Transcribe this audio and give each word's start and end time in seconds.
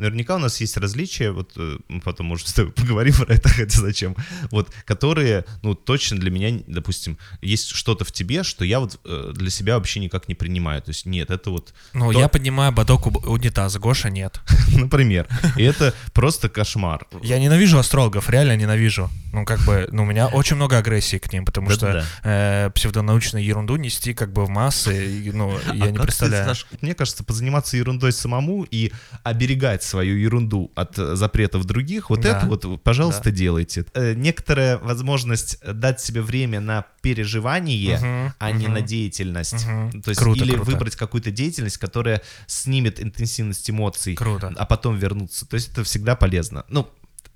Наверняка 0.00 0.36
у 0.36 0.38
нас 0.38 0.60
есть 0.60 0.76
различия, 0.76 1.32
вот 1.32 1.54
э, 1.56 1.76
мы 1.88 2.00
потом, 2.00 2.26
может, 2.26 2.46
с 2.46 2.52
тобой 2.52 2.70
поговорим 2.70 3.14
про 3.14 3.34
это, 3.34 3.48
хотя 3.48 3.80
зачем, 3.80 4.14
вот, 4.52 4.70
которые, 4.84 5.44
ну, 5.62 5.74
точно 5.74 6.20
для 6.20 6.30
меня, 6.30 6.62
допустим, 6.68 7.18
есть 7.42 7.70
что-то 7.70 8.04
в 8.04 8.12
тебе, 8.12 8.44
что 8.44 8.64
я 8.64 8.78
вот 8.78 9.00
э, 9.04 9.32
для 9.34 9.50
себя 9.50 9.74
вообще 9.74 9.98
никак 9.98 10.28
не 10.28 10.36
принимаю, 10.36 10.82
то 10.82 10.90
есть 10.90 11.04
нет, 11.04 11.32
это 11.32 11.50
вот... 11.50 11.74
Ну, 11.94 12.12
то- 12.12 12.20
я 12.20 12.28
поднимаю 12.28 12.70
бодок 12.70 13.08
у 13.08 13.10
унитаза, 13.28 13.80
Гоша 13.80 14.08
нет. 14.08 14.40
Например, 14.72 15.26
и 15.56 15.64
это 15.64 15.92
просто 16.12 16.48
кошмар. 16.48 17.04
Я 17.20 17.40
ненавижу 17.40 17.76
астрологов, 17.76 18.30
реально 18.30 18.56
ненавижу. 18.56 19.10
Ну, 19.32 19.44
как 19.44 19.58
бы, 19.62 19.88
ну, 19.90 20.04
у 20.04 20.06
меня 20.06 20.28
очень 20.28 20.54
много 20.54 20.78
агрессии 20.78 21.18
к 21.18 21.32
ним, 21.32 21.44
потому 21.44 21.70
что 21.70 22.04
э, 22.22 22.70
псевдонаучную 22.72 23.44
ерунду 23.44 23.74
нести 23.74 24.14
как 24.14 24.32
бы 24.32 24.44
в 24.44 24.48
массы, 24.48 25.32
ну, 25.34 25.58
я 25.74 25.86
А 25.86 25.90
не 25.90 25.96
как 25.96 26.02
ты, 26.02 26.02
представляю. 26.02 26.54
Мне 26.82 26.94
кажется, 26.94 27.24
позаниматься 27.24 27.76
ерундой 27.76 28.12
самому 28.12 28.64
и 28.70 28.92
оберегать 29.24 29.87
свою 29.88 30.16
ерунду 30.16 30.70
от 30.74 30.98
э, 30.98 31.16
запретов 31.16 31.64
других, 31.64 32.10
вот 32.10 32.20
Да. 32.20 32.38
это 32.38 32.46
вот, 32.46 32.82
пожалуйста, 32.82 33.30
делайте. 33.30 33.84
Э, 33.94 34.14
Некоторая 34.14 34.78
возможность 34.78 35.58
дать 35.64 36.00
себе 36.00 36.20
время 36.22 36.60
на 36.60 36.84
переживание, 37.02 37.96
Мгм, 37.98 38.34
а 38.38 38.52
не 38.52 38.66
мгм. 38.66 38.74
на 38.74 38.80
деятельность. 38.82 39.66
Мгм. 39.66 40.02
То 40.02 40.10
есть 40.10 40.20
Круто, 40.20 40.44
или 40.44 40.52
круто. 40.54 40.70
выбрать 40.70 40.96
какую-то 40.96 41.30
деятельность, 41.30 41.78
которая 41.78 42.22
снимет 42.46 43.00
интенсивность 43.02 43.68
эмоций, 43.70 44.14
Круто. 44.14 44.52
а 44.56 44.66
потом 44.66 44.96
вернуться. 44.96 45.46
То 45.46 45.54
есть 45.54 45.72
это 45.72 45.82
всегда 45.84 46.14
полезно. 46.16 46.64
Ну, 46.68 46.86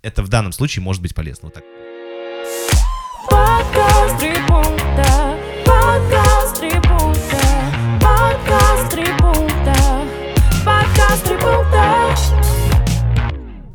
это 0.03 0.23
в 0.23 0.29
данном 0.29 0.53
случае 0.53 0.83
может 0.83 1.01
быть 1.03 1.15
полезно. 1.15 1.47
Вот 1.49 1.55
так. 1.55 1.65
Подкаст 3.31 4.25
пункта. 4.49 5.22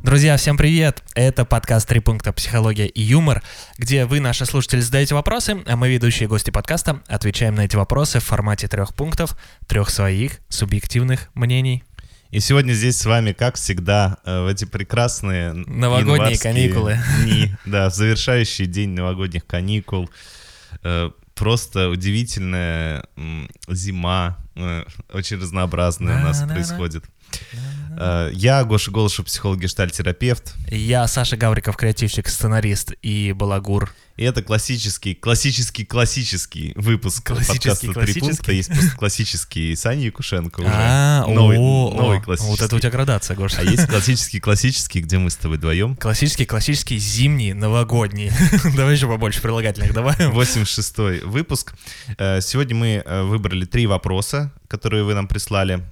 Друзья, 0.04 0.38
всем 0.38 0.56
привет! 0.56 1.04
Это 1.16 1.44
подкаст 1.44 1.88
«Три 1.90 2.00
пункта. 2.00 2.32
Психология 2.32 2.88
и 2.88 3.02
юмор», 3.02 3.44
где 3.78 4.06
вы, 4.06 4.22
наши 4.22 4.46
слушатели, 4.46 4.80
задаете 4.80 5.16
вопросы, 5.16 5.58
а 5.66 5.76
мы, 5.76 5.90
ведущие 5.90 6.30
гости 6.30 6.50
подкаста, 6.50 7.02
отвечаем 7.08 7.56
на 7.56 7.66
эти 7.66 7.76
вопросы 7.76 8.20
в 8.20 8.24
формате 8.24 8.70
трех 8.70 8.96
пунктов, 8.96 9.38
трех 9.68 9.90
своих 9.90 10.40
субъективных 10.48 11.30
мнений. 11.34 11.84
И 12.32 12.40
сегодня 12.40 12.74
здесь 12.74 12.98
с 12.98 13.06
вами, 13.06 13.34
как 13.34 13.56
всегда, 13.56 14.18
э, 14.24 14.44
в 14.44 14.48
эти 14.48 14.64
прекрасные 14.66 15.52
Новогодние 15.54 16.38
каникулы. 16.38 17.00
Дни, 17.24 17.52
да, 17.66 17.90
в 17.90 17.94
завершающий 17.94 18.66
день 18.66 18.92
новогодних 18.92 19.46
каникул. 19.46 20.10
Э, 20.84 21.12
Просто 21.38 21.90
удивительная 21.90 23.06
зима, 23.68 24.38
э, 24.56 24.84
очень 25.14 25.38
разнообразная 25.38 26.20
у 26.20 26.24
нас 26.24 26.42
происходит. 26.42 27.04
Э, 27.98 28.30
Я 28.34 28.64
Гоша 28.64 28.92
Голышев, 28.92 29.26
психолог 29.26 29.60
гештальтерапевт. 29.60 30.54
Я 30.70 31.08
Саша 31.08 31.36
Гавриков, 31.38 31.76
креативщик, 31.76 32.30
сценарист 32.30 32.94
и 33.02 33.34
балагур. 33.34 33.94
И 34.18 34.24
это 34.24 34.42
классический, 34.42 35.14
классический, 35.14 35.86
классический 35.86 36.74
выпуск 36.76 37.24
Классический, 37.28 37.88
подкаста 37.88 38.14
«Три 38.14 38.20
пункта». 38.20 38.52
Есть 38.52 38.70
просто 38.72 38.98
классический 38.98 39.76
Саня 39.76 40.06
Якушенко 40.06 40.62
уже. 40.62 40.70
А, 40.74 41.26
новый, 41.28 41.58
о, 41.60 41.94
новый 41.96 42.22
классический. 42.22 42.50
Вот 42.52 42.62
это 42.62 42.76
у 42.76 42.80
тебя 42.80 42.90
градация, 42.90 43.36
Гоша. 43.36 43.58
А 43.60 43.64
есть 43.64 43.86
классический, 43.88 44.40
классический, 44.40 45.02
где 45.02 45.20
мы 45.20 45.30
с 45.30 45.36
тобой 45.36 45.58
вдвоем. 45.58 45.96
Классический, 45.96 46.46
классический, 46.46 46.98
зимний, 46.98 47.54
новогодний. 47.54 48.32
Давай 48.76 48.96
еще 48.96 49.08
побольше 49.08 49.42
прилагательных 49.42 49.94
добавим. 49.94 50.32
86 50.32 51.24
выпуск. 51.26 51.74
Э, 52.18 52.42
Сегодня 52.42 52.76
мы 52.76 53.04
э, 53.06 53.22
выбрали 53.24 53.66
три 53.66 53.86
вопроса, 53.86 54.52
которые 54.68 55.04
вы 55.04 55.14
нам 55.14 55.28
прислали. 55.28 55.84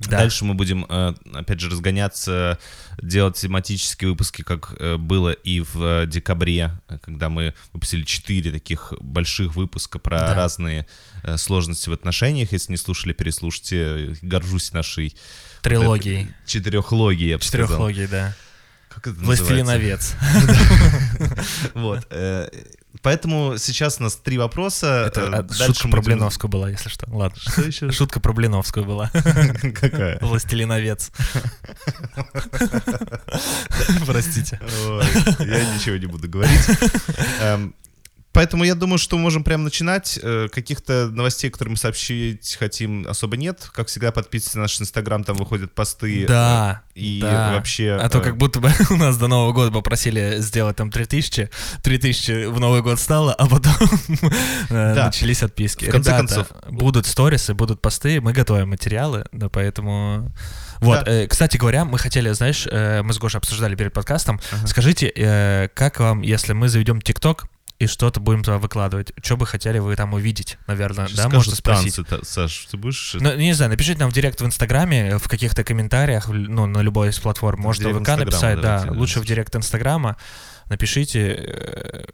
Да. 0.00 0.18
Дальше 0.18 0.44
мы 0.46 0.54
будем, 0.54 0.86
э, 0.88 1.14
опять 1.34 1.60
же, 1.60 1.68
разгоняться, 1.68 2.58
делать 3.02 3.36
тематические 3.36 4.10
выпуски, 4.10 4.40
как 4.42 4.74
э, 4.78 4.96
было 4.96 5.30
и 5.30 5.60
в 5.60 5.76
э, 5.82 6.06
декабре, 6.06 6.72
когда 7.02 7.28
мы 7.28 7.54
выпустили 7.74 8.02
четыре 8.04 8.50
таких 8.50 8.94
больших 9.00 9.56
выпуска 9.56 9.98
про 9.98 10.18
Да. 10.20 10.34
разные 10.34 10.86
сложности 11.36 11.90
в 11.90 11.92
отношениях. 11.92 12.52
Если 12.52 12.72
не 12.72 12.78
слушали, 12.78 13.12
переслушайте. 13.12 14.16
Горжусь 14.22 14.72
нашей 14.72 15.14
Трилогией. 15.60 16.28
четырехлогией, 16.46 17.30
я 17.30 17.36
бы 17.38 17.44
сказал. 17.44 17.66
Четырехлогии, 17.66 18.06
да. 18.06 18.34
Как 18.88 19.06
это 19.06 19.20
называется? 19.20 19.44
Властелиновец. 19.44 20.14
Вот. 21.74 22.06
Поэтому 23.02 23.56
сейчас 23.56 23.98
у 23.98 24.02
нас 24.02 24.16
три 24.16 24.36
вопроса. 24.36 25.04
Это 25.06 25.20
э, 25.22 25.26
а, 25.28 25.42
дальше 25.42 25.64
шутка 25.66 25.88
про 25.88 26.00
будем- 26.00 26.12
Блиновскую 26.12 26.50
была, 26.50 26.68
если 26.68 26.88
что. 26.90 27.06
Ладно. 27.10 27.38
Что 27.40 27.62
еще? 27.62 27.90
Шутка 27.92 28.20
про 28.20 28.32
Блиновскую 28.32 28.84
была. 28.84 29.10
Какая? 29.74 30.18
Властелиновец. 30.20 31.10
Простите. 34.06 34.60
Я 35.38 35.74
ничего 35.74 35.96
не 35.96 36.06
буду 36.06 36.28
говорить. 36.28 36.60
Поэтому 38.32 38.62
я 38.64 38.74
думаю, 38.76 38.98
что 38.98 39.16
мы 39.16 39.22
можем 39.24 39.42
прямо 39.42 39.64
начинать. 39.64 40.18
Э, 40.22 40.48
Каких-то 40.52 41.08
новостей, 41.10 41.50
которые 41.50 41.72
мы 41.72 41.76
сообщить 41.76 42.56
хотим, 42.58 43.06
особо 43.08 43.36
нет. 43.36 43.68
Как 43.72 43.88
всегда, 43.88 44.12
подписывайтесь 44.12 44.54
на 44.54 44.62
наш 44.62 44.80
инстаграм, 44.80 45.24
там 45.24 45.36
выходят 45.36 45.72
посты. 45.74 46.26
Да. 46.28 46.82
э, 46.94 46.98
И 47.00 47.20
да. 47.20 47.52
вообще... 47.54 47.98
А 48.00 48.08
то 48.08 48.18
э, 48.18 48.22
как 48.22 48.36
будто 48.36 48.60
бы 48.60 48.70
у 48.90 48.96
нас 48.96 49.16
до 49.18 49.26
Нового 49.26 49.52
года 49.52 49.72
попросили 49.72 50.36
сделать 50.38 50.76
там 50.76 50.90
3000, 50.92 51.50
3000 51.82 52.46
в 52.46 52.60
Новый 52.60 52.82
год 52.82 53.00
стало, 53.00 53.34
а 53.34 53.46
потом 53.48 53.72
Да. 54.70 55.06
начались 55.06 55.42
отписки. 55.42 55.86
В 55.86 55.90
конце 55.90 56.10
Ребята, 56.12 56.34
концов. 56.34 56.52
будут 56.70 57.06
сторисы, 57.06 57.54
будут 57.54 57.82
посты, 57.82 58.20
мы 58.20 58.32
готовим 58.32 58.68
материалы, 58.70 59.24
да, 59.32 59.48
поэтому... 59.48 60.32
Вот, 60.80 61.04
Да. 61.04 61.10
э, 61.10 61.26
кстати 61.26 61.56
говоря, 61.56 61.84
мы 61.84 61.98
хотели, 61.98 62.30
знаешь, 62.30 62.66
э, 62.70 63.02
мы 63.02 63.12
с 63.12 63.18
Гошей 63.18 63.38
обсуждали 63.38 63.74
перед 63.74 63.92
подкастом, 63.92 64.40
Ага. 64.52 64.66
скажите, 64.68 65.12
э, 65.14 65.68
как 65.74 65.98
вам, 66.00 66.22
если 66.22 66.52
мы 66.52 66.68
заведем 66.68 67.00
ТикТок 67.02 67.46
и 67.80 67.86
что-то 67.86 68.20
будем 68.20 68.44
туда 68.44 68.58
выкладывать, 68.58 69.12
что 69.22 69.38
бы 69.38 69.46
хотели 69.46 69.78
вы 69.78 69.96
там 69.96 70.12
увидеть, 70.12 70.58
наверное, 70.66 71.06
сейчас 71.06 71.16
да, 71.16 71.22
скажут 71.22 71.36
можно 71.38 71.54
спросить. 71.56 71.96
танцы, 71.96 72.10
та- 72.18 72.24
Саш, 72.24 72.66
ты 72.70 72.76
будешь... 72.76 73.16
Ну, 73.18 73.34
не 73.36 73.54
знаю, 73.54 73.70
напишите 73.70 73.98
нам 74.00 74.10
в 74.10 74.12
директ 74.12 74.38
в 74.40 74.44
Инстаграме, 74.46 75.16
в 75.16 75.26
каких-то 75.28 75.64
комментариях, 75.64 76.28
ну, 76.28 76.66
на 76.66 76.80
любой 76.82 77.08
из 77.08 77.18
платформ. 77.18 77.62
Можете 77.62 77.88
в 77.88 77.98
ВК 78.02 78.08
написать, 78.18 78.60
да, 78.60 78.84
да. 78.84 78.92
лучше 78.92 79.20
в 79.20 79.24
директ 79.24 79.56
Инстаграма. 79.56 80.18
Напишите. 80.66 81.20
э, 81.38 82.04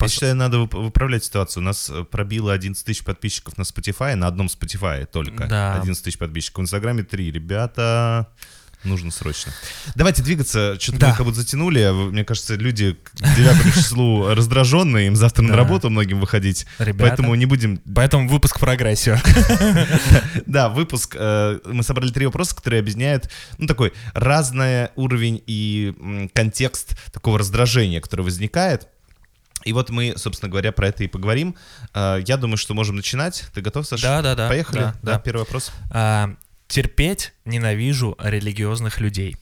Я 0.00 0.06
пос- 0.06 0.10
считаю, 0.10 0.36
надо 0.36 0.58
вып- 0.58 0.80
выправлять 0.80 1.24
ситуацию. 1.24 1.60
У 1.64 1.66
нас 1.66 1.90
э, 1.90 2.04
пробило 2.04 2.52
11 2.52 2.84
тысяч 2.86 3.02
подписчиков 3.02 3.58
на 3.58 3.62
Spotify, 3.62 4.14
на 4.14 4.28
одном 4.28 4.46
Spotify 4.46 5.06
только. 5.06 5.48
Да. 5.48 5.74
11 5.74 6.04
тысяч 6.04 6.18
подписчиков. 6.18 6.58
В 6.60 6.62
Инстаграме 6.62 7.02
3. 7.02 7.32
Ребята, 7.32 8.28
нужно 8.84 9.10
срочно. 9.10 9.52
Давайте 9.94 10.22
двигаться. 10.22 10.76
Что-то 10.80 10.98
Да. 10.98 11.08
мы 11.10 11.16
как 11.16 11.26
будто 11.26 11.40
затянули. 11.40 11.90
Мне 12.10 12.24
кажется, 12.24 12.54
люди 12.54 12.96
к 13.02 13.10
9 13.36 13.74
числу 13.74 14.28
раздраженные, 14.34 15.08
им 15.08 15.16
завтра 15.16 15.42
на 15.42 15.50
Да. 15.50 15.56
работу 15.56 15.90
многим 15.90 16.20
выходить. 16.20 16.66
Ребята. 16.78 17.08
Поэтому 17.08 17.34
не 17.34 17.46
будем... 17.46 17.78
Поэтому 17.94 18.28
выпуск 18.28 18.58
про 18.60 18.72
агрессию. 18.72 19.18
Да, 20.46 20.68
выпуск. 20.68 21.14
э, 21.18 21.58
Мы 21.66 21.82
собрали 21.82 22.10
три 22.10 22.26
вопроса, 22.26 22.54
которые 22.54 22.80
объясняют, 22.80 23.30
ну, 23.58 23.66
такой 23.66 23.92
разный 24.14 24.88
уровень 24.96 25.42
и 25.46 26.28
контекст 26.34 26.96
такого 27.12 27.38
раздражения, 27.38 28.00
которое 28.00 28.22
возникает. 28.22 28.88
И 29.64 29.72
вот 29.72 29.90
мы, 29.90 30.14
собственно 30.16 30.48
говоря, 30.50 30.70
про 30.72 30.88
это 30.88 31.04
и 31.04 31.08
поговорим. 31.08 31.56
Э, 31.94 32.20
Я 32.24 32.36
думаю, 32.36 32.56
что 32.56 32.74
можем 32.74 32.96
начинать. 32.96 33.44
Ты 33.54 33.60
готов, 33.60 33.86
Саша? 33.86 34.02
Да, 34.02 34.22
да, 34.22 34.34
да. 34.34 34.48
Поехали? 34.48 34.78
Да, 34.80 34.94
да. 35.02 35.18
первый 35.18 35.40
вопрос. 35.40 35.72
А, 35.90 36.30
Терпеть 36.68 37.32
ненавижу 37.46 38.14
религиозных 38.18 39.00
людей. 39.00 39.36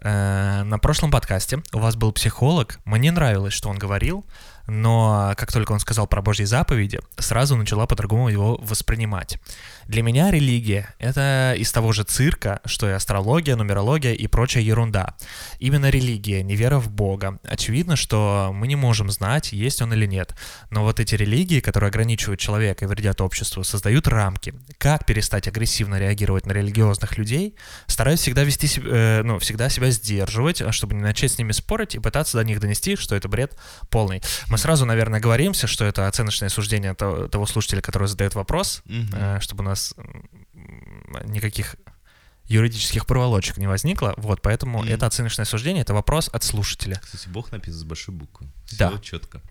Э, 0.00 0.64
На 0.64 0.78
прошлом 0.78 1.10
подкасте 1.10 1.62
у 1.72 1.78
вас 1.78 1.96
был 1.96 2.12
психолог. 2.12 2.78
Мне 2.84 3.10
нравилось, 3.10 3.54
что 3.54 3.70
он 3.70 3.78
говорил, 3.78 4.26
но 4.66 5.32
как 5.38 5.50
только 5.50 5.72
он 5.72 5.80
сказал 5.80 6.06
про 6.06 6.20
Божьи 6.20 6.44
заповеди, 6.44 7.00
сразу 7.16 7.56
начала 7.56 7.86
по-другому 7.86 8.28
его 8.28 8.58
воспринимать. 8.58 9.38
Для 9.88 10.02
меня 10.02 10.30
религия— 10.30 10.94
это 10.98 11.54
из 11.56 11.72
того 11.72 11.92
же 11.92 12.04
цирка, 12.04 12.60
что 12.66 12.86
и 12.86 12.92
астрология, 12.92 13.56
нумерология 13.56 14.12
и 14.12 14.26
прочая 14.26 14.62
ерунда. 14.62 15.14
Именно 15.60 15.88
религия, 15.88 16.42
не 16.42 16.56
вера 16.56 16.78
в 16.78 16.90
Бога. 16.90 17.38
Очевидно, 17.42 17.96
что 17.96 18.50
мы 18.54 18.66
не 18.68 18.76
можем 18.76 19.10
знать, 19.10 19.52
есть 19.52 19.80
он 19.80 19.94
или 19.94 20.04
нет. 20.04 20.34
Но 20.70 20.82
вот 20.82 21.00
эти 21.00 21.14
религии, 21.14 21.60
которые 21.60 21.88
ограничивают 21.88 22.38
человека 22.38 22.84
и 22.84 22.88
вредят 22.88 23.22
обществу, 23.22 23.64
создают 23.64 24.06
рамки. 24.08 24.52
Как 24.76 25.06
перестать 25.06 25.48
агрессивно 25.48 25.98
реагировать 25.98 26.44
на 26.44 26.52
религиозных 26.52 27.16
людей? 27.16 27.56
Стараюсь 27.86 28.20
всегда 28.20 28.44
вести 28.44 28.66
себя, 28.66 28.90
э, 28.90 29.22
ну, 29.22 29.38
всегда 29.38 29.70
себя 29.70 29.90
сдерживать, 29.90 30.62
чтобы 30.74 30.96
не 30.96 31.02
начать 31.02 31.32
с 31.32 31.38
ними 31.38 31.52
спорить 31.52 31.94
и 31.94 31.98
пытаться 31.98 32.36
до 32.36 32.44
них 32.44 32.60
донести, 32.60 32.96
что 32.96 33.16
это 33.16 33.28
бред 33.28 33.56
полный. 33.88 34.20
Мы 34.48 34.58
сразу, 34.58 34.84
наверное, 34.84 35.18
говоримся, 35.18 35.66
что 35.66 35.86
это 35.86 36.06
оценочное 36.08 36.50
суждение 36.50 36.92
то- 36.92 37.26
того 37.28 37.46
слушателя, 37.46 37.80
который 37.80 38.06
задает 38.06 38.34
вопрос, 38.34 38.82
э, 38.86 39.38
чтобы 39.40 39.64
у 39.64 39.66
нас 39.66 39.77
м, 39.96 41.08
никаких 41.26 41.76
юридических 42.46 43.06
проволочек 43.06 43.58
не 43.58 43.66
возникло. 43.66 44.14
Вот, 44.16 44.40
поэтому 44.40 44.78
Мгм. 44.78 44.88
это 44.88 45.06
оценочное 45.06 45.44
суждение, 45.44 45.82
это 45.82 45.92
вопрос 45.92 46.30
от 46.32 46.42
слушателя. 46.44 46.98
Кстати, 47.02 47.28
Бог 47.28 47.52
написан 47.52 47.78
с 47.80 47.84
большой 47.84 48.14
буквы. 48.14 48.46
Да. 48.78 48.90
Все 48.90 48.98
четко. 49.00 49.42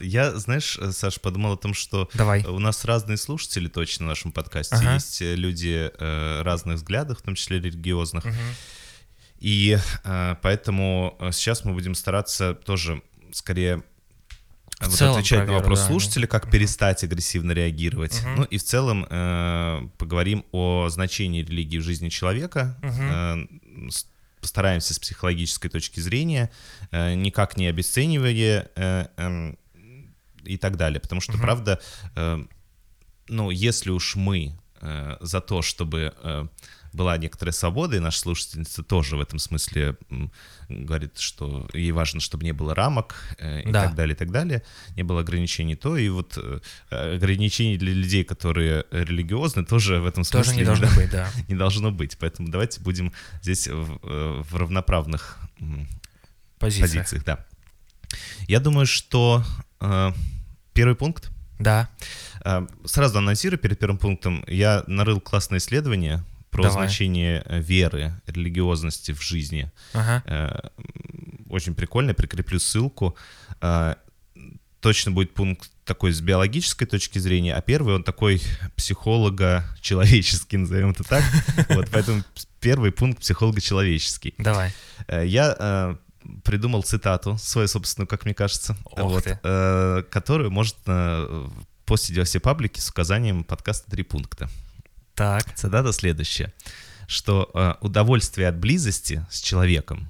Я, 0.00 0.34
знаешь, 0.38 0.78
э, 0.80 0.92
Саш, 0.92 1.20
подумал 1.20 1.52
о 1.52 1.56
том, 1.58 1.74
что 1.74 2.08
Давай. 2.14 2.42
у 2.44 2.58
нас 2.58 2.84
разные 2.86 3.18
слушатели 3.18 3.68
точно 3.68 4.06
в 4.06 4.08
нашем 4.08 4.32
подкасте. 4.32 4.76
Ага. 4.76 4.94
Есть 4.94 5.20
э, 5.20 5.34
люди 5.34 5.90
э, 5.98 6.42
разных 6.42 6.76
взглядов, 6.76 7.18
в 7.18 7.22
том 7.22 7.34
числе 7.34 7.58
религиозных. 7.60 8.24
Мгм. 8.24 8.36
И 9.38 9.78
э, 10.04 10.36
поэтому 10.42 11.16
э, 11.20 11.32
сейчас 11.32 11.64
мы 11.64 11.74
будем 11.74 11.94
стараться 11.94 12.54
тоже 12.54 13.02
скорее 13.32 13.82
В 14.80 14.88
вот 14.88 14.94
целом 14.94 15.14
отвечать 15.16 15.44
про 15.44 15.46
на 15.46 15.52
вопрос 15.54 15.80
да. 15.80 15.86
слушателя, 15.86 16.26
как 16.26 16.50
перестать 16.50 17.02
агрессивно 17.02 17.52
реагировать. 17.52 18.20
Мгм. 18.22 18.34
Ну 18.36 18.44
и 18.44 18.58
в 18.58 18.62
целом 18.62 19.06
э, 19.08 19.88
поговорим 19.96 20.44
о 20.52 20.88
значении 20.90 21.42
религии 21.42 21.78
в 21.78 21.82
жизни 21.82 22.10
человека. 22.10 22.76
Э, 22.82 23.36
с- 23.90 24.06
постараемся 24.40 24.94
с 24.94 24.98
психологической 24.98 25.70
точки 25.70 25.98
зрения, 26.00 26.50
э, 26.92 27.14
никак 27.14 27.56
не 27.56 27.66
обесценивая 27.66 28.68
э, 28.76 29.06
эм, 29.16 29.58
и 30.44 30.56
так 30.58 30.76
далее. 30.76 31.00
Потому 31.00 31.20
что, 31.20 31.32
Мгм. 31.32 31.40
правда, 31.40 31.80
э, 32.14 32.44
ну, 33.28 33.50
если 33.50 33.90
уж 33.90 34.14
мы 34.14 34.52
э, 34.82 35.16
за 35.20 35.40
то, 35.40 35.62
чтобы 35.62 36.14
э, 36.22 36.46
была 36.96 37.16
некоторая 37.18 37.52
свобода, 37.52 37.96
и 37.96 38.00
наша 38.00 38.18
слушательница 38.20 38.82
тоже 38.82 39.16
в 39.16 39.20
этом 39.20 39.38
смысле 39.38 39.96
говорит, 40.68 41.18
что 41.18 41.68
ей 41.74 41.92
важно, 41.92 42.20
чтобы 42.20 42.44
не 42.44 42.52
было 42.52 42.74
рамок 42.74 43.14
э, 43.38 43.62
и 43.62 43.70
Да. 43.70 43.84
так 43.84 43.94
далее, 43.94 44.14
и 44.14 44.18
так 44.18 44.30
далее, 44.32 44.62
не 44.96 45.02
было 45.04 45.20
ограничений, 45.20 45.76
то 45.76 45.96
и 45.96 46.08
вот 46.08 46.36
э, 46.38 46.60
ограничений 46.90 47.76
для 47.76 47.92
людей, 47.92 48.24
которые 48.24 48.84
религиозны, 48.90 49.64
тоже 49.64 50.00
в 50.00 50.06
этом 50.06 50.24
смысле 50.24 50.44
Тоже 50.52 50.56
не 50.58 50.64
должно 50.64 50.88
быть, 50.96 51.10
да. 51.10 51.28
не 51.48 51.54
должно 51.54 51.90
быть. 51.92 52.16
Поэтому 52.18 52.48
давайте 52.48 52.80
будем 52.80 53.12
здесь 53.42 53.68
в, 53.68 53.98
э, 54.02 54.42
в 54.48 54.56
равноправных 54.56 55.38
м, 55.60 55.86
Позиция. 56.58 56.82
позициях, 57.02 57.24
да. 57.24 57.44
Я 58.48 58.60
думаю, 58.60 58.86
что 58.86 59.44
э, 59.80 60.12
первый 60.72 60.96
пункт. 60.96 61.30
Да. 61.58 61.88
э, 62.44 62.66
сразу 62.84 63.18
анонсирую 63.18 63.58
перед 63.58 63.78
первым 63.78 63.98
пунктом. 63.98 64.44
Я 64.48 64.84
нарыл 64.86 65.20
классное 65.20 65.58
исследование 65.58 66.22
про 66.56 66.62
Давай. 66.64 66.86
значение 66.88 67.42
э, 67.44 67.60
веры, 67.60 68.14
религиозности 68.26 69.12
в 69.12 69.22
жизни. 69.22 69.70
Ага. 69.92 70.22
Э, 70.26 70.68
очень 71.50 71.74
прикольно, 71.74 72.14
прикреплю 72.14 72.58
ссылку. 72.58 73.14
Э, 73.60 73.94
Точно 74.80 75.10
будет 75.10 75.34
пункт 75.34 75.70
такой 75.84 76.12
с 76.12 76.20
биологической 76.20 76.86
точки 76.86 77.18
зрения, 77.18 77.54
а 77.56 77.60
первый 77.60 77.94
он 77.96 78.04
такой 78.04 78.40
психолого-человеческий, 78.76 80.56
назовем 80.58 80.90
это 80.90 81.02
так. 81.02 81.24
Вот, 81.70 81.88
поэтому 81.90 82.22
первый 82.60 82.92
пункт 82.92 83.20
психолого-человеческий. 83.20 84.34
Давай. 84.38 84.72
Э, 85.08 85.26
Я 85.26 85.98
придумал 86.44 86.82
цитату, 86.82 87.36
свою 87.38 87.68
собственную, 87.68 88.08
как 88.08 88.24
мне 88.24 88.34
кажется, 88.34 88.76
Ох 88.84 89.10
вот, 89.10 89.24
ты. 89.24 89.38
э, 89.42 90.02
которую 90.10 90.50
может 90.50 90.76
э, 90.86 91.48
постить 91.84 92.18
во 92.18 92.24
все 92.24 92.40
паблики 92.40 92.80
с 92.80 92.88
указанием 92.90 93.44
подкаста 93.44 93.90
«Три 93.90 94.02
пункта». 94.02 94.48
Так. 95.16 95.54
Цитата 95.54 95.92
следующая, 95.92 96.52
что 97.08 97.50
э, 97.54 97.74
удовольствие 97.80 98.48
от 98.48 98.58
близости 98.58 99.26
с 99.30 99.40
человеком 99.40 100.08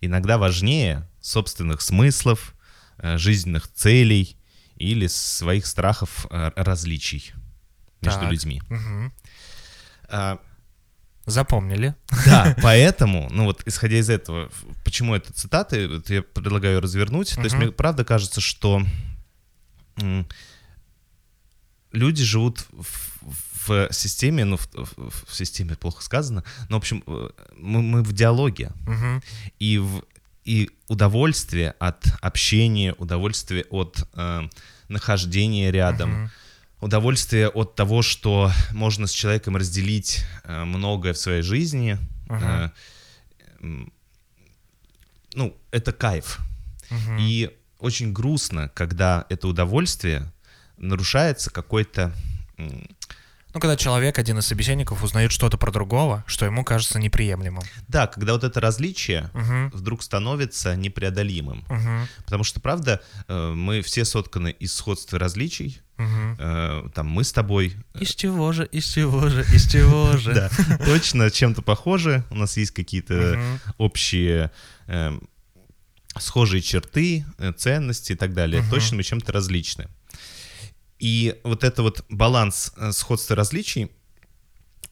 иногда 0.00 0.36
важнее 0.36 1.08
собственных 1.20 1.80
смыслов, 1.80 2.54
э, 2.98 3.16
жизненных 3.18 3.72
целей 3.72 4.36
или 4.76 5.06
своих 5.06 5.64
страхов 5.66 6.26
э, 6.30 6.50
различий 6.56 7.32
между 8.02 8.20
Так. 8.20 8.30
людьми. 8.32 8.60
Мгм. 8.68 9.12
А, 10.08 10.38
Запомнили. 11.26 11.94
Да, 12.24 12.56
поэтому, 12.62 13.28
ну 13.30 13.44
вот, 13.44 13.62
исходя 13.66 13.96
из 13.96 14.08
этого, 14.10 14.50
почему 14.84 15.14
это 15.14 15.32
цитаты, 15.32 15.88
вот 15.88 16.10
я 16.10 16.22
предлагаю 16.22 16.80
развернуть. 16.80 17.34
То 17.34 17.42
есть 17.42 17.56
мне 17.56 17.72
правда 17.72 18.04
кажется, 18.04 18.40
что 18.40 18.82
люди 21.96 22.24
живут 22.24 22.66
в, 22.70 23.68
в 23.68 23.88
системе, 23.92 24.44
ну, 24.44 24.56
в, 24.56 24.68
в- 24.74 25.26
в 25.26 25.34
системе 25.34 25.74
плохо 25.74 26.02
сказано, 26.02 26.44
но, 26.68 26.76
в 26.76 26.78
общем, 26.78 27.02
э, 27.06 27.28
мы, 27.56 27.82
мы 27.82 28.02
в 28.02 28.12
диалоге. 28.12 28.70
Мгм. 28.86 29.22
И, 29.58 29.78
в, 29.78 30.04
и 30.44 30.70
удовольствие 30.88 31.74
от 31.80 32.06
общения, 32.22 32.94
удовольствие 32.98 33.64
от 33.70 34.08
э, 34.14 34.48
нахождения 34.88 35.72
рядом, 35.72 36.10
Мгм. 36.10 36.30
удовольствие 36.80 37.48
от 37.48 37.74
того, 37.74 38.02
что 38.02 38.52
можно 38.72 39.06
с 39.06 39.12
человеком 39.12 39.56
разделить 39.56 40.24
э, 40.44 40.64
многое 40.64 41.12
в 41.12 41.18
своей 41.18 41.42
жизни. 41.42 41.98
Ага. 42.28 42.72
э, 43.60 43.86
ну, 45.34 45.56
это 45.70 45.92
кайф. 45.92 46.38
Мгм. 46.90 47.16
И 47.20 47.50
очень 47.78 48.12
грустно, 48.12 48.68
когда 48.74 49.26
это 49.28 49.48
удовольствие 49.48 50.32
нарушается 50.78 51.50
какой-то... 51.50 52.12
Ну, 52.58 53.60
когда 53.60 53.76
человек, 53.78 54.18
один 54.18 54.38
из 54.38 54.46
собеседников, 54.46 55.02
узнает 55.02 55.32
что-то 55.32 55.56
про 55.56 55.72
другого, 55.72 56.24
что 56.26 56.44
ему 56.44 56.62
кажется 56.62 56.98
неприемлемым. 56.98 57.62
Да, 57.88 58.06
когда 58.06 58.34
вот 58.34 58.44
это 58.44 58.60
различие 58.60 59.30
Мгм. 59.32 59.70
вдруг 59.72 60.02
становится 60.02 60.76
непреодолимым. 60.76 61.64
Мгм. 61.70 62.06
Потому 62.26 62.44
что, 62.44 62.60
правда, 62.60 63.00
э, 63.28 63.52
мы 63.54 63.80
все 63.80 64.04
сотканы 64.04 64.50
из 64.50 64.74
сходства 64.74 65.18
различий. 65.18 65.80
Э, 65.98 66.82
Там 66.94 67.06
мы 67.06 67.24
с 67.24 67.32
тобой 67.32 67.74
Из 67.98 68.14
чего 68.14 68.52
же, 68.52 68.66
из 68.66 68.84
чего 68.92 69.30
же, 69.30 69.40
из 69.54 69.66
чего 69.66 70.14
же? 70.18 70.34
Да, 70.34 70.50
точно 70.84 71.30
чем-то 71.30 71.62
похожи. 71.62 72.24
У 72.28 72.34
нас 72.34 72.58
есть 72.58 72.72
какие-то 72.72 73.40
общие 73.78 74.50
эм, 74.88 75.26
схожие 76.18 76.60
черты, 76.60 77.24
э, 77.38 77.52
ценности 77.52 78.12
и 78.12 78.16
так 78.16 78.34
далее. 78.34 78.62
Точно 78.70 78.98
мы 78.98 79.02
чем-то 79.02 79.32
различны. 79.32 79.88
И 80.98 81.40
вот 81.44 81.64
это 81.64 81.82
вот 81.82 82.04
баланс 82.08 82.72
э, 82.76 82.92
сходства 82.92 83.34
и 83.34 83.36
различий, 83.36 83.90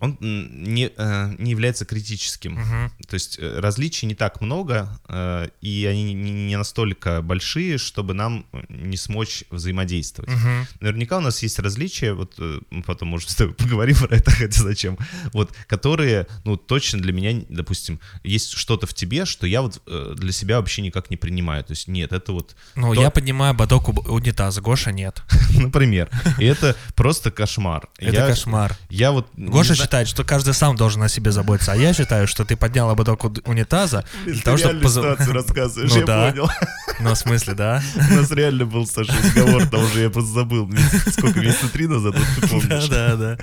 он 0.04 0.18
не, 0.20 0.90
э, 0.96 1.34
не 1.38 1.50
является 1.50 1.84
критическим. 1.84 2.52
Мгм. 2.54 2.92
То 3.08 3.14
есть 3.14 3.38
э, 3.38 3.58
различий 3.60 4.06
не 4.08 4.14
так 4.14 4.40
много, 4.40 4.98
э, 5.08 5.48
и 5.60 5.84
они 5.86 6.14
не, 6.14 6.56
настолько 6.56 7.22
большие, 7.22 7.78
чтобы 7.78 8.14
нам 8.14 8.46
не 8.68 8.96
смочь 8.96 9.44
взаимодействовать. 9.50 10.30
Мгм. 10.30 10.66
Наверняка 10.80 11.18
у 11.18 11.20
нас 11.20 11.42
есть 11.42 11.58
различия, 11.58 12.12
вот 12.14 12.38
мы 12.70 12.82
потом, 12.82 13.08
может, 13.08 13.30
с 13.30 13.34
тобой 13.34 13.54
поговорим 13.58 13.96
про 13.96 14.16
это, 14.16 14.30
хотя 14.30 14.62
зачем, 14.62 14.98
вот, 15.32 15.52
которые, 15.66 16.26
ну, 16.44 16.56
точно 16.56 17.00
для 17.00 17.12
меня, 17.12 17.42
допустим, 17.48 18.00
есть 18.22 18.52
что-то 18.52 18.86
в 18.86 18.94
тебе, 18.94 19.24
что 19.24 19.46
я 19.46 19.62
вот 19.62 19.82
для 20.16 20.32
себя 20.32 20.56
вообще 20.58 20.82
никак 20.82 21.10
не 21.10 21.16
принимаю. 21.16 21.64
То 21.64 21.72
есть 21.72 21.88
нет, 21.88 22.12
это 22.12 22.32
вот, 22.32 22.54
Ну, 22.74 22.94
То- 22.94 23.00
я 23.00 23.10
поднимаю 23.10 23.54
бодок 23.54 23.88
у 23.88 23.92
унитаза, 24.12 24.60
Гоша 24.60 24.92
нет. 24.92 25.22
например, 25.58 26.10
и 26.38 26.44
это 26.44 26.76
просто 26.94 27.30
кошмар. 27.30 27.88
Это 27.98 28.12
Я- 28.16 28.26
кошмар. 28.26 28.76
Я 28.90 29.10
вот... 29.12 29.28
Гоша 29.36 29.74
знаю- 29.74 29.88
считает, 29.94 30.08
что 30.08 30.24
каждый 30.24 30.54
сам 30.54 30.74
должен 30.74 31.00
о 31.04 31.08
себе 31.08 31.30
заботиться, 31.30 31.70
а 31.70 31.76
я 31.76 31.92
считаю, 31.94 32.26
что 32.26 32.44
ты 32.44 32.56
поднял 32.56 32.90
ободок 32.90 33.22
унитаза 33.46 34.04
для 34.24 34.40
того, 34.42 34.56
чтобы... 34.56 34.80
поза- 34.80 35.14
рассказываешь, 35.32 35.92
Ну 35.92 36.00
я 36.00 36.04
да. 36.04 36.30
понял. 36.32 36.50
Ну, 36.98 37.10
в 37.14 37.16
смысле, 37.16 37.54
да? 37.54 37.80
У 38.10 38.14
нас 38.14 38.30
реально 38.32 38.66
был, 38.66 38.88
Саша, 38.88 39.12
разговор, 39.12 39.66
там 39.68 39.84
уже 39.84 40.02
я 40.02 40.10
просто 40.10 40.32
забыл, 40.32 40.68
сколько, 41.12 41.38
месяца 41.38 41.68
три 41.68 41.86
назад, 41.86 42.16
ты 42.40 42.48
помнишь. 42.48 42.88
Да, 42.88 43.14
да, 43.14 43.36
да. 43.36 43.38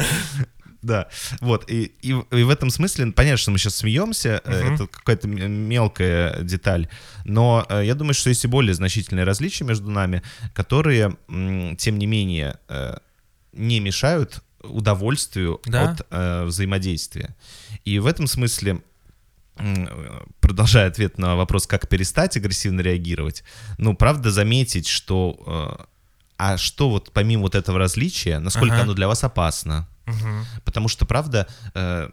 Да, 0.81 1.07
вот, 1.39 1.69
и, 1.71 1.83
и, 2.01 2.09
и 2.09 2.43
в 2.43 2.49
этом 2.49 2.69
смысле, 2.69 3.11
понятно, 3.13 3.37
что 3.37 3.51
мы 3.51 3.57
сейчас 3.57 3.75
смеемся, 3.77 4.41
Мгм. 4.43 4.73
это 4.73 4.87
какая-то 4.87 5.27
мелкая 5.29 6.41
деталь, 6.41 6.89
но 7.23 7.65
э, 7.69 7.83
я 7.85 7.95
думаю, 7.95 8.13
что 8.15 8.27
есть 8.29 8.43
и 8.43 8.47
более 8.47 8.73
значительные 8.73 9.23
различия 9.23 9.63
между 9.63 9.89
нами, 9.89 10.21
которые, 10.53 11.15
тем 11.77 11.97
не 11.99 12.07
менее, 12.07 12.57
э, 12.67 12.95
не 13.53 13.79
мешают 13.79 14.41
удовольствию 14.63 15.59
Да. 15.65 15.91
от 15.91 16.07
э, 16.09 16.43
взаимодействия. 16.45 17.35
И 17.85 17.99
в 17.99 18.05
этом 18.05 18.27
смысле, 18.27 18.81
продолжая 20.39 20.87
ответ 20.87 21.17
на 21.17 21.35
вопрос, 21.35 21.67
как 21.67 21.87
перестать 21.87 22.37
агрессивно 22.37 22.81
реагировать, 22.81 23.43
ну, 23.77 23.95
правда, 23.95 24.31
заметить, 24.31 24.87
что... 24.87 25.77
э, 25.79 25.85
а 26.37 26.57
что 26.57 26.89
вот 26.89 27.11
помимо 27.13 27.43
вот 27.43 27.53
этого 27.55 27.77
различия, 27.77 28.39
насколько 28.39 28.73
Ага. 28.73 28.83
оно 28.83 28.93
для 28.93 29.07
вас 29.07 29.23
опасно? 29.23 29.87
Мгм. 30.07 30.45
Потому 30.65 30.87
что, 30.87 31.05
правда, 31.05 31.47
э, 31.75 32.09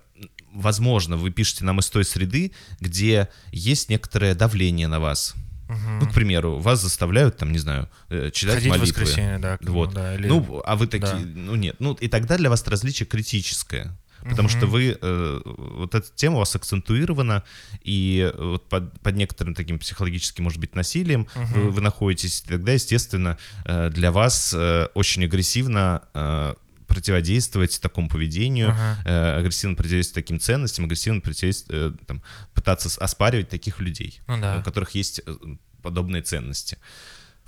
возможно, 0.52 1.16
вы 1.16 1.30
пишете 1.30 1.64
нам 1.64 1.78
из 1.80 1.88
той 1.88 2.04
среды, 2.04 2.52
где 2.80 3.28
есть 3.52 3.88
некоторое 3.88 4.34
давление 4.34 4.86
на 4.88 5.00
вас. 5.00 5.34
Ну, 5.68 6.06
к 6.08 6.14
примеру, 6.14 6.58
вас 6.58 6.80
заставляют, 6.82 7.36
там, 7.36 7.52
не 7.52 7.58
знаю, 7.58 7.88
э, 8.08 8.30
читать 8.32 8.54
Ходить 8.56 8.68
в 8.72 8.78
молитвы. 8.78 9.02
воскресенье, 9.02 9.38
да. 9.38 9.58
Вот. 9.62 9.92
да, 9.92 10.14
или- 10.14 10.26
Ну, 10.28 10.62
а 10.64 10.76
вы 10.76 10.86
такие, 10.86 11.12
Да. 11.12 11.18
ну 11.34 11.54
нет, 11.56 11.76
ну 11.78 11.92
и 11.94 12.08
тогда 12.08 12.36
для 12.38 12.48
вас 12.50 12.62
это 12.62 12.70
различие 12.70 13.06
критическое. 13.06 13.96
Потому 14.28 14.48
что 14.48 14.62
Мгм. 14.66 14.70
вы, 14.70 14.98
э, 15.00 15.40
вот 15.44 15.94
эта 15.94 16.06
тема 16.16 16.36
у 16.36 16.38
вас 16.40 16.54
акцентуирована, 16.56 17.44
и 17.84 18.32
вот 18.36 18.68
под, 18.68 18.98
под 19.00 19.14
некоторым 19.14 19.54
таким 19.54 19.78
психологическим, 19.78 20.42
может 20.42 20.58
быть, 20.58 20.74
насилием 20.74 21.28
вы, 21.36 21.60
Мгм. 21.60 21.70
вы 21.70 21.80
находитесь, 21.80 22.40
тогда, 22.42 22.72
естественно, 22.72 23.38
э, 23.64 23.90
для 23.90 24.10
вас 24.10 24.52
э, 24.56 24.88
очень 24.94 25.22
агрессивно 25.24 26.02
э, 26.14 26.54
противодействовать 26.88 27.80
такому 27.80 28.08
поведению, 28.08 28.70
Ага. 28.70 28.98
э, 29.04 29.38
агрессивно 29.38 29.76
противодействовать 29.76 30.24
таким 30.24 30.40
ценностям, 30.40 30.86
агрессивно 30.86 31.20
противодействовать, 31.20 31.94
э, 31.94 32.04
там, 32.06 32.22
пытаться 32.54 32.88
оспаривать 33.00 33.48
таких 33.48 33.78
людей, 33.80 34.20
Ну 34.26 34.40
да. 34.40 34.58
у 34.58 34.62
которых 34.62 34.90
есть 34.96 35.20
э, 35.24 35.36
подобные 35.82 36.22
ценности. 36.22 36.78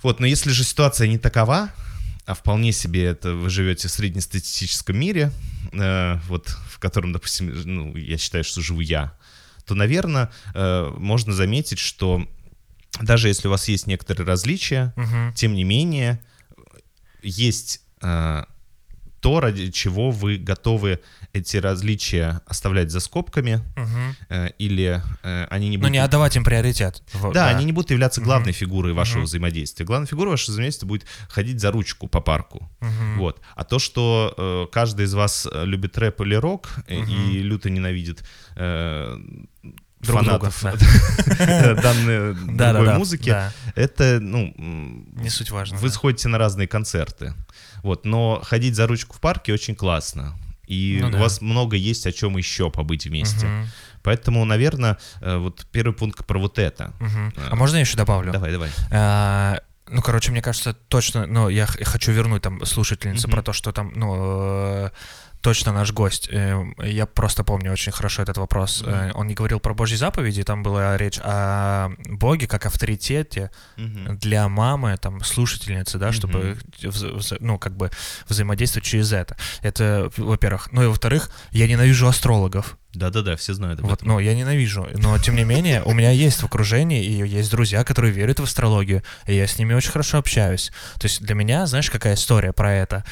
Вот, 0.03 0.19
но 0.19 0.25
если 0.27 0.51
же 0.51 0.63
ситуация 0.63 1.07
не 1.07 1.17
такова, 1.17 1.69
а 2.25 2.33
вполне 2.33 2.71
себе 2.71 3.03
это 3.05 3.33
вы 3.33 3.49
живете 3.49 3.87
в 3.87 3.91
среднестатистическом 3.91 4.97
мире, 4.97 5.31
э, 5.73 6.17
вот 6.27 6.47
в 6.69 6.79
котором, 6.79 7.11
допустим, 7.11 7.51
ну, 7.65 7.95
я 7.97 8.17
считаю, 8.17 8.43
что 8.43 8.61
живу 8.61 8.79
я, 8.81 9.17
то, 9.65 9.75
наверное, 9.75 10.31
э, 10.53 10.91
можно 10.97 11.33
заметить, 11.33 11.79
что 11.79 12.27
даже 13.01 13.27
если 13.27 13.47
у 13.47 13.51
вас 13.51 13.67
есть 13.67 13.87
некоторые 13.87 14.25
различия, 14.27 14.93
Мгм. 14.95 15.33
тем 15.33 15.53
не 15.55 15.63
менее, 15.63 16.19
есть 17.23 17.81
э, 18.01 18.43
то, 19.21 19.39
ради 19.39 19.69
чего 19.71 20.11
вы 20.11 20.37
готовы 20.37 20.99
эти 21.31 21.57
различия 21.57 22.41
оставлять 22.47 22.91
за 22.91 22.99
скобками, 22.99 23.61
Мгм. 23.77 24.15
э, 24.29 24.49
или 24.57 25.01
э, 25.23 25.45
они 25.49 25.69
не 25.69 25.77
Ну, 25.77 25.81
будут... 25.83 25.91
не 25.93 25.99
отдавать 25.99 26.35
им 26.35 26.43
приоритет. 26.43 27.01
Вот, 27.13 27.33
Да, 27.33 27.47
они 27.47 27.63
не 27.65 27.71
будут 27.71 27.91
являться 27.91 28.19
главной 28.19 28.51
фигурой 28.51 28.93
вашего 28.93 29.19
Мгм. 29.19 29.25
взаимодействия. 29.25 29.85
Главной 29.85 30.07
фигурой 30.07 30.31
вашего 30.31 30.51
взаимодействия 30.53 30.87
будет 30.87 31.05
ходить 31.29 31.61
за 31.61 31.71
ручку 31.71 32.07
по 32.07 32.19
парку. 32.19 32.69
Мгм. 32.81 33.19
Вот. 33.19 33.39
А 33.55 33.63
то, 33.63 33.79
что 33.79 34.33
э, 34.37 34.73
каждый 34.73 35.05
из 35.05 35.13
вас 35.13 35.47
э, 35.51 35.65
любит 35.65 35.97
рэп 35.97 36.21
или 36.21 36.35
рок 36.35 36.69
э, 36.87 36.95
и 36.95 37.39
люто 37.43 37.69
ненавидит 37.69 38.23
э, 38.55 39.17
Друг 40.01 40.17
фанатов 40.23 40.63
да. 40.63 40.73
данной 41.75 42.33
Да, 42.45 42.51
да, 42.53 42.73
другой 42.73 42.87
да, 42.87 42.97
музыки, 42.97 43.29
да. 43.29 43.53
это, 43.75 44.17
ну, 44.19 44.51
Не 44.57 45.29
суть 45.29 45.51
важно. 45.51 45.77
вы 45.77 45.89
да. 45.89 45.93
сходите 45.93 46.27
на 46.27 46.39
разные 46.39 46.67
концерты. 46.67 47.35
Вот, 47.83 48.05
но 48.05 48.41
ходить 48.43 48.75
за 48.75 48.87
ручку 48.87 49.15
в 49.15 49.19
парке 49.19 49.53
очень 49.53 49.75
классно. 49.75 50.35
И 50.67 50.99
Ну 51.01 51.07
у 51.07 51.11
да. 51.11 51.17
вас 51.19 51.41
много 51.41 51.75
есть 51.75 52.05
о 52.07 52.11
чем 52.11 52.37
еще 52.37 52.69
побыть 52.69 53.05
вместе. 53.05 53.45
Мгм. 53.45 53.67
Поэтому, 54.03 54.45
наверное, 54.45 54.97
э, 55.21 55.37
вот 55.37 55.65
первый 55.71 55.93
пункт 55.93 56.25
про 56.25 56.39
вот 56.39 56.57
это. 56.59 56.93
Мгм. 56.99 57.33
А. 57.37 57.49
А 57.51 57.55
можно 57.55 57.75
я 57.75 57.81
еще 57.81 57.97
добавлю? 57.97 58.31
Давай, 58.31 58.51
давай. 58.51 58.69
А, 58.91 59.59
Ну, 59.89 60.01
короче, 60.01 60.31
мне 60.31 60.41
кажется, 60.41 60.73
точно, 60.73 61.25
ну, 61.25 61.49
я 61.49 61.65
хочу 61.65 62.13
вернуть 62.13 62.41
там 62.43 62.65
слушательницу 62.65 63.27
Мгм. 63.27 63.35
про 63.35 63.41
то, 63.43 63.51
что 63.53 63.73
там, 63.73 63.91
ну, 63.93 64.15
э, 64.85 64.89
точно 65.41 65.73
наш 65.73 65.91
гость, 65.91 66.29
э, 66.31 66.63
я 66.83 67.05
просто 67.05 67.43
помню 67.43 67.71
очень 67.71 67.91
хорошо 67.91 68.21
этот 68.23 68.37
вопрос. 68.37 68.83
Э, 68.85 69.11
Он 69.13 69.27
не 69.27 69.33
говорил 69.33 69.59
про 69.59 69.73
Божьи 69.73 69.95
заповеди, 69.95 70.43
там 70.43 70.63
была 70.63 70.97
речь 70.97 71.19
о 71.23 71.89
Боге 72.05 72.47
как 72.47 72.65
авторитете 72.65 73.51
Мгм. 73.77 74.17
для 74.17 74.47
мамы, 74.49 74.97
там, 74.97 75.23
слушательницы, 75.23 75.97
да, 75.97 76.11
чтобы, 76.11 76.57
вза- 76.81 77.37
ну, 77.39 77.57
как 77.57 77.75
бы 77.75 77.89
взаимодействовать 78.27 78.85
через 78.85 79.11
это. 79.13 79.35
Это, 79.61 80.11
во-первых. 80.17 80.69
Ну, 80.71 80.83
и 80.83 80.87
во-вторых, 80.87 81.29
я 81.51 81.67
ненавижу 81.67 82.07
астрологов. 82.07 82.77
Да-да-да, 82.93 83.37
все 83.37 83.53
знают 83.53 83.79
об 83.79 83.85
Вот, 83.85 83.99
этом. 83.99 84.09
ну, 84.09 84.19
я 84.19 84.35
ненавижу. 84.35 84.85
Но, 84.95 85.17
тем 85.17 85.35
не 85.37 85.45
менее, 85.45 85.81
у 85.83 85.93
меня 85.93 86.11
есть 86.11 86.41
в 86.41 86.45
окружении, 86.45 87.01
и 87.01 87.25
есть 87.25 87.49
друзья, 87.49 87.85
которые 87.85 88.11
верят 88.11 88.39
в 88.41 88.43
астрологию, 88.43 89.01
и 89.27 89.33
я 89.33 89.47
с 89.47 89.57
ними 89.57 89.73
очень 89.73 89.91
хорошо 89.91 90.17
общаюсь. 90.17 90.71
То 90.99 91.05
есть 91.07 91.21
для 91.23 91.33
меня, 91.35 91.65
знаешь, 91.67 91.89
какая 91.89 92.15
история 92.15 92.51
про 92.51 92.73
это? 92.73 93.05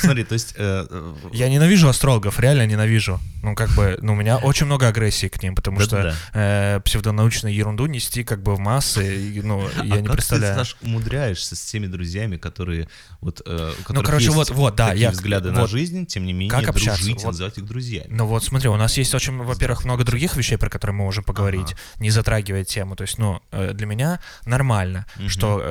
Смотри, 0.00 0.24
то 0.24 0.32
есть... 0.34 0.54
э, 0.56 0.86
э, 0.90 1.14
Я 1.32 1.48
ненавижу 1.48 1.88
астрологов, 1.88 2.40
реально 2.40 2.66
ненавижу. 2.66 3.20
Ну, 3.42 3.54
как 3.54 3.70
бы, 3.70 3.98
ну, 4.00 4.14
у 4.14 4.16
меня 4.16 4.38
очень 4.38 4.66
много 4.66 4.88
агрессии 4.88 5.28
к 5.28 5.42
ним, 5.42 5.54
потому 5.54 5.80
что 5.80 6.14
э, 6.32 6.80
псевдонаучную 6.84 7.54
ерунду 7.54 7.86
нести 7.86 8.24
как 8.24 8.42
бы 8.42 8.54
в 8.54 8.58
массы, 8.58 9.40
ну, 9.44 9.68
я 9.82 9.94
а 9.94 10.00
не 10.00 10.06
как 10.06 10.12
представляю. 10.16 10.54
ты, 10.54 10.58
Саш, 10.60 10.76
умудряешься 10.82 11.54
с 11.56 11.60
теми 11.60 11.86
друзьями, 11.86 12.36
которые 12.36 12.88
вот, 13.20 13.42
Ну, 13.88 14.02
короче, 14.02 14.30
вот- 14.30 14.50
вот, 14.50 14.76
да, 14.76 14.92
я- 14.92 15.10
взгляды 15.10 15.50
на 15.50 15.66
жизнь, 15.66 16.06
тем 16.06 16.24
не 16.24 16.32
менее, 16.32 16.50
Как 16.50 16.68
общаться? 16.68 17.02
дружить 17.02 17.24
называть 17.24 17.58
их 17.58 17.66
друзьями. 17.66 18.06
Ну 18.08 18.26
вот 18.26 18.44
смотри, 18.44 18.68
у 18.68 18.76
нас 18.76 18.96
есть 18.96 19.14
очень, 19.14 19.36
во-первых, 19.36 19.84
много 19.84 20.04
других 20.04 20.36
вещей, 20.36 20.56
про 20.56 20.70
которые 20.70 20.94
мы 20.96 21.04
можем 21.04 21.24
поговорить, 21.24 21.74
не 21.98 22.10
затрагивая 22.10 22.64
тему. 22.64 22.96
То 22.96 23.02
есть, 23.02 23.18
ну, 23.18 23.40
для 23.52 23.86
меня 23.86 24.20
нормально, 24.46 25.06
что 25.28 25.62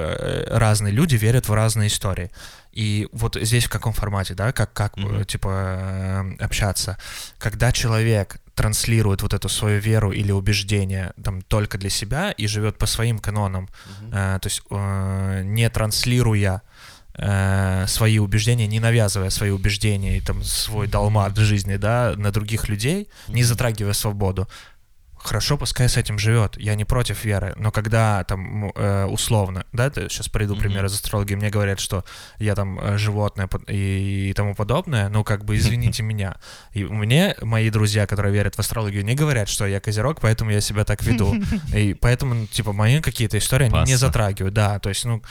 разные 0.49 0.93
люди 0.93 1.15
верят 1.15 1.47
в 1.49 1.53
разные 1.53 1.87
истории. 1.87 2.29
И 2.73 3.07
вот 3.11 3.37
здесь 3.39 3.65
в 3.65 3.69
каком 3.69 3.93
формате, 3.93 4.33
да, 4.33 4.51
как, 4.51 4.73
как 4.73 4.97
э, 4.97 5.25
типа, 5.25 5.49
э, 5.49 6.43
общаться. 6.43 6.97
Когда 7.37 7.71
человек 7.71 8.37
транслирует 8.55 9.21
вот 9.21 9.33
эту 9.33 9.49
свою 9.49 9.79
веру 9.79 10.11
или 10.11 10.31
убеждение 10.31 11.13
там 11.23 11.41
только 11.41 11.77
для 11.77 11.89
себя 11.89 12.31
и 12.31 12.47
живет 12.47 12.77
по 12.77 12.87
своим 12.87 13.19
канонам, 13.19 13.69
э, 14.11 14.39
то 14.41 14.47
есть 14.47 14.63
э, 14.69 15.41
не 15.45 15.69
транслируя 15.69 16.61
э, 17.15 17.85
свои 17.87 18.19
убеждения, 18.19 18.67
не 18.67 18.79
навязывая 18.79 19.29
свои 19.29 19.51
убеждения 19.51 20.17
и 20.17 20.21
там 20.21 20.43
свой 20.43 20.87
долмат 20.87 21.37
жизни, 21.37 21.77
да, 21.77 22.13
на 22.17 22.31
других 22.31 22.69
людей, 22.69 23.07
не 23.27 23.43
затрагивая 23.43 23.93
свободу. 23.93 24.47
Хорошо, 25.23 25.57
пускай 25.57 25.87
с 25.87 25.95
этим 25.97 26.19
живет. 26.19 26.57
Я 26.57 26.75
не 26.75 26.83
против 26.85 27.23
веры, 27.23 27.53
но 27.55 27.71
когда 27.71 28.23
там 28.25 28.71
э, 28.75 29.05
условно, 29.05 29.65
да, 29.71 29.89
сейчас 29.93 30.27
приведу 30.27 30.53
Мгм. 30.55 30.63
пример 30.63 30.85
из 30.85 30.93
астрологии, 30.93 31.35
мне 31.35 31.49
говорят, 31.49 31.79
что 31.79 32.03
я 32.39 32.55
там 32.55 32.77
э, 32.79 32.97
животное 32.97 33.47
и, 33.67 34.29
и 34.29 34.33
тому 34.33 34.53
подобное, 34.53 35.07
ну 35.09 35.23
как 35.23 35.45
бы 35.45 35.55
извините 35.55 36.03
меня. 36.11 36.35
И 36.73 36.83
мне 36.83 37.35
мои 37.41 37.69
друзья, 37.69 38.05
которые 38.05 38.33
верят 38.33 38.55
в 38.55 38.59
астрологию, 38.59 39.05
не 39.05 39.15
говорят, 39.15 39.47
что 39.47 39.65
я 39.65 39.79
козерог, 39.79 40.19
поэтому 40.19 40.51
я 40.51 40.59
себя 40.61 40.83
так 40.83 41.01
веду. 41.03 41.33
И 41.73 41.93
поэтому, 41.93 42.33
ну, 42.33 42.45
типа, 42.47 42.73
мои 42.73 42.99
какие-то 42.99 43.37
истории 43.37 43.67
они 43.73 43.91
не 43.91 43.95
затрагивают, 43.97 44.53
да, 44.53 44.79
то 44.79 44.89
есть, 44.89 45.05
ну, 45.05 45.21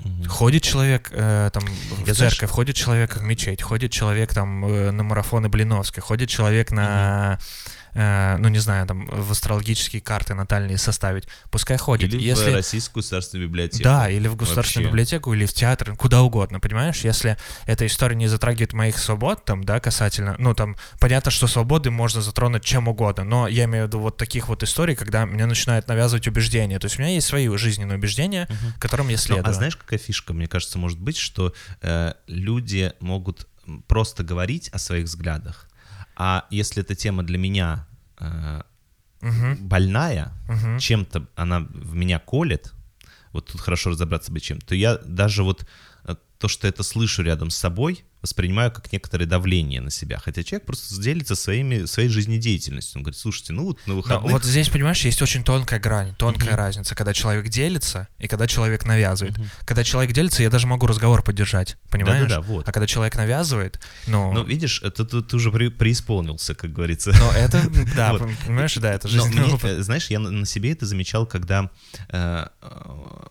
Мгм. 0.00 0.28
Ходит 0.28 0.62
человек 0.62 1.08
э, 1.10 1.50
там 1.52 1.64
в 1.64 2.06
Я 2.06 2.14
знаешь- 2.14 2.34
церковь, 2.34 2.50
ходит 2.50 2.76
человек 2.76 3.16
в 3.16 3.22
мечеть, 3.24 3.62
ходит 3.62 3.90
человек 3.90 4.32
там 4.32 4.64
э, 4.64 4.92
на 4.92 5.02
марафоны 5.02 5.48
Блиновской, 5.48 6.00
ходит 6.04 6.28
человек 6.28 6.70
на, 6.70 7.40
э, 7.98 8.36
ну 8.38 8.48
не 8.48 8.58
знаю, 8.60 8.86
там 8.86 9.06
в 9.06 9.32
астрологические 9.32 10.00
карты 10.00 10.34
натальные 10.34 10.78
составить. 10.78 11.24
Пускай 11.50 11.76
ходит. 11.76 12.12
Или 12.14 12.22
Если 12.22 12.50
в 12.50 12.54
Российскую 12.54 13.02
государственную 13.02 13.48
библиотеку. 13.48 13.82
да, 13.82 14.08
или 14.08 14.28
в 14.28 14.36
государственную 14.36 14.86
Вообще. 14.86 14.92
библиотеку, 14.92 15.34
или 15.34 15.46
в 15.46 15.52
театр, 15.52 15.96
куда 15.96 16.22
угодно, 16.22 16.60
понимаешь? 16.60 17.00
Если 17.00 17.36
эта 17.66 17.86
история 17.86 18.14
не 18.16 18.28
затрагивает 18.28 18.72
моих 18.72 18.98
свобод, 18.98 19.44
там, 19.44 19.64
да, 19.64 19.80
касательно, 19.80 20.36
ну, 20.38 20.54
там, 20.54 20.76
понятно, 21.00 21.30
что 21.30 21.46
свободы 21.48 21.90
можно 21.90 22.22
затронуть 22.22 22.62
чем 22.64 22.86
угодно, 22.88 23.24
но 23.24 23.48
я 23.48 23.64
имею 23.64 23.84
в 23.84 23.88
виду 23.88 23.98
вот 23.98 24.16
таких 24.16 24.48
вот 24.48 24.62
историй, 24.62 24.94
когда 24.94 25.26
мне 25.26 25.46
начинают 25.46 25.88
навязывать 25.88 26.28
убеждения. 26.28 26.78
То 26.78 26.86
есть 26.86 26.98
у 26.98 27.02
меня 27.02 27.12
есть 27.14 27.26
свои 27.26 27.48
жизненные 27.56 27.98
убеждения, 27.98 28.46
которым 28.78 29.08
я 29.08 29.16
Ну, 29.16 29.22
следую. 29.22 29.48
а 29.48 29.52
знаешь, 29.52 29.76
какая 29.76 29.98
фишка, 29.98 30.32
мне 30.32 30.46
кажется, 30.46 30.78
может 30.78 31.00
быть, 31.00 31.16
что 31.16 31.52
э, 31.82 32.12
люди 32.28 32.92
могут 33.00 33.48
просто 33.86 34.22
говорить 34.22 34.68
о 34.70 34.78
своих 34.78 35.06
взглядах, 35.06 35.68
а 36.16 36.46
если 36.50 36.82
эта 36.82 36.94
тема 36.94 37.22
для 37.22 37.38
меня 37.38 37.86
э, 38.20 38.62
Мгм, 39.20 39.56
больная, 39.66 40.32
мгм. 40.48 40.78
чем-то 40.78 41.26
она 41.34 41.60
в 41.60 41.94
меня 41.94 42.18
колет, 42.20 42.72
вот 43.32 43.46
тут 43.46 43.60
хорошо 43.60 43.90
разобраться 43.90 44.30
бы 44.32 44.40
чем, 44.40 44.60
то 44.60 44.74
я 44.74 44.96
даже 44.98 45.42
вот 45.42 45.66
то, 46.14 46.48
что 46.48 46.68
это 46.68 46.82
слышу 46.82 47.22
рядом 47.22 47.50
с 47.50 47.56
собой, 47.56 48.04
воспринимаю 48.22 48.72
как 48.72 48.92
некоторое 48.92 49.26
давление 49.26 49.80
на 49.80 49.90
себя. 49.90 50.18
Хотя 50.18 50.42
человек 50.42 50.66
просто 50.66 51.00
делится 51.00 51.34
своими, 51.34 51.84
своей 51.84 52.08
жизнедеятельностью. 52.08 52.98
Он 52.98 53.02
говорит, 53.02 53.18
слушайте, 53.18 53.52
ну 53.52 53.64
вот 53.64 53.78
на 53.86 53.94
Но 53.94 53.96
выходных... 53.96 54.32
вот 54.32 54.44
здесь, 54.44 54.68
понимаешь, 54.68 55.04
есть 55.04 55.20
очень 55.22 55.44
тонкая 55.44 55.80
грань, 55.80 56.14
тонкая 56.16 56.56
разница, 56.56 56.94
когда 56.94 57.12
человек 57.12 57.48
делится 57.48 58.08
и 58.18 58.28
когда 58.28 58.46
человек 58.46 58.86
навязывает. 58.86 59.36
Когда 59.64 59.84
человек 59.84 60.12
делится, 60.12 60.42
я 60.42 60.50
даже 60.50 60.66
могу 60.66 60.86
разговор 60.86 61.22
поддержать, 61.22 61.76
понимаешь? 61.90 62.22
Да-да-да, 62.22 62.40
вот. 62.40 62.68
А 62.68 62.72
когда 62.72 62.86
человек 62.86 63.16
навязывает, 63.16 63.80
ну... 64.06 64.32
Ну, 64.32 64.44
видишь, 64.44 64.82
это 64.82 65.04
ты, 65.04 65.22
ты 65.22 65.36
уже 65.36 65.50
при- 65.52 65.68
преисполнился, 65.70 66.54
как 66.54 66.72
говорится. 66.72 67.12
Но 67.18 67.32
это, 67.32 67.62
да, 67.96 68.12
Вот. 68.12 68.28
понимаешь, 68.46 68.74
да, 68.76 68.92
это 68.94 69.08
Но 69.08 69.12
жизненный 69.24 69.46
мне, 69.46 69.58
э, 69.62 69.82
знаешь, 69.82 70.08
я 70.08 70.18
на, 70.18 70.46
себе 70.46 70.72
это 70.72 70.86
замечал, 70.86 71.26
когда 71.26 71.70
э, 72.08 72.46
э, 72.62 73.26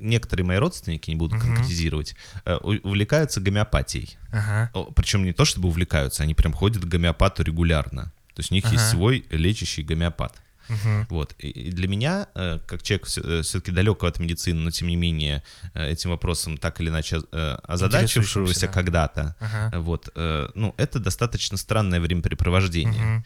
некоторые 0.00 0.44
мои 0.46 0.58
родственники, 0.58 1.10
не 1.10 1.16
буду 1.16 1.36
Мгм. 1.36 1.46
конкретизировать, 1.46 2.14
э, 2.44 2.54
увлекаются 2.56 3.40
гомеопатией. 3.40 4.16
Ага. 4.32 4.70
Причем 4.94 5.24
не 5.24 5.32
то, 5.32 5.44
чтобы 5.44 5.68
увлекаются, 5.68 6.22
они 6.22 6.34
прям 6.34 6.52
ходят 6.52 6.82
к 6.84 6.86
гомеопату 6.86 7.42
регулярно. 7.42 8.12
То 8.34 8.40
есть 8.40 8.50
у 8.50 8.54
них 8.54 8.64
есть 8.66 8.84
Ага. 8.84 8.90
свой 8.90 9.24
лечащий 9.30 9.82
гомеопат. 9.82 10.40
Мгм. 10.68 11.06
Вот. 11.10 11.34
И- 11.40 11.72
для 11.72 11.88
меня, 11.88 12.28
э, 12.36 12.60
как 12.66 12.82
человек 12.84 13.06
все-таки 13.06 13.72
далекого 13.72 14.08
от 14.08 14.20
медицины, 14.20 14.60
но 14.60 14.70
тем 14.70 14.86
не 14.88 14.94
менее 14.96 15.42
э, 15.74 15.90
этим 15.90 16.10
вопросом 16.10 16.56
так 16.56 16.80
или 16.80 16.90
иначе 16.90 17.20
э, 17.32 17.56
озадачившегося 17.64 18.66
да. 18.68 18.72
когда-то, 18.72 19.34
Ага. 19.40 19.80
вот, 19.80 20.10
э, 20.14 20.48
ну, 20.54 20.72
это 20.76 21.00
достаточно 21.00 21.56
странное 21.56 21.98
времяпрепровождение. 22.00 23.02
Мгм. 23.02 23.24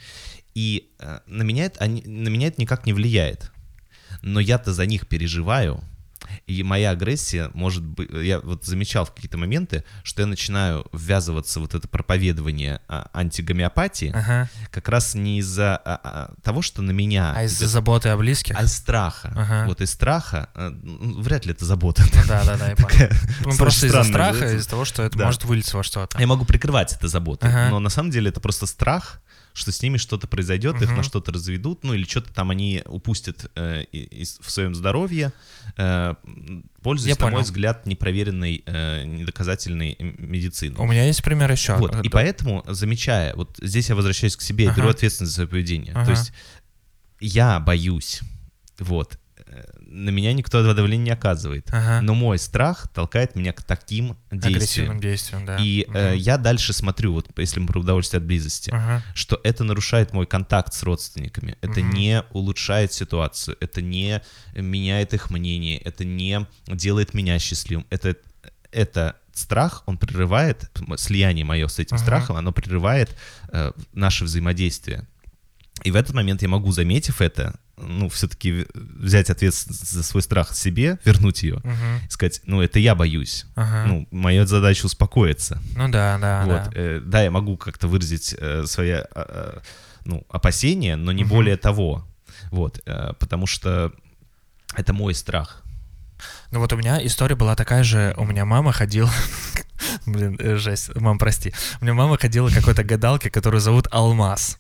И 0.54 0.88
э, 1.00 1.18
на, 1.26 1.42
меня 1.42 1.66
это, 1.66 1.80
они, 1.80 2.00
на 2.02 2.28
меня 2.30 2.46
это 2.48 2.60
никак 2.62 2.86
не 2.86 2.94
влияет. 2.94 3.50
Но 4.22 4.40
я-то 4.40 4.72
за 4.72 4.86
них 4.86 5.06
переживаю. 5.06 5.84
И 6.46 6.62
моя 6.62 6.90
агрессия 6.90 7.50
может 7.54 7.82
быть... 7.84 8.08
Я 8.10 8.40
вот 8.40 8.64
замечал 8.64 9.04
в 9.04 9.12
какие-то 9.12 9.38
моменты, 9.38 9.84
что 10.02 10.22
я 10.22 10.26
начинаю 10.26 10.86
ввязываться 10.92 11.60
вот 11.60 11.74
это 11.74 11.88
проповедование 11.88 12.80
а, 12.88 13.10
антигомеопатии 13.12 14.12
Ага. 14.14 14.48
как 14.70 14.88
раз 14.88 15.14
не 15.14 15.38
из-за 15.38 15.76
а, 15.76 16.00
а, 16.02 16.34
того, 16.42 16.62
что 16.62 16.82
на 16.82 16.90
меня... 16.90 17.32
А 17.36 17.44
из-за 17.44 17.66
заботы 17.66 18.08
о 18.08 18.16
близких? 18.16 18.56
а 18.58 18.64
из 18.64 18.72
страха. 18.74 19.32
Ага. 19.34 19.64
Вот 19.66 19.80
из 19.80 19.90
страха... 19.90 20.48
э, 20.54 20.70
ну, 20.82 21.22
Вряд 21.22 21.46
ли 21.46 21.52
это 21.52 21.64
забота. 21.64 22.02
Ну 22.14 22.22
да, 22.28 22.44
да, 22.44 22.56
да, 22.56 22.68
я 22.70 22.76
понял. 22.76 23.08
Ну, 23.44 23.56
просто 23.56 23.86
из-за 23.86 24.04
страха, 24.04 24.54
из-за 24.54 24.68
того, 24.68 24.84
что 24.84 25.02
это 25.02 25.18
Да. 25.18 25.26
может 25.26 25.44
вылиться 25.44 25.76
во 25.76 25.82
что-то. 25.82 26.18
Я 26.18 26.26
могу 26.26 26.44
прикрывать 26.44 26.92
это 26.92 27.08
заботой, 27.08 27.50
Ага. 27.50 27.70
но 27.70 27.78
на 27.80 27.90
самом 27.90 28.10
деле 28.10 28.30
это 28.30 28.40
просто 28.40 28.66
страх, 28.66 29.20
что 29.54 29.70
с 29.72 29.80
ними 29.82 29.96
что-то 29.98 30.26
произойдет, 30.26 30.74
их 30.82 30.88
Мгм. 30.88 30.96
на 30.98 31.02
что-то 31.04 31.32
разведут, 31.32 31.84
ну 31.84 31.94
или 31.94 32.04
что-то 32.04 32.34
там 32.34 32.50
они 32.50 32.82
упустят 32.84 33.50
э, 33.54 33.84
из- 33.92 34.38
в 34.40 34.50
своем 34.50 34.74
здоровье, 34.74 35.32
э, 35.76 36.14
пользуясь, 36.82 37.16
Я 37.16 37.20
на 37.20 37.26
мой 37.30 37.32
понял. 37.34 37.44
взгляд, 37.44 37.86
непроверенной, 37.86 38.62
э, 38.66 39.04
недоказательной 39.04 39.96
медициной. 40.18 40.74
У 40.76 40.86
меня 40.86 41.06
есть 41.06 41.22
пример 41.22 41.50
еще. 41.52 41.76
Вот, 41.76 42.04
и 42.04 42.08
поэтому, 42.08 42.64
замечая, 42.66 43.34
вот 43.36 43.56
здесь 43.62 43.88
я 43.88 43.94
возвращаюсь 43.94 44.36
к 44.36 44.42
себе, 44.42 44.66
Ага. 44.68 44.76
беру 44.76 44.88
ответственность 44.90 45.30
за 45.32 45.36
свое 45.36 45.48
поведение. 45.48 45.92
Ага. 45.94 46.04
То 46.06 46.10
есть 46.10 46.32
я 47.20 47.60
боюсь, 47.60 48.20
вот, 48.80 49.18
на 49.94 50.10
меня 50.10 50.32
никто 50.32 50.58
этого 50.58 50.74
давления 50.74 51.04
не 51.04 51.10
оказывает, 51.12 51.68
Ага. 51.70 52.00
но 52.02 52.14
мой 52.14 52.38
страх 52.38 52.88
толкает 52.92 53.36
меня 53.36 53.52
к 53.52 53.62
таким 53.62 54.16
действиям. 54.32 54.54
Агрессивным 54.56 55.00
действием, 55.00 55.46
да. 55.46 55.56
И 55.60 55.86
э, 55.94 56.08
Мгм. 56.14 56.18
я 56.18 56.36
дальше 56.36 56.72
смотрю, 56.72 57.12
вот 57.12 57.28
если 57.38 57.60
мы 57.60 57.68
про 57.68 57.80
удовольствие 57.80 58.18
от 58.18 58.26
близости, 58.26 58.70
Ага. 58.70 59.02
что 59.14 59.40
это 59.44 59.62
нарушает 59.62 60.12
мой 60.12 60.26
контакт 60.26 60.74
с 60.74 60.82
родственниками, 60.82 61.56
это 61.62 61.80
Мгм. 61.80 61.90
не 61.90 62.22
улучшает 62.32 62.92
ситуацию, 62.92 63.56
это 63.60 63.80
не 63.82 64.20
меняет 64.54 65.14
их 65.14 65.30
мнение, 65.30 65.78
это 65.78 66.04
не 66.04 66.44
делает 66.66 67.14
меня 67.14 67.38
счастливым, 67.38 67.86
это, 67.90 68.16
это 68.72 69.16
страх, 69.32 69.84
он 69.86 69.96
прерывает, 69.98 70.70
слияние 70.96 71.44
мое 71.44 71.68
с 71.68 71.78
этим 71.78 71.96
Ага. 71.96 72.04
страхом, 72.04 72.36
оно 72.36 72.52
прерывает 72.52 73.16
э, 73.52 73.70
наше 73.92 74.24
взаимодействие. 74.24 75.06
И 75.82 75.90
в 75.90 75.96
этот 75.96 76.14
момент 76.14 76.42
я 76.42 76.48
могу, 76.48 76.70
заметив 76.72 77.20
это, 77.20 77.58
ну, 77.76 78.08
все-таки 78.08 78.66
взять 78.74 79.30
ответственность 79.30 79.90
за 79.90 80.02
свой 80.02 80.22
страх 80.22 80.54
себе, 80.54 80.98
вернуть 81.04 81.42
ее, 81.42 81.56
Мгм. 81.64 82.06
и 82.06 82.10
сказать, 82.10 82.40
ну, 82.46 82.60
это 82.62 82.78
я 82.78 82.94
боюсь. 82.94 83.46
Ага. 83.56 83.84
Ну, 83.86 84.08
моя 84.10 84.46
задача 84.46 84.86
успокоиться. 84.86 85.60
Ну 85.76 85.88
да, 85.88 86.18
да, 86.18 86.44
Вот, 86.44 86.62
да. 86.64 86.70
э, 86.74 87.00
да, 87.04 87.22
я 87.22 87.30
могу 87.30 87.56
как-то 87.56 87.88
выразить 87.88 88.34
э, 88.38 88.64
свои 88.66 88.90
а, 88.90 89.06
а, 89.14 89.62
ну, 90.04 90.24
опасения, 90.28 90.96
но 90.96 91.12
не 91.12 91.24
Мгм. 91.24 91.30
более 91.30 91.56
того. 91.56 92.06
Вот, 92.50 92.80
э, 92.86 93.12
потому 93.18 93.46
что 93.46 93.92
это 94.76 94.92
мой 94.92 95.14
страх. 95.14 95.62
Ну 96.54 96.60
вот 96.60 96.72
у 96.72 96.76
меня 96.76 97.04
история 97.04 97.34
была 97.34 97.56
такая 97.56 97.82
же, 97.82 98.14
у 98.16 98.24
меня 98.24 98.44
мама 98.44 98.70
ходила... 98.70 99.10
Блин, 100.06 100.36
э, 100.38 100.56
жесть, 100.56 100.94
мам, 100.94 101.18
прости. 101.18 101.52
У 101.80 101.84
меня 101.84 101.94
мама 101.94 102.16
ходила 102.16 102.48
к 102.48 102.54
какой-то 102.54 102.84
гадалке, 102.84 103.28
которую 103.28 103.60
зовут 103.60 103.88
Алмаз. 103.90 104.58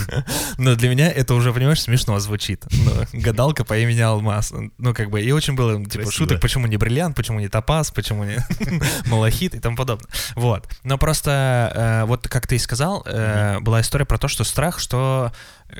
Но 0.58 0.74
для 0.74 0.88
меня 0.88 1.10
это 1.10 1.34
уже, 1.34 1.52
понимаешь, 1.52 1.82
смешно 1.82 2.18
звучит. 2.18 2.64
Гадалка 3.12 3.64
по 3.64 3.76
имени 3.76 4.00
Алмаз. 4.00 4.54
Ну, 4.78 4.94
как 4.94 5.10
бы, 5.10 5.20
и 5.20 5.32
очень 5.32 5.54
было, 5.54 5.78
типа, 5.78 6.04
Красиво. 6.04 6.12
шуток, 6.12 6.40
почему 6.40 6.66
не 6.66 6.78
бриллиант, 6.78 7.14
почему 7.14 7.40
не 7.40 7.48
топаз, 7.48 7.90
почему 7.90 8.24
не 8.24 8.38
малахит 9.06 9.54
и 9.54 9.60
тому 9.60 9.76
подобное. 9.76 10.08
Вот. 10.34 10.66
Но 10.82 10.96
просто, 10.96 11.72
э, 11.74 12.06
вот 12.06 12.26
как 12.26 12.46
ты 12.46 12.56
и 12.56 12.58
сказал, 12.58 13.02
э, 13.06 13.58
была 13.60 13.82
история 13.82 14.06
про 14.06 14.18
то, 14.18 14.28
что 14.28 14.44
страх, 14.44 14.78
что 14.78 15.32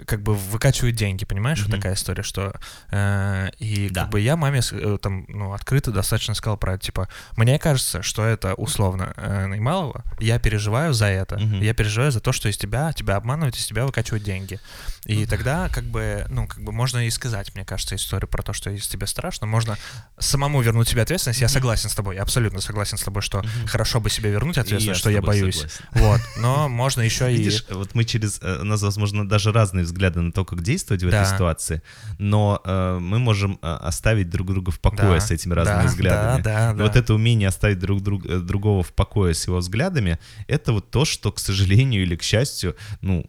как 0.06 0.22
бы 0.22 0.34
выкачивают 0.34 0.96
деньги, 0.96 1.24
понимаешь, 1.24 1.62
вот 1.62 1.70
такая 1.70 1.94
история, 1.94 2.22
что 2.22 2.54
и 3.60 3.90
как 3.94 4.10
бы 4.10 4.20
я 4.20 4.34
маме 4.34 4.60
там 5.00 5.24
ну 5.28 5.52
открыто 5.54 5.90
достаточно 5.92 6.34
сказал 6.34 6.56
про 6.56 6.74
это, 6.74 6.84
типа 6.84 7.08
мне 7.36 7.58
кажется, 7.58 8.02
что 8.02 8.24
это 8.24 8.54
условно 8.54 9.12
э, 9.16 9.46
Наймалова, 9.46 10.04
я 10.20 10.38
переживаю 10.38 10.92
за 10.94 11.06
это, 11.06 11.38
Мгм. 11.38 11.60
я 11.62 11.74
переживаю 11.74 12.12
за 12.12 12.20
то, 12.20 12.32
что 12.32 12.48
из 12.48 12.56
тебя 12.56 12.92
тебя 12.92 13.16
обманывают, 13.16 13.56
из 13.56 13.66
тебя 13.66 13.86
выкачивают 13.86 14.24
деньги, 14.24 14.60
и 15.04 15.26
тогда 15.26 15.68
как 15.68 15.84
бы 15.84 16.26
ну 16.28 16.46
как 16.46 16.62
бы 16.62 16.72
можно 16.72 17.06
и 17.06 17.10
сказать, 17.10 17.54
мне 17.54 17.64
кажется, 17.64 17.94
историю 17.96 18.28
про 18.28 18.42
то, 18.42 18.52
что 18.52 18.70
из 18.70 18.86
тебя 18.88 19.06
страшно, 19.06 19.46
можно 19.46 19.76
самому 20.18 20.60
вернуть 20.62 20.88
себе 20.88 21.02
ответственность. 21.02 21.40
Я 21.40 21.48
согласен 21.48 21.88
с 21.90 21.94
тобой, 21.94 22.16
я 22.16 22.22
абсолютно 22.22 22.60
согласен 22.60 22.96
с 22.98 23.02
тобой, 23.02 23.22
что 23.22 23.42
хорошо 23.66 24.00
бы 24.00 24.10
себе 24.10 24.30
вернуть 24.30 24.58
ответственность, 24.58 24.86
я 24.86 25.00
что 25.00 25.10
я 25.10 25.22
боюсь, 25.22 25.56
согласен. 25.56 25.84
вот, 25.92 26.20
но 26.38 26.68
можно 26.68 27.00
еще 27.04 27.32
и 27.32 27.36
Видишь, 27.36 27.64
вот 27.70 27.94
мы 27.94 28.04
через... 28.04 28.38
э, 28.42 28.60
У 28.60 28.64
нас, 28.64 28.82
возможно, 28.82 29.28
даже 29.28 29.52
разные 29.52 29.84
взгляды 29.84 30.20
на 30.20 30.32
то, 30.32 30.44
как 30.44 30.62
действовать 30.62 31.02
в 31.02 31.10
Да. 31.10 31.22
этой 31.22 31.32
ситуации, 31.34 31.82
но 32.18 32.60
э, 32.64 32.98
мы 33.00 33.18
можем 33.18 33.58
оставить 33.62 34.30
друг 34.30 34.48
друга 34.52 34.70
в 34.70 34.80
покое 34.80 35.18
Да, 35.18 35.20
с 35.20 35.30
этими 35.34 35.52
разными 35.54 35.82
да, 35.82 35.86
взглядами. 35.88 36.42
да, 36.42 36.72
да, 36.72 36.78
И 36.78 36.82
Вот 36.82 36.92
да. 36.94 37.00
это 37.00 37.14
умение 37.14 37.48
оставить 37.48 37.78
друг 37.78 38.02
друг, 38.02 38.24
э, 38.26 38.38
другого 38.38 38.82
в 38.82 38.92
покое 38.92 39.34
с 39.34 39.46
его 39.46 39.58
взглядами, 39.58 40.18
это 40.48 40.72
вот 40.72 40.90
то, 40.90 41.04
что, 41.04 41.30
к 41.32 41.38
сожалению 41.38 42.02
или 42.02 42.16
к 42.16 42.22
счастью, 42.22 42.76
ну, 43.00 43.24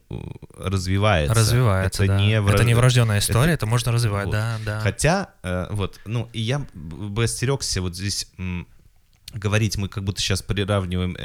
развивается. 0.58 1.34
развивается, 1.34 2.04
Это 2.04 2.14
да. 2.14 2.20
не 2.22 2.34
вра- 2.42 2.54
это 2.54 2.64
не 2.64 2.74
врожденная 2.74 3.20
история, 3.20 3.54
это, 3.54 3.66
можно 3.66 3.92
развивать, 3.92 4.26
вот. 4.26 4.32
да, 4.32 4.58
да. 4.66 4.80
Хотя, 4.80 5.30
э, 5.44 5.68
вот, 5.72 6.00
ну, 6.06 6.30
и 6.34 6.42
я 6.42 6.66
бы 6.74 7.24
остерегся 7.24 7.82
вот 7.82 7.96
здесь 7.96 8.28
м, 8.38 8.68
говорить, 9.34 9.78
мы 9.78 9.90
как 9.90 10.04
будто 10.04 10.22
сейчас 10.22 10.42
приравниваем 10.42 11.18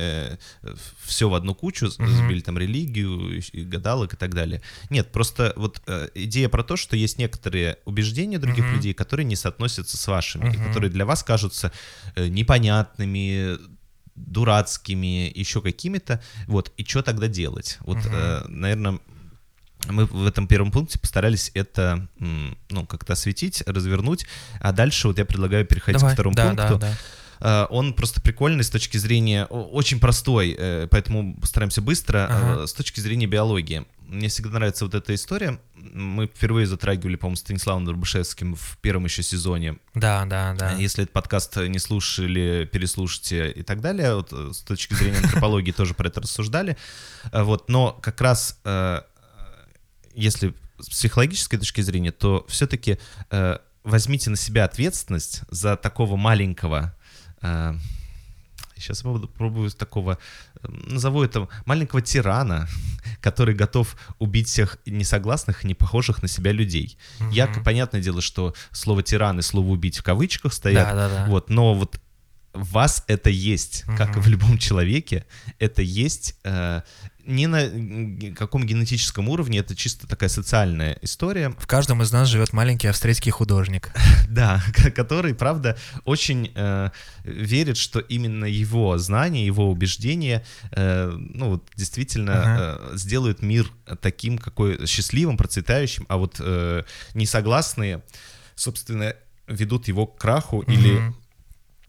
все 1.05 1.29
в 1.29 1.35
одну 1.35 1.55
кучу, 1.55 1.91
с- 1.91 1.99
Мгм. 1.99 2.09
забили 2.09 2.41
там 2.41 2.59
религию, 2.59 3.39
и- 3.39 3.61
и 3.61 3.65
гадалок 3.65 4.15
и 4.15 4.17
так 4.17 4.35
далее. 4.35 4.63
Нет, 4.91 5.13
просто 5.13 5.53
вот 5.57 5.81
э, 5.87 6.09
идея 6.15 6.49
про 6.49 6.65
то, 6.65 6.77
что 6.77 6.97
есть 6.97 7.19
некоторые 7.19 7.77
убеждения 7.85 8.39
других 8.39 8.65
Мгм. 8.65 8.75
людей, 8.75 8.95
которые 8.95 9.27
не 9.27 9.37
соотносятся 9.37 9.97
с 9.97 10.07
вашими, 10.09 10.53
и 10.53 10.57
Мгм. 10.57 10.67
которые 10.67 10.91
для 10.91 11.05
вас 11.07 11.23
кажутся 11.23 11.71
э, 12.17 12.27
непонятными, 12.29 13.59
дурацкими, 14.17 15.31
еще 15.35 15.61
какими-то. 15.63 16.23
Вот, 16.47 16.73
и 16.77 16.85
что 16.85 17.03
тогда 17.03 17.27
делать? 17.29 17.79
Вот, 17.81 17.99
Мгм. 17.99 18.61
наверное, 18.61 18.99
мы 19.89 20.05
в 20.05 20.27
этом 20.27 20.47
первом 20.47 20.71
пункте 20.73 20.99
постарались 20.99 21.51
это, 21.55 22.07
ну, 22.19 22.87
как-то 22.87 23.15
осветить, 23.15 23.63
развернуть, 23.67 24.27
а 24.61 24.73
дальше 24.73 25.09
вот 25.09 25.19
я 25.19 25.25
предлагаю 25.25 25.65
переходить 25.65 26.01
Давай, 26.01 26.13
ко 26.13 26.17
второму 26.17 26.37
да, 26.37 26.47
пункту. 26.49 26.79
да, 26.79 26.91
да. 26.91 26.97
Э, 27.41 27.67
Он 27.71 27.95
просто 27.95 28.21
прикольный 28.21 28.65
с 28.65 28.71
точки 28.71 28.97
зрения, 28.99 29.47
очень 29.47 29.99
простой, 30.01 30.55
э, 30.59 30.87
поэтому 30.91 31.35
постараемся 31.41 31.81
быстро, 31.83 32.27
Ага. 32.31 32.63
э, 32.63 32.67
с 32.67 32.73
точки 32.73 33.01
зрения 33.01 33.27
биологии. 33.27 33.85
Мне 34.07 34.29
всегда 34.29 34.55
нравится 34.59 34.85
вот 34.85 34.95
эта 34.95 35.15
история. 35.15 35.61
Мы 35.75 36.27
впервые 36.27 36.67
затрагивали, 36.67 37.15
по-моему, 37.17 37.37
Станиславом 37.37 37.85
Дорбышевским 37.85 38.57
в 38.57 38.77
первом 38.81 39.05
еще 39.05 39.23
сезоне. 39.23 39.77
Да, 39.95 40.25
да, 40.27 40.55
да. 40.59 40.73
Если 40.73 41.05
этот 41.05 41.13
подкаст 41.13 41.57
не 41.57 41.79
слушали, 41.79 42.69
переслушайте 42.71 43.51
и 43.53 43.63
так 43.63 43.81
далее. 43.81 44.17
Вот, 44.17 44.33
с 44.33 44.59
точки 44.63 44.95
зрения 44.95 45.19
антропологии 45.19 45.71
тоже 45.71 45.95
про 45.95 46.09
это 46.09 46.21
рассуждали. 46.21 46.77
Вот, 47.33 47.69
но 47.69 47.93
как 47.93 48.21
раз 48.21 48.59
если 50.13 50.55
с 50.81 50.89
психологической 50.89 51.59
точки 51.61 51.81
зрения, 51.81 52.11
то 52.11 52.45
все-таки 52.49 52.99
возьмите 53.85 54.31
на 54.31 54.37
себя 54.37 54.65
ответственность 54.65 55.43
за 55.51 55.77
такого 55.77 56.17
маленького 56.17 56.95
сейчас 58.77 59.05
я 59.05 59.11
попробую 59.13 59.71
такого, 59.71 60.19
э, 60.63 60.69
назову 60.69 61.23
это 61.23 61.49
маленького 61.67 62.01
тирана, 62.01 62.67
который 63.21 63.55
готов 63.55 63.97
убить 64.19 64.49
всех 64.49 64.79
несогласных 64.87 65.65
и 65.65 65.69
не 65.69 65.75
похожих 65.75 66.23
на 66.23 66.29
себя 66.29 66.53
людей. 66.53 66.97
Я, 67.31 67.47
Мгм. 67.47 67.63
понятное 67.65 68.01
дело, 68.01 68.21
что 68.23 68.55
слово 68.73 69.03
тиран 69.03 69.39
и 69.39 69.43
слово 69.43 69.69
убить 69.69 69.99
в 69.99 70.03
кавычках 70.03 70.53
стоят, 70.53 70.89
Да, 70.89 70.95
да, 70.95 71.09
да. 71.09 71.27
вот, 71.27 71.51
но 71.51 71.75
вот 71.75 72.01
в 72.53 72.73
вас 72.73 73.05
это 73.07 73.31
есть, 73.31 73.85
как 73.97 74.17
и 74.17 74.21
в 74.21 74.27
любом 74.27 74.59
человеке, 74.59 75.25
это 75.61 75.83
есть 75.83 76.35
э, 76.43 76.83
не 77.27 77.47
на 77.47 78.35
каком 78.35 78.65
генетическом 78.67 79.29
уровне, 79.29 79.59
это 79.59 79.75
чисто 79.77 80.07
такая 80.07 80.29
социальная 80.29 80.99
история, 81.03 81.51
В 81.59 81.67
каждом 81.67 82.03
из 82.03 82.13
нас 82.13 82.29
живет 82.29 82.53
маленький 82.53 82.89
австрийский 82.89 83.31
художник. 83.31 83.93
да, 84.29 84.63
ко- 84.75 84.91
который, 84.91 85.35
правда, 85.35 85.77
очень 86.05 86.53
э, 86.55 86.91
верит, 87.25 87.77
что 87.77 88.01
именно 88.01 88.45
его 88.45 88.97
знания, 88.99 89.45
его 89.47 89.71
убеждения, 89.71 90.45
э, 90.73 91.11
ну, 91.11 91.51
вот, 91.51 91.69
действительно 91.77 92.91
э, 92.93 92.97
сделают 92.97 93.43
мир 93.43 93.71
таким, 94.01 94.39
какой 94.39 94.87
счастливым, 94.87 95.37
процветающим, 95.37 96.07
а 96.09 96.17
вот 96.17 96.37
э, 96.41 96.85
несогласные, 97.15 98.03
собственно, 98.55 99.15
ведут 99.47 99.89
его 99.89 100.07
к 100.07 100.19
краху 100.19 100.61
или, 100.61 100.99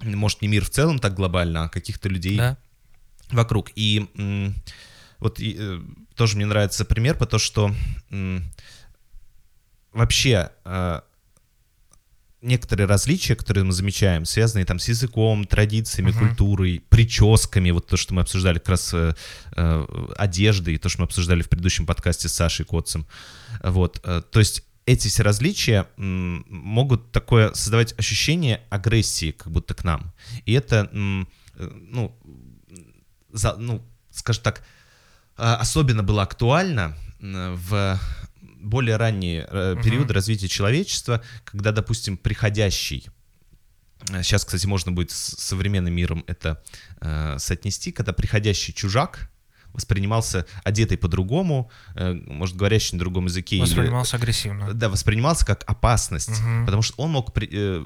Мгм. 0.01 0.17
может, 0.17 0.41
не 0.41 0.47
мир 0.47 0.65
в 0.65 0.69
целом 0.69 0.99
так 0.99 1.13
глобально, 1.13 1.63
а 1.65 1.69
каких-то 1.69 2.09
людей 2.09 2.37
Да. 2.37 2.57
вокруг. 3.29 3.71
И 3.75 4.07
м, 4.17 4.55
вот 5.21 5.39
и, 5.39 5.55
э, 5.57 5.79
тоже 6.15 6.35
мне 6.35 6.45
нравится 6.45 6.83
пример, 6.83 7.15
потому 7.17 7.39
что 7.39 7.73
м, 8.09 8.43
вообще 9.93 10.49
э, 10.65 11.01
некоторые 12.41 12.87
различия, 12.87 13.35
которые 13.35 13.63
мы 13.63 13.71
замечаем, 13.71 14.25
связанные 14.25 14.65
там 14.65 14.79
с 14.79 14.89
языком, 14.89 15.45
традициями, 15.45 16.09
Мгм. 16.11 16.19
культурой, 16.27 16.81
прическами, 16.89 17.71
вот 17.71 17.87
то, 17.87 17.97
что 17.97 18.13
мы 18.13 18.21
обсуждали, 18.21 18.57
как 18.59 18.69
раз 18.69 18.93
э, 18.93 19.13
э, 19.55 19.85
одеждой, 20.17 20.77
то, 20.77 20.89
что 20.89 21.01
мы 21.01 21.05
обсуждали 21.05 21.41
в 21.43 21.49
предыдущем 21.49 21.85
подкасте 21.85 22.27
с 22.29 22.33
Сашей 22.33 22.65
Котцем. 22.65 23.05
Вот, 23.63 24.01
э, 24.03 24.21
то 24.31 24.39
есть 24.39 24.63
эти 24.87 25.07
все 25.07 25.21
различия 25.21 25.87
м, 25.97 26.43
могут 26.49 27.11
такое 27.11 27.53
создавать 27.53 27.93
ощущение 27.99 28.61
агрессии 28.71 29.29
как 29.31 29.51
будто 29.51 29.75
к 29.75 29.83
нам. 29.83 30.11
И 30.45 30.53
это, 30.53 30.89
м, 30.91 31.27
э, 31.55 31.69
ну, 31.89 32.17
за, 33.31 33.55
ну, 33.57 33.85
скажем 34.09 34.43
так, 34.43 34.63
особенно 35.37 36.03
было 36.03 36.23
актуально 36.23 36.95
в 37.19 37.99
более 38.59 38.97
ранние 38.97 39.47
э, 39.49 39.73
Мгм. 39.73 39.83
периоды 39.83 40.13
развития 40.13 40.47
человечества, 40.47 41.21
когда, 41.45 41.71
допустим, 41.71 42.17
приходящий 42.17 43.07
Сейчас, 44.23 44.43
кстати, 44.45 44.65
можно 44.65 44.91
будет 44.91 45.11
с 45.11 45.35
современным 45.37 45.93
миром 45.93 46.23
это 46.25 46.63
э, 47.01 47.35
соотнести, 47.37 47.91
когда 47.91 48.13
приходящий 48.13 48.73
чужак 48.73 49.29
воспринимался 49.73 50.47
одетый 50.63 50.97
по-другому, 50.97 51.69
э, 51.95 52.13
может, 52.13 52.55
говорящий 52.55 52.95
на 52.95 52.99
другом 52.99 53.25
языке. 53.27 53.57
или- 53.57 53.61
Воспринимался 53.63 54.17
агрессивно. 54.17 54.73
да, 54.73 54.89
воспринимался 54.89 55.45
как 55.45 55.63
опасность, 55.67 56.29
Мгм. 56.41 56.65
потому 56.65 56.81
что 56.81 56.95
он 57.03 57.11
мог... 57.11 57.31
при- 57.31 57.49
э, 57.51 57.85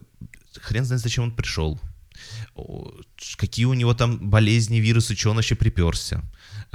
хрен 0.62 0.86
знает, 0.86 1.02
зачем 1.02 1.26
он 1.26 1.36
пришел. 1.36 1.80
Какие 3.38 3.66
у 3.66 3.74
него 3.74 3.94
там 3.94 4.18
болезни, 4.30 4.78
вирусы, 4.78 5.16
что 5.16 5.32
он 5.32 5.36
вообще 5.36 5.56
приперся. 5.56 6.22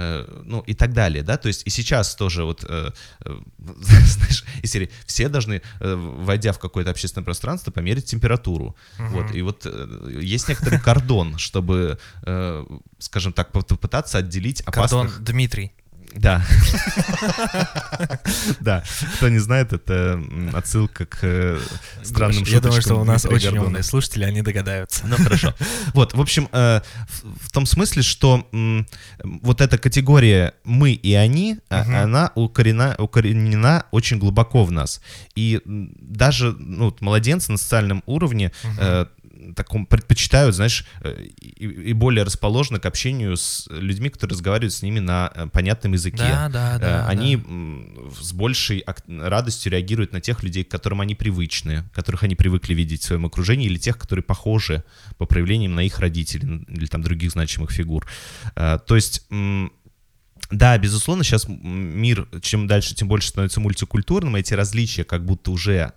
Э, 0.01 0.43
Ну, 0.45 0.65
и 0.67 0.75
так 0.75 0.93
далее, 0.93 1.23
да, 1.23 1.37
то 1.37 1.49
есть 1.49 1.67
и 1.67 1.71
сейчас 1.71 2.15
тоже 2.15 2.45
вот, 2.45 2.65
э, 2.69 2.91
э, 3.25 3.41
знаешь, 3.59 4.45
из 4.63 4.71
серии 4.71 4.91
все 5.07 5.29
должны, 5.29 5.61
э, 5.81 5.95
войдя 5.95 6.53
в 6.53 6.59
какое-то 6.59 6.91
общественное 6.91 7.25
пространство, 7.25 7.71
померить 7.71 8.07
температуру, 8.07 8.75
вот, 8.99 9.35
и 9.35 9.43
вот 9.43 9.67
э, 9.67 10.21
есть 10.23 10.49
некоторый 10.49 10.81
кордон, 10.81 11.37
чтобы, 11.39 11.99
э, 12.23 12.65
скажем 12.99 13.33
так, 13.33 13.53
попытаться 13.53 14.19
отделить 14.19 14.63
Кордон 14.63 15.07
опасных... 15.07 15.23
Дмитрий. 15.23 15.73
Да. 16.17 16.45
Да. 18.61 18.83
Кто 19.17 19.29
не 19.29 19.39
знает, 19.39 19.73
это 19.73 20.23
отсылка 20.53 21.07
к 21.07 21.19
э, 21.23 21.59
странным 22.03 22.45
Я 22.45 22.61
думаю, 22.61 22.83
что 22.83 22.97
у 22.97 23.05
нас 23.05 23.25
очень 23.25 23.59
умные 23.59 23.83
слушатели, 23.83 24.25
они 24.25 24.43
догадаются. 24.43 25.07
Ну 25.07 25.17
хорошо. 25.17 25.55
Вот, 25.95 26.15
в 26.15 26.21
общем, 26.21 26.49
э, 26.53 26.81
в 27.23 27.51
том 27.53 27.67
смысле, 27.67 28.03
что 28.03 28.47
вот 29.23 29.61
эта 29.61 29.79
категория 29.79 30.55
«мы» 30.65 30.93
и 30.93 31.15
«они», 31.15 31.59
а- 31.69 32.03
она 32.03 32.33
укоренена 32.35 33.87
очень 33.91 34.19
глубоко 34.19 34.65
в 34.65 34.73
нас. 34.73 35.01
И 35.35 35.61
даже 35.65 36.53
ну, 36.59 36.95
младенцы 37.01 37.53
на 37.53 37.59
социальном 37.59 38.03
уровне 38.07 38.53
таком 39.55 39.87
предпочитают, 39.87 40.55
знаешь, 40.55 40.85
э, 41.03 41.25
и, 41.41 41.67
и 41.67 41.93
более 41.93 42.25
расположены 42.25 42.79
к 42.79 42.87
общению 42.87 43.37
с 43.37 43.67
людьми, 43.71 44.09
которые 44.09 44.35
разговаривают 44.35 44.73
с 44.73 44.83
ними 44.83 44.99
на 44.99 45.31
э, 45.35 45.47
понятном 45.49 45.93
языке. 45.93 46.19
Да, 46.19 46.49
да, 46.49 46.77
Э, 46.77 46.79
да. 46.79 47.07
Они 47.07 47.37
да. 47.37 47.43
с 48.21 48.33
большей 48.33 48.85
радостью 49.07 49.73
реагируют 49.73 50.13
на 50.13 50.21
тех 50.21 50.43
людей, 50.43 50.65
к 50.65 50.71
которым 50.71 51.01
они 51.01 51.15
привычны, 51.15 51.85
которых 51.93 52.23
они 52.23 52.35
привыкли 52.35 52.75
видеть 52.75 53.03
в 53.03 53.07
своем 53.07 53.27
окружении, 53.27 53.67
или 53.67 53.79
тех, 53.79 53.99
которые 53.99 54.23
похожи 54.23 54.85
по 55.19 55.27
проявлениям 55.27 55.75
на 55.75 55.81
их 55.81 55.99
родителей 55.99 56.65
или 56.69 56.87
там 56.87 57.03
других 57.03 57.33
значимых 57.33 57.71
фигур. 57.71 58.07
То 58.55 58.95
есть, 58.95 59.27
да, 60.51 60.77
безусловно, 60.79 61.25
сейчас 61.25 61.47
мир, 61.49 62.29
чем 62.43 62.67
дальше, 62.67 62.95
тем 62.95 63.09
больше 63.09 63.29
становится 63.29 63.61
мультикультурным, 63.61 64.37
эти 64.37 64.55
различия 64.55 65.05
как 65.05 65.25
будто 65.25 65.51
уже 65.51 65.93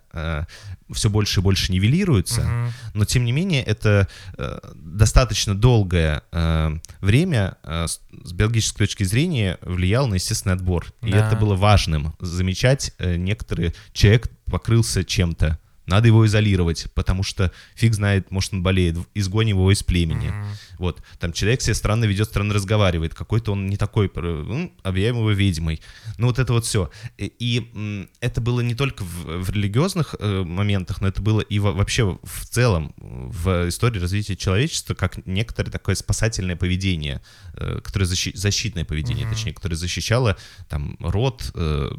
все 0.91 1.09
больше 1.09 1.39
и 1.39 1.43
больше 1.43 1.71
нивелируются, 1.71 2.41
Мгм. 2.43 2.73
но 2.93 3.05
тем 3.05 3.25
не 3.25 3.31
менее 3.31 3.63
это 3.63 4.07
э, 4.37 4.59
достаточно 4.75 5.55
долгое 5.55 6.21
э, 6.31 6.77
время 7.01 7.57
э, 7.63 7.87
с, 7.87 7.99
с 8.23 8.31
биологической 8.31 8.77
точки 8.85 9.03
зрения 9.03 9.57
влиял 9.61 10.05
на 10.07 10.15
естественный 10.15 10.53
отбор. 10.55 10.85
И 11.01 11.09
Да. 11.11 11.27
это 11.27 11.35
было 11.35 11.55
важным. 11.55 12.13
Замечать 12.19 12.93
э, 12.99 13.15
некоторые... 13.15 13.73
Человек 13.91 14.29
покрылся 14.45 15.03
чем-то. 15.03 15.57
Надо 15.85 16.07
его 16.07 16.25
изолировать, 16.25 16.87
потому 16.93 17.23
что 17.23 17.51
фиг 17.75 17.93
знает, 17.93 18.31
может 18.31 18.53
он 18.53 18.63
болеет, 18.63 18.97
изгоним 19.13 19.57
его 19.57 19.71
из 19.71 19.83
племени. 19.83 20.27
Мгм. 20.29 20.45
Вот, 20.77 21.01
там 21.19 21.33
человек 21.33 21.61
себя 21.61 21.73
странно 21.75 22.05
ведет, 22.05 22.27
странно 22.29 22.53
разговаривает, 22.53 23.13
какой-то 23.13 23.51
он 23.51 23.67
не 23.67 23.75
такой, 23.77 24.09
м, 24.15 24.71
объявим 24.83 25.17
его 25.17 25.31
ведьмой. 25.31 25.81
Ну 26.17 26.27
вот 26.27 26.39
это 26.39 26.53
вот 26.53 26.65
все. 26.65 26.89
И, 27.17 27.25
и, 27.37 28.07
это 28.21 28.39
было 28.39 28.61
не 28.61 28.75
только 28.75 29.03
в, 29.03 29.43
в 29.43 29.49
религиозных 29.49 30.15
э, 30.19 30.43
моментах, 30.43 31.01
но 31.01 31.07
это 31.09 31.21
было 31.21 31.41
и 31.41 31.59
во- 31.59 31.73
вообще 31.73 32.17
в 32.23 32.45
целом 32.45 32.93
в 32.97 33.67
истории 33.67 33.99
развития 33.99 34.35
человечества, 34.37 34.93
как 34.93 35.25
некоторое 35.25 35.69
такое 35.71 35.95
спасательное 35.95 36.55
поведение, 36.55 37.21
э, 37.55 37.79
которое 37.83 38.05
защи- 38.05 38.35
защитное 38.35 38.85
поведение, 38.85 39.25
Мгм. 39.25 39.33
точнее, 39.35 39.53
которое 39.53 39.75
защищало 39.75 40.37
там 40.69 40.95
род, 41.01 41.51
э, 41.55 41.89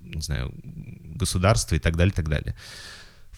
не 0.00 0.22
знаю, 0.22 0.52
государство 0.64 1.76
и 1.76 1.78
так 1.78 1.96
далее, 1.96 2.12
и 2.12 2.16
так 2.16 2.28
далее. 2.28 2.56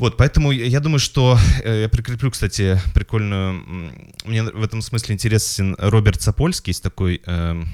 Вот, 0.01 0.17
поэтому 0.17 0.51
я 0.51 0.81
думаю, 0.81 0.99
что 0.99 1.39
э, 1.63 1.83
я 1.83 1.89
прикреплю, 1.89 2.31
кстати, 2.31 2.81
прикольную. 2.95 3.63
Мне 4.25 4.43
в 4.43 4.63
этом 4.63 4.83
смысле 4.83 5.15
интересен 5.15 5.77
Роберт 5.79 6.23
Сапольский, 6.23 6.71
есть 6.71 6.83
такой 6.83 7.21
эм, 7.27 7.69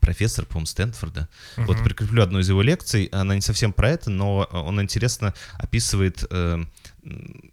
профессор, 0.00 0.44
по-моему, 0.46 0.66
Стэнфорда. 0.66 1.28
Вот 1.56 1.76
Мгм. 1.76 1.84
прикреплю 1.84 2.22
одну 2.22 2.40
из 2.40 2.48
его 2.48 2.60
лекций. 2.62 3.04
Она 3.12 3.34
не 3.36 3.40
совсем 3.40 3.72
про 3.72 3.88
это, 3.90 4.10
но 4.10 4.48
он 4.52 4.80
интересно 4.82 5.32
описывает 5.58 6.24
э, 6.30 6.64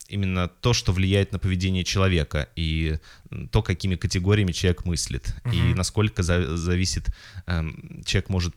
именно 0.09 0.47
то, 0.47 0.73
что 0.73 0.91
влияет 0.91 1.31
на 1.31 1.39
поведение 1.39 1.83
человека 1.83 2.49
и 2.55 2.97
то, 3.51 3.61
какими 3.61 3.95
категориями 3.95 4.51
человек 4.51 4.85
мыслит 4.85 5.33
и 5.53 5.57
Мгм. 5.61 5.75
насколько 5.75 6.23
за- 6.23 6.57
зависит 6.57 7.05
эм, 7.45 8.01
человек 8.05 8.29
может 8.29 8.55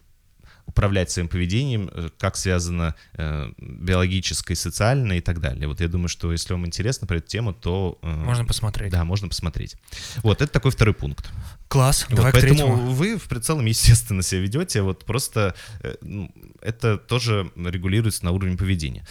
управлять 0.68 1.10
своим 1.10 1.28
поведением, 1.28 1.90
э, 1.92 2.10
как 2.18 2.36
связано 2.36 2.94
э, 3.14 3.50
биологическое, 3.58 4.56
социальное 4.56 5.18
и 5.18 5.20
так 5.20 5.40
далее. 5.40 5.66
Вот 5.66 5.80
я 5.80 5.88
думаю, 5.88 6.08
что 6.08 6.30
если 6.30 6.52
вам 6.52 6.66
интересно 6.66 7.06
про 7.06 7.16
эту 7.16 7.26
тему, 7.26 7.52
то... 7.54 7.98
э, 8.02 8.06
Можно 8.06 8.44
посмотреть. 8.44 8.92
Да, 8.92 9.04
можно 9.04 9.28
посмотреть. 9.28 9.76
Вот, 10.22 10.42
это 10.42 10.52
такой 10.52 10.70
второй 10.70 10.94
пункт. 10.94 11.30
Класс. 11.68 12.06
Вот, 12.08 12.16
Давай 12.16 12.32
поэтому 12.32 12.54
третьему. 12.54 12.90
вы 12.92 13.16
в 13.18 13.24
прицелом, 13.28 13.64
естественно, 13.66 14.22
себя 14.22 14.42
ведете, 14.42 14.82
вот 14.82 15.04
просто 15.04 15.54
э, 15.80 15.96
ну, 16.02 16.30
это 16.60 16.98
тоже 16.98 17.50
регулируется 17.56 18.24
на 18.24 18.32
уровне 18.32 18.56
поведения. 18.56 19.06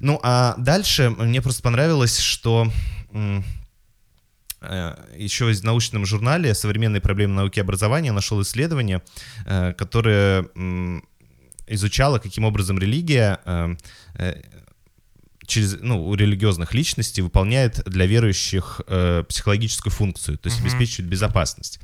Ну, 0.00 0.18
а 0.22 0.54
дальше 0.58 1.10
мне 1.10 1.42
просто 1.42 1.62
понравилось, 1.62 2.18
что 2.18 2.70
э, 3.12 3.42
еще 5.16 5.52
в 5.52 5.64
научном 5.64 6.04
журнале 6.06 6.54
«Современные 6.54 7.00
проблемы 7.00 7.34
науки 7.34 7.58
и 7.58 7.62
образования» 7.62 8.12
нашел 8.12 8.40
исследование, 8.42 9.02
э, 9.46 9.72
которое 9.72 10.46
изучало, 11.66 12.18
каким 12.18 12.44
образом 12.44 12.78
религия 12.78 13.38
э, 13.44 13.76
э, 14.16 14.42
через, 15.46 15.78
ну, 15.80 16.06
у 16.06 16.14
религиозных 16.14 16.74
личностей 16.74 17.22
выполняет 17.22 17.82
для 17.84 18.06
верующих 18.06 18.80
э, 18.86 19.24
психологическую 19.28 19.92
функцию, 19.92 20.38
то 20.38 20.48
есть 20.48 20.60
Мгм. 20.60 20.68
обеспечивает 20.68 21.08
безопасность. 21.10 21.80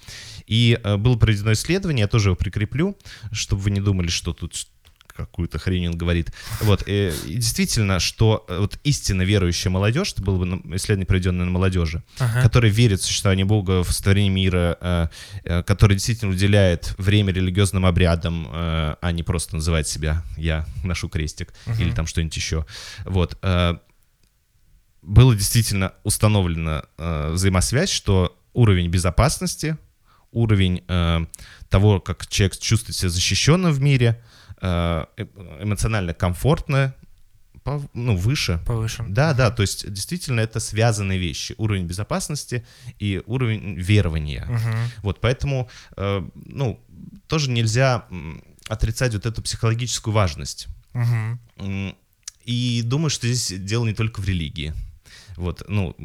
И 0.46 0.78
э, 0.82 0.96
было 0.96 1.16
проведено 1.16 1.52
исследование, 1.52 2.02
я 2.02 2.08
тоже 2.08 2.28
его 2.28 2.36
прикреплю, 2.36 2.96
чтобы 3.32 3.62
вы 3.62 3.70
не 3.70 3.80
думали, 3.80 4.08
что 4.08 4.32
тут 4.32 4.68
какую-то 5.16 5.58
хрень 5.58 5.88
он 5.88 5.96
говорит. 5.96 6.32
Вот, 6.60 6.86
э, 6.86 7.12
и 7.26 7.34
действительно, 7.36 7.98
что 8.00 8.44
э, 8.48 8.58
вот 8.58 8.78
истинно 8.84 9.22
верующая 9.22 9.70
молодежь, 9.70 10.12
это 10.12 10.22
было 10.22 10.38
бы 10.38 10.44
на- 10.46 10.76
исследование, 10.76 11.06
проведенное 11.06 11.44
на 11.46 11.50
молодежи, 11.50 12.02
Ага. 12.18 12.42
который 12.42 12.70
верит 12.70 13.00
в 13.00 13.04
существование 13.04 13.44
Бога, 13.46 13.82
в 13.82 13.90
сотворение 13.92 14.30
мира, 14.30 14.76
э, 14.80 15.08
э, 15.44 15.62
который 15.62 15.94
действительно 15.94 16.30
уделяет 16.32 16.94
время 16.98 17.32
религиозным 17.32 17.86
обрядам, 17.86 18.46
э, 18.52 18.96
а 19.00 19.12
не 19.12 19.22
просто 19.22 19.56
называть 19.56 19.88
себя 19.88 20.22
«я 20.36 20.66
ношу 20.84 21.08
крестик» 21.08 21.52
Мгм. 21.66 21.80
или 21.82 21.90
там 21.92 22.06
что-нибудь 22.06 22.36
еще. 22.36 22.66
Вот. 23.04 23.38
э, 23.42 23.74
Было 25.02 25.36
действительно 25.36 25.92
установлена 26.02 26.82
э, 26.98 27.30
взаимосвязь, 27.32 27.90
что 27.90 28.36
уровень 28.54 28.88
безопасности, 28.88 29.76
уровень 30.32 30.82
э, 30.88 31.26
того, 31.68 32.00
как 32.00 32.26
человек 32.26 32.58
чувствует 32.58 32.96
себя 32.96 33.10
защищенным 33.10 33.72
в 33.72 33.80
мире, 33.80 34.20
эмоционально 34.60 36.14
комфортно, 36.14 36.94
ну, 37.94 38.16
выше, 38.16 38.60
Повышен. 38.64 39.12
да, 39.12 39.34
да, 39.34 39.50
то 39.50 39.62
есть 39.62 39.90
действительно 39.92 40.40
это 40.40 40.60
связанные 40.60 41.18
вещи. 41.18 41.54
Уровень 41.58 41.86
безопасности 41.86 42.64
и 43.00 43.20
уровень 43.26 43.74
верования. 43.74 44.44
Мгм. 44.48 44.74
Вот 45.02 45.20
поэтому, 45.20 45.68
э, 45.96 46.28
ну, 46.34 46.80
тоже 47.26 47.50
нельзя 47.50 48.04
отрицать 48.68 49.14
вот 49.14 49.26
эту 49.26 49.42
психологическую 49.42 50.14
важность. 50.14 50.68
М, 50.94 51.96
И 52.44 52.82
думаю, 52.84 53.10
что 53.10 53.26
здесь 53.26 53.60
дело 53.60 53.84
не 53.86 53.94
только 53.94 54.20
в 54.20 54.24
религии. 54.28 54.72
Вот, 55.36 55.64
ну, 55.66 55.96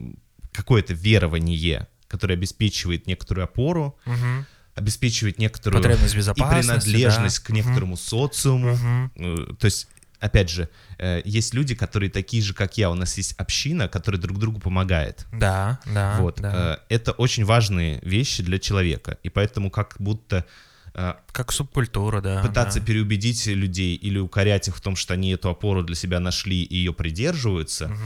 какое-то 0.52 0.96
верование, 0.96 1.88
которое 2.08 2.34
обеспечивает 2.34 3.06
некоторую 3.06 3.44
опору, 3.44 3.96
Мгм. 4.06 4.46
Обеспечивает 4.75 5.38
некоторую 5.39 5.81
Потребность 5.81 6.13
в 6.13 6.15
и 6.15 6.19
безопасности. 6.19 6.67
принадлежность 6.69 7.39
да. 7.41 7.45
к 7.45 7.49
некоторому 7.49 7.97
социуму. 7.97 8.75
Мгм. 8.75 9.12
Э, 9.15 9.53
То 9.60 9.65
есть, 9.65 9.88
опять 10.19 10.49
же, 10.49 10.69
э, 10.97 11.21
есть 11.25 11.53
люди, 11.53 11.75
которые 11.75 12.10
такие 12.10 12.41
же, 12.41 12.53
как 12.53 12.77
я. 12.77 12.89
У 12.89 12.93
нас 12.95 13.17
есть 13.17 13.34
община, 13.34 13.88
которая 13.88 14.21
друг 14.21 14.38
другу 14.39 14.60
помогает. 14.60 15.25
Да, 15.34 15.79
да. 15.86 16.17
вот. 16.19 16.39
да. 16.39 16.79
э, 16.89 16.93
Это 16.95 17.12
очень 17.12 17.43
важные 17.45 17.99
вещи 18.03 18.43
для 18.43 18.60
человека. 18.60 19.17
И 19.23 19.29
поэтому 19.29 19.69
как 19.69 19.95
будто 19.99 20.45
Как 21.31 21.51
субкультура, 21.53 22.19
да. 22.21 22.41
пытаться 22.41 22.79
да. 22.79 22.86
переубедить 22.86 23.47
людей 23.47 23.95
или 23.95 24.19
укорять 24.19 24.67
их 24.67 24.75
в 24.77 24.81
том, 24.81 24.95
что 24.97 25.13
они 25.13 25.31
эту 25.34 25.49
опору 25.49 25.84
для 25.84 25.95
себя 25.95 26.19
нашли 26.19 26.63
и 26.63 26.75
ее 26.75 26.91
придерживаются, 26.93 27.88
Мгм. 27.88 27.99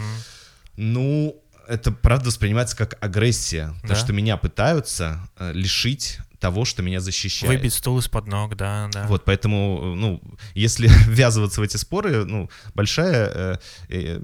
ну, 0.78 1.42
это 1.68 1.92
правда 1.92 2.28
воспринимается 2.28 2.78
как 2.78 2.96
агрессия. 3.04 3.74
То, 3.82 3.88
Да? 3.90 3.96
что 3.96 4.14
меня 4.14 4.38
пытаются 4.38 5.28
лишить 5.40 6.20
того, 6.40 6.66
что 6.66 6.84
меня 6.84 7.00
защищает. 7.00 7.54
Выбить 7.54 7.74
стул 7.74 8.00
из-под 8.00 8.28
ног, 8.28 8.56
да, 8.56 8.90
да. 8.92 9.06
Вот, 9.08 9.26
поэтому, 9.26 9.96
ну, 9.96 10.22
если 10.54 10.88
ввязываться 11.08 11.62
в 11.62 11.64
эти 11.64 11.78
споры, 11.78 12.26
ну, 12.26 12.50
большая 12.74 13.32
э, 13.34 13.58
э, 13.90 14.20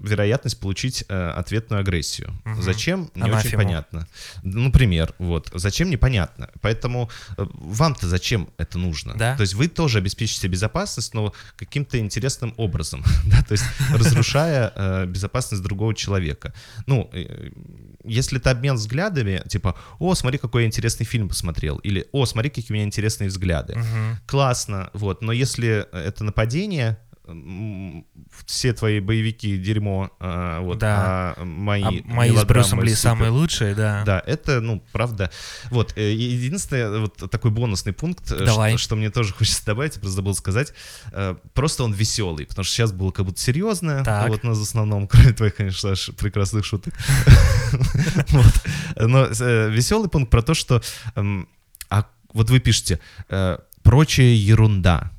вероятность 0.00 0.60
получить 0.60 1.04
э, 1.08 1.30
ответную 1.30 1.80
агрессию. 1.80 2.34
Мгм. 2.44 2.62
Зачем? 2.62 3.10
Не 3.14 3.22
очень 3.22 3.32
Анафему. 3.32 3.62
понятно. 3.62 4.08
Ну, 4.42 4.64
Например, 4.64 5.14
вот. 5.18 5.50
Зачем? 5.54 5.90
Непонятно. 5.90 6.50
Поэтому 6.60 7.10
э, 7.36 7.46
вам-то 7.52 8.08
зачем 8.08 8.48
это 8.58 8.78
нужно? 8.78 9.14
Да. 9.14 9.36
То 9.36 9.42
есть 9.42 9.54
вы 9.54 9.68
тоже 9.68 9.98
обеспечите 9.98 10.48
безопасность, 10.48 11.14
но 11.14 11.32
каким-то 11.56 11.98
интересным 11.98 12.54
образом, 12.56 13.04
да, 13.26 13.42
то 13.42 13.52
есть 13.52 13.64
разрушая 13.90 14.72
э, 14.74 15.06
безопасность 15.06 15.62
другого 15.62 15.94
человека. 15.94 16.52
Ну, 16.86 17.08
э, 17.12 17.50
если 18.04 18.38
это 18.38 18.50
обмен 18.50 18.76
взглядами, 18.76 19.42
типа, 19.48 19.76
о, 19.98 20.14
смотри, 20.14 20.38
какой 20.38 20.62
я 20.62 20.66
интересный 20.66 21.06
фильм 21.06 21.28
посмотрел, 21.28 21.78
или, 21.78 22.06
о, 22.12 22.26
смотри, 22.26 22.50
какие 22.50 22.70
у 22.70 22.74
меня 22.74 22.84
интересные 22.84 23.28
взгляды. 23.28 23.76
Мгм. 23.76 24.18
Классно, 24.26 24.90
вот, 24.92 25.22
но 25.22 25.32
если 25.32 25.86
это 25.92 26.24
нападение, 26.24 26.98
все 28.44 28.74
твои 28.74 29.00
боевики 29.00 29.56
дерьмо, 29.56 30.10
а, 30.20 30.60
вот, 30.60 30.78
Да. 30.78 31.34
а 31.36 31.44
мои, 31.44 31.82
А 31.82 31.90
мои 32.04 32.36
с 32.36 32.44
Брюсом 32.44 32.82
Ли 32.82 32.94
самые 32.94 33.30
лучшие, 33.30 33.74
да. 33.74 34.02
Да, 34.04 34.22
это, 34.26 34.60
ну, 34.60 34.82
правда. 34.92 35.30
Вот, 35.70 35.96
э, 35.96 36.12
е- 36.12 36.34
единственное, 36.34 37.00
вот 37.00 37.30
такой 37.30 37.50
бонусный 37.50 37.94
пункт, 37.94 38.30
э, 38.30 38.44
Давай. 38.44 38.72
Что, 38.72 38.78
что 38.78 38.96
мне 38.96 39.10
тоже 39.10 39.32
хочется 39.38 39.64
добавить, 39.64 39.94
я 39.94 40.00
просто 40.00 40.16
забыл 40.16 40.34
сказать, 40.34 40.74
э, 41.12 41.34
просто 41.54 41.84
он 41.84 41.94
веселый, 41.94 42.44
потому 42.46 42.64
что 42.64 42.74
сейчас 42.74 42.92
было 42.92 43.10
как 43.10 43.24
будто 43.24 43.40
серьезно, 43.40 44.04
Так. 44.04 44.28
вот 44.28 44.44
у 44.44 44.46
нас 44.48 44.58
в 44.58 44.62
основном, 44.62 45.08
кроме 45.08 45.32
твоих, 45.32 45.54
конечно, 45.54 45.94
прекрасных 46.18 46.64
шуток. 46.66 46.92
Но 48.96 49.26
веселый 49.68 50.10
пункт 50.10 50.30
про 50.30 50.42
то, 50.42 50.52
что, 50.54 50.82
эм, 51.14 51.48
а 51.88 52.06
вот 52.34 52.50
вы 52.50 52.60
пишете, 52.60 53.00
прочая 53.82 54.34
ерунда. 54.34 55.10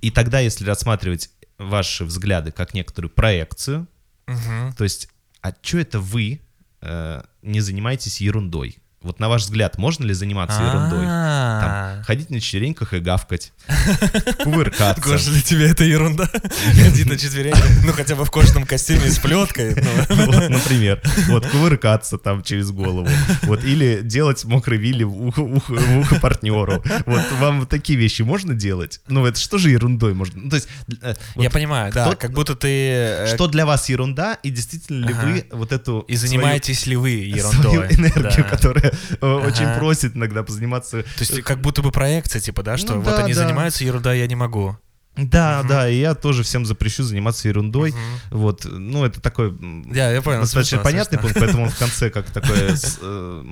И 0.00 0.10
тогда, 0.10 0.40
если 0.40 0.64
рассматривать 0.64 1.30
ваши 1.58 2.04
взгляды 2.04 2.52
как 2.52 2.74
некоторую 2.74 3.10
проекцию, 3.10 3.88
Мгм. 4.26 4.74
то 4.76 4.84
есть, 4.84 5.08
а 5.40 5.52
что 5.62 5.78
это 5.78 6.00
вы 6.00 6.40
э, 6.82 7.22
не 7.42 7.60
занимаетесь 7.60 8.20
ерундой? 8.20 8.78
Вот 9.06 9.20
на 9.20 9.28
ваш 9.28 9.42
взгляд, 9.42 9.78
можно 9.78 10.04
ли 10.04 10.12
заниматься 10.14 10.60
ерундой? 10.62 11.04
А. 11.06 11.60
Там, 11.94 12.04
ходить 12.04 12.28
на 12.30 12.40
четвереньках 12.40 12.92
и 12.92 12.98
гавкать, 12.98 13.52
кувыркаться. 14.42 15.00
Гоша, 15.02 15.30
для 15.30 15.40
тебя 15.42 15.70
это 15.70 15.84
ерунда. 15.84 16.28
Ходить 16.82 17.06
на 17.06 17.16
четвереньках, 17.16 17.64
ну 17.84 17.92
хотя 17.92 18.16
бы 18.16 18.24
в 18.24 18.30
кожаном 18.30 18.64
костюме 18.66 19.08
с 19.10 19.18
плеткой. 19.18 19.76
ну. 20.08 20.26
Вот, 20.26 20.48
например, 20.48 21.00
вот 21.28 21.46
кувыркаться 21.46 22.18
там 22.18 22.42
через 22.42 22.70
голову, 22.72 23.08
вот 23.42 23.62
или 23.64 24.00
делать 24.02 24.44
мокрый 24.44 24.78
вилли 24.78 25.04
в 25.04 25.28
ухо, 25.38 26.16
партнеру. 26.20 26.82
Вот 27.06 27.22
вам 27.38 27.60
вот 27.60 27.68
такие 27.68 27.98
вещи 27.98 28.22
можно 28.22 28.54
делать? 28.54 29.00
Ну 29.08 29.24
это 29.24 29.38
что 29.38 29.58
же 29.58 29.70
ерундой 29.70 30.14
можно? 30.14 30.40
Ну, 30.42 30.50
то 30.50 30.56
есть 30.56 30.68
э, 31.02 31.14
Я 31.36 31.50
понимаю, 31.50 31.92
да, 31.92 32.14
как 32.16 32.32
будто 32.32 32.56
ты... 32.56 32.68
э, 32.68 33.34
что 33.34 33.46
для 33.46 33.66
вас 33.66 33.88
ерунда 33.88 34.34
и 34.42 34.50
действительно 34.50 35.06
ли 35.06 35.12
вы 35.14 35.46
вот 35.52 35.72
эту 35.72 36.00
И 36.08 36.16
занимаетесь 36.16 36.86
ли 36.86 36.96
вы 36.96 37.10
ерундой? 37.10 37.86
энергию, 37.94 38.44
которая 38.50 38.92
очень 39.20 39.64
Ага. 39.64 39.78
просит 39.78 40.16
иногда 40.16 40.42
позаниматься 40.42 41.02
То 41.02 41.08
есть 41.20 41.42
как 41.42 41.60
будто 41.60 41.82
бы 41.82 41.90
проекция, 41.92 42.40
типа, 42.40 42.62
да, 42.62 42.76
что 42.76 42.94
Ну 42.94 43.00
вот 43.00 43.18
они 43.18 43.32
занимаются 43.32 43.84
ерундой, 43.84 44.18
я 44.18 44.26
не 44.26 44.36
могу. 44.36 44.76
Да, 45.16 45.62
да, 45.62 45.88
и 45.88 45.98
я 45.98 46.14
тоже 46.14 46.42
всем 46.42 46.66
запрещу 46.66 47.02
заниматься 47.02 47.48
ерундой. 47.48 47.92
Мгм. 47.92 48.38
Вот, 48.38 48.66
ну, 48.70 49.02
это 49.02 49.18
такой 49.22 49.48
м, 49.48 49.90
Я, 49.90 50.20
понял. 50.20 50.40
достаточно 50.42 50.76
смешно, 50.76 50.82
понятный 50.84 51.18
смешно. 51.18 51.22
пункт, 51.22 51.38
поэтому 51.40 51.64
он 51.64 51.70
в 51.70 51.78
конце 51.78 52.10
как 52.10 52.26
такой 52.26 52.56
э, 53.00 53.42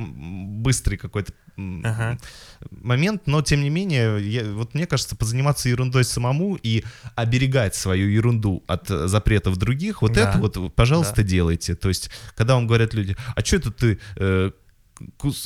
быстрый 0.60 0.96
какой-то 0.98 1.32
Ага. 1.56 2.18
момент, 2.70 3.22
но 3.26 3.40
тем 3.40 3.62
не 3.62 3.70
менее, 3.70 4.20
я- 4.30 4.44
вот 4.52 4.74
мне 4.74 4.86
кажется, 4.86 5.16
позаниматься 5.16 5.70
ерундой 5.70 6.04
самому 6.04 6.56
и 6.62 6.84
оберегать 7.14 7.74
свою 7.74 8.08
ерунду 8.08 8.62
от 8.66 8.90
э, 8.90 9.08
запретов 9.08 9.56
других, 9.56 10.02
вот 10.02 10.12
Да. 10.12 10.28
это 10.28 10.38
вот, 10.38 10.74
пожалуйста, 10.74 11.22
делайте. 11.22 11.74
То 11.76 11.88
есть, 11.88 12.10
когда 12.36 12.56
вам 12.56 12.66
говорят 12.66 12.92
люди, 12.92 13.16
а 13.34 13.42
что 13.42 13.56
это 13.56 13.70
ты 13.70 13.98
э, 14.16 14.50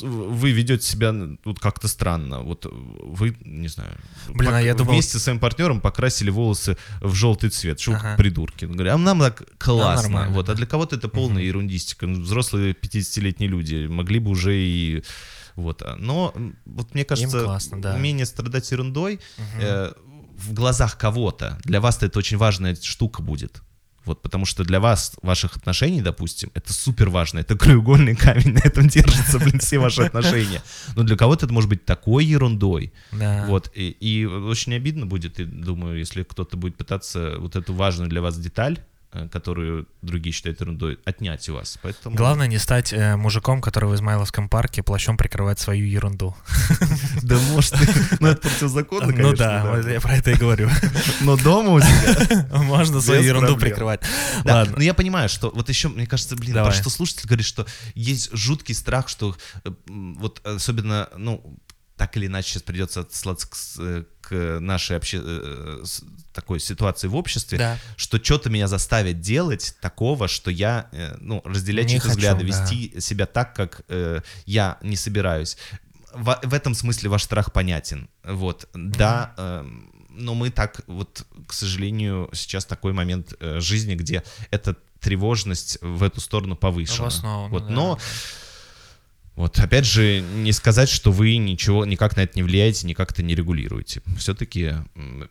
вы 0.01 0.51
ведете 0.51 0.85
себя 0.85 1.13
вот 1.43 1.59
как-то 1.59 1.87
странно, 1.87 2.41
вот 2.41 2.65
вы, 2.71 3.35
не 3.41 3.67
знаю, 3.67 3.97
Блин, 4.29 4.53
а 4.53 4.61
я 4.61 4.73
думал- 4.75 4.93
вместе 4.93 5.13
со 5.13 5.19
своим 5.19 5.39
партнером 5.39 5.81
покрасили 5.81 6.29
волосы 6.29 6.77
в 7.01 7.13
желтый 7.13 7.49
цвет, 7.49 7.79
что 7.79 7.93
Ага. 7.93 8.15
придурки. 8.17 8.65
Он 8.65 8.73
говорит, 8.73 8.93
а 8.93 8.97
нам 8.97 9.19
так 9.19 9.43
классно, 9.57 10.09
нормально, 10.09 10.35
вот, 10.35 10.45
а 10.49 10.51
да. 10.51 10.55
для 10.55 10.65
кого-то 10.65 10.95
это 10.95 11.07
полная 11.09 11.43
ерундистика. 11.43 12.07
Ну, 12.07 12.21
взрослые 12.21 12.73
50-летние 12.73 13.49
люди 13.49 13.87
могли 13.87 14.19
бы 14.19 14.31
уже 14.31 14.55
и 14.57 15.03
вот, 15.55 15.81
а, 15.81 15.95
но 15.97 16.33
вот 16.65 16.93
мне 16.93 17.03
кажется, 17.03 17.43
классно, 17.43 17.81
да. 17.81 17.95
умение 17.95 18.25
страдать 18.25 18.71
ерундой 18.71 19.19
э, 19.59 19.91
в 20.37 20.53
глазах 20.53 20.97
кого-то 20.97 21.59
для 21.65 21.81
вас 21.81 22.01
это 22.01 22.17
очень 22.19 22.37
важная 22.37 22.75
штука 22.75 23.21
будет. 23.21 23.61
Вот, 24.09 24.23
потому 24.23 24.45
что 24.45 24.63
для 24.63 24.79
вас, 24.79 25.13
ваших 25.21 25.55
отношений, 25.55 26.01
допустим, 26.01 26.49
это 26.55 26.73
супер 26.73 27.09
важно, 27.09 27.37
это 27.37 27.55
краеугольный 27.55 28.15
камень, 28.15 28.53
на 28.53 28.57
этом 28.57 28.87
держатся, 28.87 29.37
блин, 29.37 29.59
все 29.59 29.77
ваши 29.77 30.01
отношения. 30.01 30.63
Но 30.95 31.03
для 31.03 31.15
кого-то 31.15 31.45
это 31.45 31.53
может 31.53 31.69
быть 31.69 31.85
такой 31.85 32.25
ерундой. 32.25 32.91
Да. 33.11 33.45
Вот, 33.47 33.71
и, 33.75 33.91
и 33.91 34.25
очень 34.25 34.73
обидно 34.73 35.05
будет, 35.05 35.39
и 35.39 35.45
думаю, 35.45 35.99
если 35.99 36.23
кто-то 36.23 36.57
будет 36.57 36.75
пытаться 36.75 37.35
вот 37.37 37.55
эту 37.55 37.75
важную 37.75 38.09
для 38.09 38.23
вас 38.23 38.35
деталь, 38.39 38.79
которую 39.31 39.87
другие 40.03 40.31
считают 40.33 40.61
ерундой, 40.61 40.99
отнять 41.03 41.49
у 41.49 41.55
вас. 41.55 41.79
Поэтому... 41.81 42.15
Главное 42.15 42.45
не 42.45 42.59
стать 42.59 42.93
э, 42.93 43.15
мужиком, 43.15 43.59
который 43.59 43.89
в 43.89 43.95
Измайловском 43.95 44.49
парке 44.49 44.83
плащом 44.83 45.17
прикрывает 45.17 45.59
свою 45.59 45.85
ерунду. 45.85 46.35
Да 47.23 47.37
может, 47.51 47.75
ну 48.19 48.27
это 48.27 48.41
противозаконно, 48.41 49.07
ну 49.07 49.13
конечно, 49.13 49.35
да, 49.37 49.81
да. 49.81 49.91
я 49.91 49.99
про 49.99 50.15
это 50.15 50.31
и 50.31 50.35
говорю. 50.35 50.69
Но 51.21 51.37
дома 51.37 51.69
у 51.69 51.79
себя 51.79 52.47
Можно 52.63 53.01
свою 53.01 53.21
ерунду 53.21 53.57
прикрывать. 53.57 54.01
Ладно. 54.45 54.75
но 54.77 54.83
я 54.83 54.93
понимаю, 54.93 55.27
что 55.27 55.51
вот 55.53 55.69
еще, 55.69 55.89
мне 55.89 56.07
кажется, 56.07 56.35
блин, 56.35 56.53
про 56.53 56.71
что 56.71 56.89
слушатель 56.89 57.27
говорит, 57.27 57.45
что 57.45 57.65
есть 57.95 58.29
жуткий 58.33 58.75
страх, 58.75 59.09
что 59.09 59.35
э, 59.63 59.71
вот 59.87 60.45
особенно, 60.45 61.09
ну, 61.17 61.59
так 61.99 62.15
или 62.17 62.25
иначе 62.27 62.49
сейчас 62.53 62.63
придется 62.63 63.03
к, 63.45 63.55
э, 63.79 64.03
к 64.21 64.59
нашей 64.61 64.95
обще- 64.97 65.21
э, 65.21 65.81
с- 65.83 66.01
такой 66.33 66.59
ситуации 66.61 67.07
в 67.09 67.15
обществе, 67.15 67.57
Да. 67.57 67.77
что 67.97 68.17
что-то 68.23 68.49
меня 68.49 68.67
заставит 68.67 69.19
делать 69.19 69.75
такого, 69.81 70.27
что 70.29 70.49
я, 70.49 70.87
э, 70.93 71.17
ну, 71.19 71.41
разделять 71.43 71.89
чьи-то 71.89 72.07
взгляды, 72.07 72.39
да. 72.41 72.47
вести 72.47 73.01
себя 73.01 73.25
так, 73.25 73.53
как 73.53 73.81
э, 73.89 74.21
я 74.45 74.77
не 74.81 74.95
собираюсь. 74.95 75.57
В, 76.13 76.39
в 76.41 76.53
этом 76.53 76.73
смысле 76.73 77.09
ваш 77.09 77.23
страх 77.23 77.51
понятен. 77.51 78.09
Вот, 78.23 78.67
да, 78.73 79.33
эм, 79.37 79.91
но 80.09 80.33
мы 80.35 80.49
так, 80.51 80.81
вот, 80.87 81.25
к 81.47 81.53
сожалению, 81.53 82.29
сейчас 82.33 82.65
такой 82.65 82.93
момент 82.93 83.33
э, 83.41 83.59
жизни, 83.59 83.95
где 83.95 84.23
эта 84.51 84.75
тревожность 85.01 85.77
в 85.81 86.03
эту 86.03 86.21
сторону 86.21 86.55
повышена. 86.55 87.07
Обоснованно, 87.07 87.49
Вот, 87.49 87.67
да, 87.67 87.73
но 87.73 87.95
да. 87.95 88.01
Вот 89.39 89.57
опять 89.57 89.85
же, 89.85 90.19
не 90.19 90.51
сказать, 90.51 90.89
что 90.89 91.13
вы 91.13 91.37
ничего, 91.37 91.85
никак 91.85 92.17
на 92.17 92.21
это 92.23 92.33
не 92.35 92.43
влияете, 92.43 92.85
никак 92.85 93.13
это 93.13 93.23
не 93.23 93.35
регулируете. 93.35 94.01
Все-таки 94.17 94.73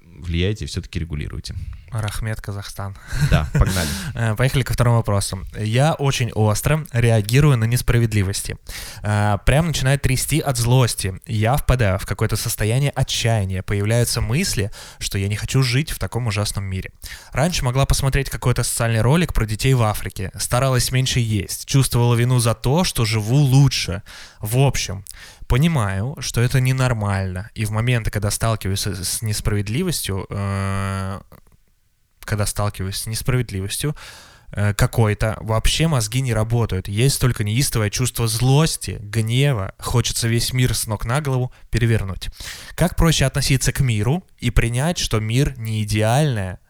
влияете, 0.03 0.65
все-таки 0.65 0.99
регулируете. 0.99 1.55
Рахмет, 1.91 2.41
Казахстан. 2.41 2.97
Да, 3.31 3.49
погнали. 3.53 3.89
Э, 4.15 4.35
Поехали 4.35 4.63
ко 4.63 4.73
второму 4.73 4.97
вопросу. 4.97 5.45
Я 5.59 5.95
очень 5.95 6.31
остро 6.33 6.85
реагирую 6.93 7.57
на 7.57 7.65
несправедливости. 7.65 8.57
Э, 9.03 9.39
Прям 9.47 9.67
начинает 9.69 10.03
трясти 10.03 10.41
от 10.41 10.57
злости. 10.57 11.21
Я 11.27 11.57
впадаю 11.57 11.99
в 11.99 12.07
какое-то 12.07 12.37
состояние 12.37 12.91
отчаяния. 12.91 13.63
Появляются 13.63 14.21
мысли, 14.21 14.71
что 14.99 15.19
я 15.19 15.29
не 15.29 15.37
хочу 15.37 15.63
жить 15.63 15.91
в 15.91 15.99
таком 15.99 16.27
ужасном 16.27 16.65
мире. 16.65 16.91
Раньше 17.33 17.65
могла 17.65 17.87
посмотреть 17.87 18.31
какой-то 18.31 18.63
социальный 18.63 19.01
ролик 19.03 19.33
про 19.33 19.45
детей 19.47 19.75
в 19.75 19.83
Африке. 19.83 20.31
Старалась 20.39 20.91
меньше 20.93 21.21
есть. 21.21 21.67
Чувствовала 21.67 22.15
вину 22.15 22.39
за 22.39 22.55
то, 22.55 22.85
что 22.85 23.05
живу 23.05 23.37
лучше. 23.37 24.03
В 24.41 24.59
общем, 24.59 25.05
понимаю, 25.47 26.17
что 26.21 26.41
это 26.41 26.61
ненормально. 26.61 27.51
И 27.55 27.65
в 27.65 27.71
моменты, 27.71 28.11
когда 28.11 28.31
сталкиваюсь 28.31 28.87
с 28.87 29.23
несправедливостью, 29.23 30.27
э, 30.29 31.21
когда 32.29 32.47
сталкиваюсь 32.47 32.97
с 32.97 33.07
несправедливостью 33.07 33.97
э, 34.53 34.75
какой-то, 34.75 35.37
вообще 35.41 35.89
мозги 35.89 36.21
не 36.21 36.35
работают. 36.35 36.87
Есть 36.87 37.21
только 37.21 37.43
неистовое 37.43 37.91
чувство 37.91 38.29
злости, 38.29 38.99
гнева, 39.01 39.75
хочется 39.79 40.29
весь 40.29 40.53
мир 40.53 40.75
с 40.75 40.87
ног 40.87 41.05
на 41.05 41.21
голову 41.21 41.53
перевернуть. 41.71 42.29
Как 42.75 42.97
проще 42.97 43.25
относиться 43.25 43.73
к 43.73 43.81
миру 43.81 44.25
и 44.39 44.51
принять, 44.51 44.99
что 44.99 45.21
мир 45.21 45.59
не 45.59 45.83
идеальное, 45.83 46.61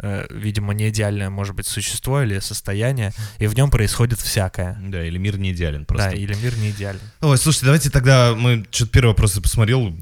видимо, 0.00 0.74
не 0.74 0.88
идеальное, 0.88 1.30
может 1.30 1.54
быть, 1.54 1.66
существо 1.66 2.22
или 2.22 2.38
состояние, 2.40 3.12
и 3.38 3.46
в 3.46 3.54
нем 3.56 3.70
происходит 3.70 4.20
всякое. 4.20 4.78
Да, 4.82 5.04
или 5.04 5.18
мир 5.18 5.38
не 5.38 5.52
идеален 5.52 5.84
просто. 5.84 6.10
Да, 6.10 6.16
или 6.16 6.34
мир 6.34 6.56
не 6.58 6.70
идеален. 6.70 7.00
Ой, 7.20 7.38
слушайте, 7.38 7.66
давайте 7.66 7.90
тогда 7.90 8.34
мы 8.36 8.64
что-то 8.70 8.90
первый 8.90 9.08
вопрос 9.08 9.36
я 9.36 9.40
посмотрел, 9.42 9.94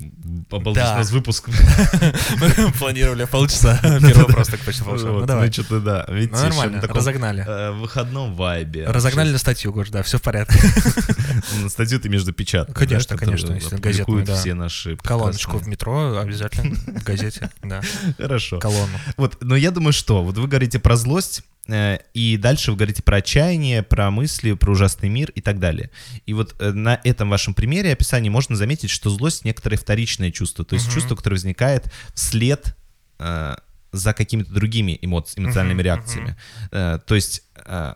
обалдеть, 0.51 0.83
Да. 0.83 0.95
у 0.95 0.99
нас 0.99 1.11
выпуск. 1.11 1.49
Мы 2.39 2.73
планировали 2.73 3.25
полчаса. 3.25 3.79
Первый 3.83 4.25
вопрос 4.27 4.49
так 4.49 4.61
почти 4.61 4.83
волшебно. 4.83 5.13
Ну 5.13 5.19
Вот, 5.21 5.27
давай. 5.27 5.47
мы 5.47 5.53
что-то, 5.53 5.81
да, 5.81 6.05
Ну, 6.09 6.15
видите, 6.15 6.35
еще 6.35 6.45
Нормально, 6.49 6.81
разогнали. 6.81 7.45
э, 7.47 7.71
выходном 7.73 8.35
вайбе. 8.35 8.87
Разогнали 8.87 9.31
на 9.31 9.39
статью, 9.39 9.73
Гош, 9.73 9.91
да, 9.91 10.03
все 10.03 10.19
в 10.19 10.23
порядке. 10.23 10.59
На 11.63 11.69
статью 11.69 12.01
ты 12.01 12.09
между 12.09 12.33
печаткой. 12.33 12.75
Конечно, 12.87 13.17
конечно, 13.17 13.53
если 13.53 13.77
газетную, 13.77 14.25
да. 14.25 14.37
все 14.37 14.55
наши 14.55 14.97
Колоночку 14.97 15.59
в 15.59 15.69
метро 15.69 16.19
обязательно 16.19 16.75
в 16.77 17.05
газете, 17.05 17.51
да. 17.63 17.83
Хорошо. 18.17 18.59
Колонну. 18.59 18.99
Вот, 19.17 19.39
но 19.43 19.57
я 19.57 19.71
думаю, 19.71 19.82
что 19.91 20.23
вот 20.23 20.39
вы 20.39 20.47
говорите 20.47 20.79
про 20.79 20.95
злость, 20.95 21.43
э, 21.67 21.99
и 22.15 22.37
дальше 22.37 22.71
вы 22.71 22.77
говорите 22.77 23.03
про 23.03 23.17
отчаяние, 23.17 23.83
про 23.83 24.11
мысли, 24.13 24.53
про 24.53 24.71
ужасный 24.73 25.09
мир 25.09 25.31
и 25.35 25.41
так 25.41 25.59
далее. 25.59 25.91
И 26.27 26.35
вот 26.35 26.55
э, 26.61 26.71
на 26.71 27.01
этом 27.03 27.29
вашем 27.31 27.55
примере 27.55 27.93
описании 27.93 28.29
можно 28.29 28.55
заметить, 28.55 28.91
что 28.91 29.11
злость 29.11 29.45
некоторое 29.45 29.77
вторичное 29.79 30.31
чувство, 30.31 30.65
то 30.65 30.75
есть 30.75 30.87
Мгм. 30.87 30.95
чувство, 30.95 31.17
которое 31.17 31.35
возникает 31.37 31.93
вслед 32.15 32.77
э, 33.19 33.57
за 33.93 34.13
какими-то 34.15 34.53
другими 34.53 34.99
эмоци- 35.03 35.35
эмоциональными 35.39 35.79
Мгм, 35.81 35.85
реакциями. 35.87 36.37
Э, 36.71 36.99
то 37.05 37.15
есть, 37.15 37.43
э, 37.67 37.95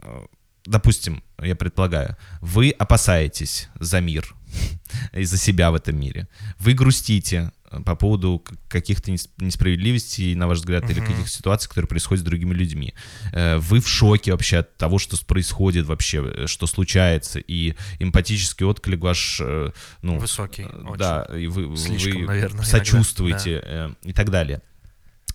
э, 0.00 0.20
допустим, 0.64 1.22
я 1.42 1.54
предполагаю, 1.54 2.16
вы 2.40 2.70
опасаетесь 2.70 3.68
за 3.78 4.00
мир 4.00 4.34
и 5.12 5.24
за 5.24 5.36
себя 5.36 5.70
в 5.70 5.74
этом 5.74 5.98
мире. 6.00 6.28
Вы 6.58 6.72
грустите 6.72 7.52
по 7.84 7.94
поводу 7.96 8.42
каких-то 8.68 9.10
нес- 9.10 9.28
несправедливостей, 9.38 10.34
на 10.34 10.46
ваш 10.48 10.58
взгляд, 10.58 10.88
или 10.90 11.00
Мгм. 11.00 11.08
каких-то 11.10 11.30
ситуаций, 11.30 11.68
которые 11.68 11.88
происходят 11.88 12.22
с 12.22 12.24
другими 12.24 12.54
людьми. 12.54 12.94
Э, 13.32 13.58
Вы 13.58 13.80
в 13.80 13.88
шоке 13.88 14.32
вообще 14.32 14.58
от 14.58 14.76
того, 14.76 14.98
что 14.98 15.16
происходит 15.26 15.86
вообще, 15.86 16.24
э, 16.24 16.46
что 16.46 16.66
случается, 16.66 17.38
и 17.38 17.74
эмпатический 17.98 18.64
отклик 18.66 19.00
ваш, 19.00 19.40
э, 19.44 19.70
ну, 20.02 20.18
Высокий, 20.18 20.62
э, 20.62 20.66
очень. 20.66 20.96
да, 20.98 21.24
и 21.36 21.46
вы, 21.46 21.76
Слишком, 21.76 22.20
вы 22.22 22.26
наверное, 22.26 22.48
иногда, 22.62 22.64
сочувствуете 22.64 23.60
э, 23.64 23.90
и 24.02 24.12
так 24.12 24.30
далее. 24.30 24.62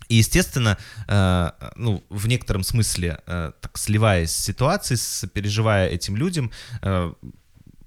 И, 0.08 0.16
естественно, 0.16 0.76
э, 1.08 1.50
ну, 1.76 2.04
в 2.10 2.26
некотором 2.28 2.62
смысле, 2.62 3.20
э, 3.26 3.52
так 3.60 3.78
сливаясь 3.78 4.30
с 4.32 4.44
ситуацией, 4.44 4.98
переживая 5.32 5.88
этим 5.88 6.16
людям, 6.16 6.50
э, 6.82 7.12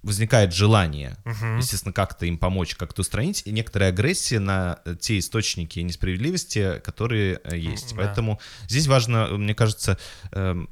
возникает 0.03 0.53
желание, 0.53 1.17
Мгм. 1.25 1.57
естественно, 1.57 1.93
как-то 1.93 2.25
им 2.25 2.37
помочь, 2.37 2.75
как-то 2.75 3.01
устранить, 3.01 3.43
и 3.45 3.51
некоторая 3.51 3.89
агрессия 3.89 4.39
на 4.39 4.79
э, 4.85 4.95
те 4.99 5.19
источники 5.19 5.79
несправедливости, 5.79 6.79
которые 6.83 7.41
э, 7.43 7.57
есть. 7.57 7.95
Да. 7.95 8.03
Поэтому 8.03 8.39
здесь 8.67 8.87
важно, 8.87 9.27
мне 9.37 9.55
кажется, 9.55 9.97
эм, 10.31 10.69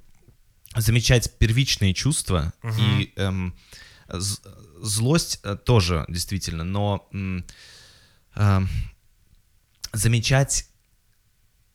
замечать 0.75 1.37
первичные 1.37 1.93
чувства 1.93 2.53
Мгм. 2.61 2.75
и 2.79 3.13
эм, 3.15 3.55
злость 4.07 5.39
э, 5.43 5.57
тоже 5.57 6.05
действительно, 6.07 6.63
но 6.63 7.07
эм, 7.11 7.45
замечать 9.93 10.67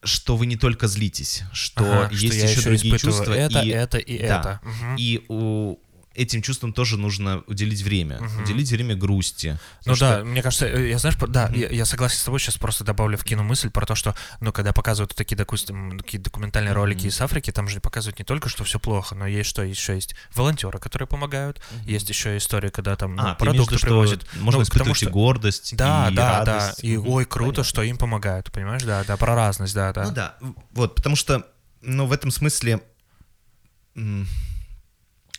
что 0.02 0.36
вы 0.36 0.46
не 0.46 0.56
только 0.56 0.88
злитесь, 0.88 1.42
что 1.52 2.04
Ага, 2.04 2.14
есть 2.14 2.34
я 2.34 2.48
еще 2.48 2.62
другие 2.62 2.96
испытываю 2.96 2.98
чувства. 3.18 3.32
Это, 3.34 3.60
и, 3.60 3.68
это 3.68 3.98
и 3.98 4.18
да, 4.18 4.40
это. 4.40 4.60
Мгм. 4.62 4.96
и 4.98 5.24
у 5.28 5.76
этим 6.22 6.42
чувствам 6.42 6.72
тоже 6.72 6.96
нужно 6.98 7.42
уделить 7.46 7.82
время. 7.82 8.20
Мгм. 8.20 8.42
Уделить 8.42 8.70
время 8.70 8.94
грусти. 8.94 9.58
Ну 9.86 9.94
Потому 9.94 9.96
да, 9.98 10.16
что- 10.18 10.24
мне 10.24 10.42
кажется, 10.42 10.66
э, 10.66 10.90
я 10.90 10.98
знаешь, 10.98 11.16
да, 11.28 11.48
я, 11.54 11.68
я 11.68 11.84
согласен 11.84 12.18
с 12.18 12.24
тобой, 12.24 12.38
сейчас 12.40 12.56
просто 12.58 12.84
добавлю 12.84 13.16
в 13.16 13.24
кино 13.24 13.42
мысль 13.42 13.70
про 13.70 13.86
то, 13.86 13.94
что, 13.94 14.14
ну, 14.40 14.52
когда 14.52 14.72
показывают 14.72 15.14
такие, 15.14 15.36
допустим, 15.36 15.98
такие 15.98 16.18
документальные 16.22 16.72
ролики 16.74 17.06
из 17.06 17.20
Африки, 17.20 17.50
там 17.52 17.68
же 17.68 17.80
показывают 17.80 18.18
не 18.18 18.24
только, 18.24 18.48
что 18.48 18.64
все 18.64 18.78
плохо, 18.78 19.14
но 19.14 19.26
есть 19.26 19.48
что, 19.48 19.62
еще 19.62 19.94
есть 19.94 20.14
волонтеры, 20.34 20.78
которые 20.78 21.06
помогают, 21.08 21.60
есть 21.84 22.08
еще 22.10 22.36
история, 22.36 22.70
когда 22.70 22.96
там 22.96 23.16
ну, 23.16 23.22
А, 23.22 23.24
имеешь 23.24 23.34
в 23.36 23.38
продукты 23.38 23.78
что 23.78 23.86
привозят. 23.86 24.26
Можно 24.34 24.60
Ну, 24.60 24.66
потому 24.70 24.94
что- 24.94 25.06
и 25.06 25.08
гордость, 25.08 25.76
Да, 25.76 26.08
и 26.10 26.14
да, 26.14 26.44
радость. 26.44 26.82
да, 26.82 26.88
и 26.88 26.96
ой, 26.96 27.24
круто, 27.24 27.46
понятно. 27.52 27.64
что 27.64 27.82
им 27.82 27.96
помогают, 27.96 28.52
понимаешь, 28.52 28.82
да, 28.82 29.04
да, 29.04 29.16
про 29.16 29.34
разность, 29.34 29.74
да, 29.74 29.92
да. 29.92 30.04
Ну 30.04 30.10
да, 30.12 30.36
вот, 30.72 30.94
потому 30.96 31.16
что, 31.16 31.46
ну, 31.82 32.06
в 32.06 32.12
этом 32.12 32.30
смысле, 32.30 32.80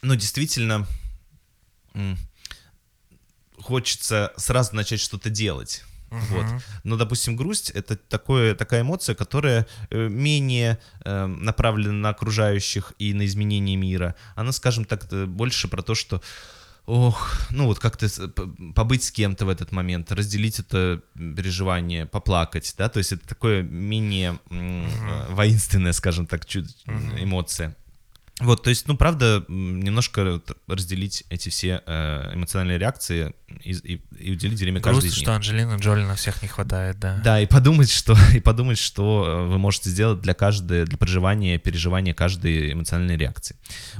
ну, 0.02 0.16
действительно, 0.16 0.88
хочется 3.60 4.34
сразу 4.38 4.76
начать 4.76 5.00
что-то 5.00 5.30
делать. 5.30 5.84
Вот. 6.10 6.46
Мгм. 6.46 6.62
Но, 6.84 6.98
допустим, 6.98 7.38
грусть— 7.38 7.70
это 7.74 7.96
такое, 7.96 8.54
такая 8.54 8.82
эмоция, 8.82 9.16
которая 9.16 9.66
э, 9.90 10.10
менее 10.10 10.78
э, 11.06 11.26
направлена 11.26 11.94
на 11.94 12.10
окружающих 12.10 12.92
и 13.00 13.14
на 13.14 13.26
изменение 13.26 13.78
мира. 13.78 14.16
Она, 14.36 14.52
скажем 14.52 14.84
так, 14.84 15.08
э, 15.14 15.26
больше 15.26 15.70
про 15.70 15.82
то, 15.82 15.96
что 15.96 16.22
Ох, 16.88 17.32
ну 17.52 17.68
вот 17.68 17.78
как-то 17.78 18.10
побыть 18.76 19.04
с 19.04 19.12
кем-то 19.12 19.46
в 19.46 19.50
этот 19.50 19.72
момент, 19.72 20.12
разделить 20.12 20.60
это 20.60 21.02
переживание, 21.14 22.08
поплакать, 22.08 22.74
да, 22.76 22.90
то 22.90 22.98
есть 22.98 23.12
это 23.12 23.26
такое 23.28 23.62
менее 23.62 24.40
м, 24.50 24.88
э, 24.88 25.28
воинственная, 25.30 25.94
скажем 25.94 26.26
так, 26.26 26.46
чу- 26.46 26.66
эмоция. 27.22 27.76
Вот, 28.41 28.63
то 28.63 28.69
есть, 28.69 28.88
ну, 28.88 28.95
правда, 28.97 29.43
немножко 29.47 30.41
разделить 30.67 31.23
эти 31.30 31.49
все 31.49 31.82
э, 31.86 32.32
эмоциональные 32.34 32.77
реакции 32.77 33.34
и, 33.63 33.71
и- 33.71 34.01
и 34.19 34.32
уделить 34.32 34.60
время 34.60 34.80
каждой 34.82 35.08
из 35.08 35.13
них. 35.15 35.23
что 35.23 35.34
Анджелины 35.34 35.75
Джоли 35.77 36.04
на 36.04 36.15
всех 36.15 36.41
не 36.41 36.47
хватает, 36.47 36.99
да. 36.99 37.19
Да, 37.23 37.39
и 37.39 37.45
подумать, 37.45 37.89
что 37.91 38.15
и 38.36 38.39
подумать, 38.39 38.77
что 38.77 39.25
э, 39.27 39.47
вы 39.47 39.58
можете 39.58 39.89
сделать 39.89 40.21
для 40.21 40.34
каждой, 40.34 40.86
для 40.86 40.97
проживания, 40.97 41.58
переживания 41.58 42.13
каждой 42.13 42.73
эмоциональной 42.73 43.17
реакции. 43.17 43.56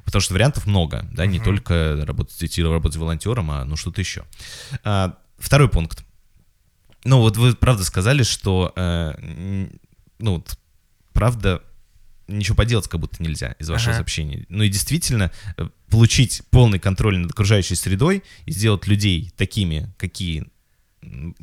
Потому 0.06 0.22
что 0.22 0.34
вариантов 0.34 0.66
много, 0.66 1.08
да, 1.12 1.26
не 1.26 1.40
только 1.40 2.04
работать, 2.06 2.44
идти 2.44 2.64
работать 2.64 2.98
волонтером, 2.98 3.52
а 3.52 3.64
ну 3.66 3.76
что-то 3.76 4.02
еще. 4.02 4.24
А, 4.84 5.18
второй 5.38 5.70
пункт. 5.70 6.04
Ну 7.04 7.20
вот 7.20 7.38
вы 7.38 7.56
правда 7.56 7.84
сказали, 7.84 8.24
что 8.24 8.74
э, 8.76 9.14
ну 10.20 10.36
вот, 10.36 10.58
правда 11.14 11.62
ничего 12.34 12.56
поделать 12.56 12.88
как 12.88 13.00
будто 13.00 13.22
нельзя 13.22 13.56
из 13.60 13.70
вашего 13.70 13.92
Ага. 13.92 13.98
сообщения. 14.00 14.46
Ну 14.50 14.64
и 14.64 14.70
действительно 14.70 15.32
э, 15.58 15.68
получить 15.90 16.42
полный 16.50 16.80
контроль 16.80 17.18
над 17.18 17.32
окружающей 17.32 17.76
средой 17.76 18.24
и 18.46 18.52
сделать 18.52 18.88
людей 18.88 19.32
такими, 19.38 19.94
какие 19.98 20.48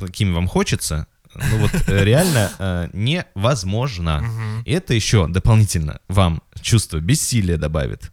какими 0.01 0.33
вам 0.33 0.47
хочется, 0.49 1.07
ну 1.35 1.59
вот 1.59 1.71
э, 1.89 2.05
реально 2.05 2.53
э, 2.59 2.89
невозможно. 2.93 4.25
И 4.65 4.73
это 4.73 4.95
еще 4.95 5.27
дополнительно 5.29 6.01
вам 6.09 6.43
чувство 6.61 6.99
бессилия 7.01 7.57
добавит. 7.57 8.13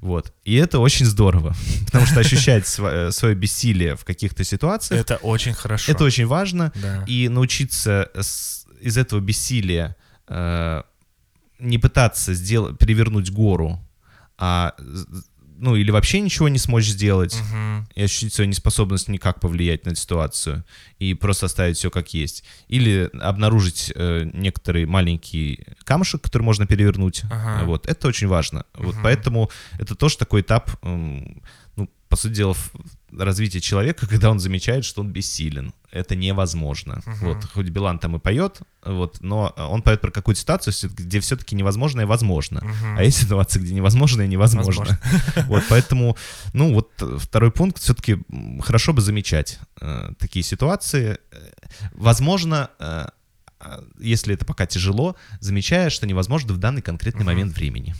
Вот. 0.00 0.34
И 0.44 0.54
это 0.56 0.80
очень 0.80 1.06
здорово, 1.06 1.54
потому 1.86 2.04
что 2.06 2.20
ощущать 2.20 2.66
свое 2.66 3.34
бессилие 3.34 3.96
в 3.96 4.04
каких-то 4.04 4.44
ситуациях, 4.44 5.00
Это 5.00 5.16
очень 5.16 5.54
хорошо. 5.54 5.90
это 5.92 6.04
очень 6.04 6.26
важно. 6.26 6.72
Да. 6.74 7.04
И 7.06 7.28
научиться 7.28 8.10
с- 8.14 8.66
из 8.80 8.98
этого 8.98 9.20
бессилия 9.20 9.96
э, 10.28 10.82
не 11.58 11.78
пытаться 11.78 12.34
сделать, 12.34 12.78
перевернуть 12.78 13.30
гору, 13.30 13.80
а 14.38 14.74
ну 15.56 15.76
или 15.76 15.90
вообще 15.92 16.20
ничего 16.20 16.48
не 16.48 16.58
смочь 16.58 16.84
сделать, 16.86 17.40
Мгм. 17.50 17.88
и 17.94 18.02
ощутить 18.02 18.34
свою 18.34 18.50
неспособность 18.50 19.08
никак 19.08 19.38
повлиять 19.40 19.86
на 19.86 19.94
ситуацию 19.94 20.64
и 20.98 21.14
просто 21.14 21.46
оставить 21.46 21.76
все 21.76 21.90
как 21.90 22.12
есть. 22.12 22.42
Или 22.66 23.08
обнаружить 23.20 23.92
э, 23.94 24.28
некоторый 24.34 24.84
маленький 24.84 25.64
камушек, 25.84 26.22
который 26.22 26.42
можно 26.42 26.66
перевернуть. 26.66 27.22
Ага. 27.30 27.64
Вот. 27.66 27.86
Это 27.86 28.08
очень 28.08 28.26
важно. 28.26 28.64
Вот 28.74 28.94
Мгм. 28.96 29.02
поэтому 29.04 29.50
это 29.78 29.94
тоже 29.94 30.18
такой 30.18 30.40
этап, 30.40 30.70
ну, 30.82 31.40
по 32.14 32.20
сути 32.20 32.34
дела, 32.34 32.54
развития 33.10 33.60
человека, 33.60 34.06
когда 34.08 34.30
он 34.30 34.38
замечает, 34.38 34.84
что 34.84 35.00
он 35.00 35.10
бессилен. 35.10 35.74
Это 35.90 36.14
невозможно. 36.14 37.02
Мгм. 37.06 37.16
Вот. 37.22 37.44
Хоть 37.46 37.70
Билан 37.70 37.98
там 37.98 38.14
и 38.14 38.20
поет, 38.20 38.60
вот, 38.84 39.20
но 39.20 39.52
он 39.56 39.82
поет 39.82 40.00
про 40.00 40.12
какую-то 40.12 40.40
ситуацию, 40.40 40.72
где 40.94 41.18
все-таки 41.18 41.56
невозможное 41.56 42.06
возможно. 42.06 42.60
Мгм. 42.62 42.98
А 42.98 43.02
есть 43.02 43.18
ситуации, 43.20 43.58
где 43.58 43.74
невозможное 43.74 44.28
невозможно. 44.28 45.00
Вот, 45.48 45.64
поэтому, 45.68 46.16
ну, 46.52 46.72
вот 46.72 46.90
второй 47.18 47.50
пункт, 47.50 47.82
все-таки 47.82 48.18
хорошо 48.60 48.92
бы 48.92 49.00
замечать 49.00 49.58
э, 49.80 50.12
такие 50.18 50.44
ситуации. 50.44 51.18
Возможно, 51.94 52.70
э, 52.78 53.06
а, 53.64 53.84
если 53.98 54.34
это 54.34 54.44
пока 54.44 54.66
тяжело, 54.66 55.16
замечая, 55.40 55.90
что 55.90 56.06
невозможно 56.06 56.54
в 56.54 56.58
данный 56.58 56.82
конкретный 56.82 57.24
Мгм. 57.24 57.32
момент 57.32 57.56
времени. 57.56 57.94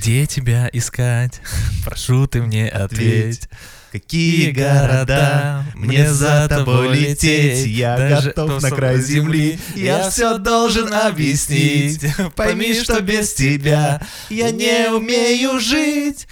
Где 0.00 0.24
тебя 0.24 0.70
искать? 0.72 1.42
Прошу 1.84 2.26
ты 2.26 2.40
мне 2.40 2.70
ответь. 2.70 3.50
Какие 3.92 4.50
города 4.50 5.62
мне 5.74 6.10
за 6.10 6.48
тобой 6.48 6.96
лететь? 6.96 7.66
Я 7.66 7.98
Даже 7.98 8.28
готов 8.28 8.62
то 8.62 8.70
на 8.70 8.74
край 8.74 8.98
земли. 9.02 9.60
Я 9.76 10.08
все 10.08 10.38
должен 10.38 10.90
объяснить. 10.94 12.02
Пойми, 12.34 12.72
что 12.72 13.02
без 13.02 13.34
тебя 13.34 14.00
я 14.30 14.50
не 14.50 14.88
умею 14.90 15.60
жить. 15.60 16.26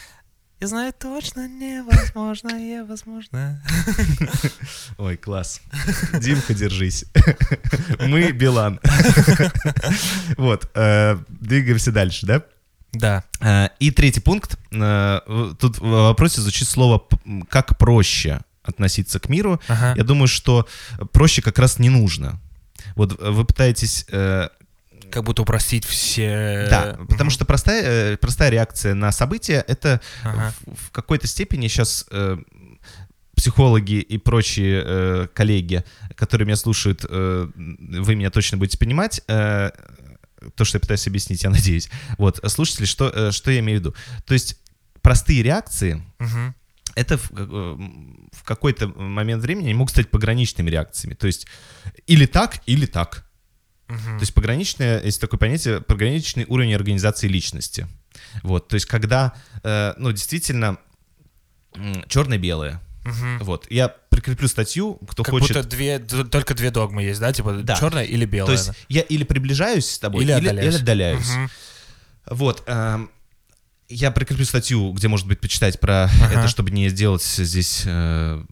Я 0.60 0.66
знаю 0.66 0.94
точно, 0.98 1.46
невозможно, 1.46 2.58
невозможно. 2.58 3.62
Ой, 4.96 5.18
класс. 5.18 5.60
Димка, 6.14 6.54
держись. 6.54 7.04
Мы 8.00 8.32
Билан. 8.32 8.80
Вот, 10.38 10.70
э, 10.74 11.18
двигаемся 11.28 11.92
дальше, 11.92 12.24
да? 12.24 12.42
Да. 12.92 13.24
Э, 13.40 13.68
И 13.80 13.90
третий 13.90 14.20
пункт. 14.20 14.58
Э, 14.72 15.20
Тут 15.58 15.78
в 15.78 15.86
вопросе 15.88 16.40
звучит 16.40 16.68
слово 16.68 17.02
«как 17.48 17.78
проще 17.78 18.40
относиться 18.62 19.18
к 19.20 19.28
миру». 19.28 19.60
Ага. 19.68 19.94
Я 19.96 20.04
думаю, 20.04 20.28
что 20.28 20.66
проще 21.12 21.42
как 21.42 21.58
раз 21.58 21.78
не 21.78 21.90
нужно. 21.90 22.40
Вот 22.96 23.20
вы 23.20 23.44
пытаетесь... 23.44 24.04
э, 24.10 24.48
Как 25.10 25.24
будто 25.24 25.42
упростить 25.42 25.84
все... 25.84 26.66
Да, 26.70 26.96
потому 27.08 27.24
Мгм. 27.24 27.30
что 27.30 27.44
простая, 27.44 28.16
простая 28.16 28.50
реакция 28.50 28.94
на 28.94 29.12
события— 29.12 29.64
это 29.68 30.00
Ага. 30.24 30.52
в, 30.66 30.86
в 30.88 30.90
какой-то 30.90 31.26
степени 31.26 31.68
сейчас 31.68 32.06
психологи 33.34 34.00
и 34.00 34.18
прочие 34.18 34.82
э, 34.84 35.26
коллеги, 35.32 35.84
которые 36.16 36.44
меня 36.46 36.56
слушают, 36.56 37.04
э, 37.08 37.48
вы 37.54 38.16
меня 38.16 38.30
точно 38.30 38.58
будете 38.58 38.76
понимать, 38.78 39.20
э, 39.28 39.70
то, 40.54 40.64
что 40.64 40.76
я 40.76 40.80
пытаюсь 40.80 41.06
объяснить, 41.06 41.42
я 41.44 41.50
надеюсь. 41.50 41.88
Вот, 42.18 42.40
слушатели, 42.46 42.86
что, 42.86 43.08
э, 43.08 43.30
что 43.32 43.50
я 43.50 43.60
имею 43.60 43.78
в 43.78 43.80
виду? 43.82 43.94
То 44.26 44.34
есть 44.34 44.56
простые 45.02 45.42
реакции, 45.42 46.02
Мгм. 46.18 46.54
это 46.94 47.16
в, 47.18 47.30
э, 47.32 47.76
в 48.32 48.42
какой-то 48.44 48.88
момент 48.88 49.42
времени 49.42 49.72
могут 49.72 49.92
стать 49.92 50.10
пограничными 50.10 50.70
реакциями. 50.70 51.14
То 51.14 51.26
есть 51.26 51.46
или 52.06 52.26
так, 52.26 52.60
или 52.66 52.86
так. 52.86 53.24
Мгм. 53.88 54.18
То 54.18 54.20
есть 54.20 54.34
пограничное, 54.34 55.02
есть 55.02 55.20
такое 55.20 55.38
понятие, 55.38 55.80
пограничный 55.80 56.44
уровень 56.48 56.74
организации 56.74 57.28
личности. 57.28 57.86
Вот, 58.42 58.68
то 58.68 58.74
есть 58.74 58.86
когда, 58.86 59.32
э, 59.62 59.94
ну, 59.96 60.12
действительно, 60.12 60.76
м, 61.74 62.04
Мгм. 63.04 63.38
Вот, 63.40 63.66
я 63.70 63.88
прикреплю 63.88 64.48
статью, 64.48 64.94
кто 65.08 65.22
Как 65.22 65.32
хочет. 65.32 65.56
будто 65.56 65.68
две, 65.68 65.98
только 65.98 66.54
две 66.54 66.70
догмы 66.70 67.02
есть, 67.04 67.20
да? 67.20 67.32
Типа 67.32 67.52
Да. 67.62 67.76
черное 67.76 68.04
или 68.04 68.24
То 68.26 68.30
белое. 68.30 68.52
есть 68.52 68.70
я 68.88 69.00
или 69.02 69.24
приближаюсь 69.24 69.88
с 69.88 69.98
тобой, 69.98 70.24
Или 70.24 70.32
или, 70.32 70.38
отдаляюсь. 70.48 70.74
или 70.74 70.80
отдаляюсь. 70.82 71.30
Мгм. 71.30 71.50
Вот. 72.30 72.62
эм, 72.66 73.10
я 73.88 74.10
прикреплю 74.10 74.44
статью, 74.44 74.92
где, 74.92 75.08
может 75.08 75.26
быть, 75.26 75.40
почитать 75.40 75.80
про 75.80 76.04
Ага. 76.04 76.40
это, 76.40 76.48
чтобы 76.48 76.70
не 76.70 76.90
сделать 76.90 77.22
здесь 77.22 77.84
э, 77.86 78.44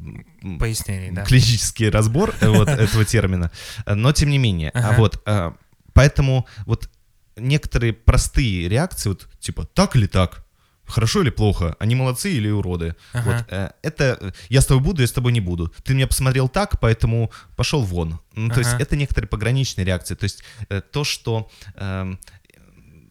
м, 0.42 0.58
Пояснений, 0.58 1.10
да. 1.10 1.24
клинический 1.26 1.90
разбор 1.90 2.34
э, 2.40 2.48
вот 2.48 2.68
этого 2.68 3.04
термина. 3.04 3.50
Но 3.86 4.12
тем 4.12 4.30
не 4.30 4.38
менее. 4.38 4.70
А 4.70 4.94
вот 4.96 5.20
э, 5.26 5.52
поэтому 5.92 6.46
вот 6.64 6.88
некоторые 7.36 7.92
простые 7.92 8.66
реакции, 8.70 9.10
вот 9.10 9.28
типа 9.38 9.64
так 9.66 9.94
или 9.96 10.06
так, 10.06 10.45
хорошо 10.86 11.22
или 11.22 11.30
плохо, 11.30 11.76
они 11.78 11.94
молодцы 11.94 12.32
или 12.32 12.48
уроды. 12.50 12.94
Ага. 13.12 13.30
Вот 13.30 13.44
э, 13.48 13.70
это 13.82 14.32
я 14.48 14.60
с 14.60 14.66
тобой 14.66 14.82
буду, 14.82 15.02
я 15.02 15.06
с 15.06 15.12
тобой 15.12 15.32
не 15.32 15.40
буду. 15.40 15.72
Ты 15.84 15.94
меня 15.94 16.06
посмотрел 16.06 16.48
так, 16.48 16.80
поэтому 16.80 17.30
пошел 17.56 17.82
вон. 17.82 18.20
Ну, 18.34 18.50
то 18.50 18.58
есть 18.60 18.74
Ага. 18.74 18.82
это 18.82 18.96
некоторые 18.96 19.28
пограничные 19.28 19.84
реакции. 19.84 20.14
То 20.14 20.24
есть 20.24 20.42
э, 20.68 20.80
то, 20.80 21.04
что 21.04 21.50
эм, 21.74 22.18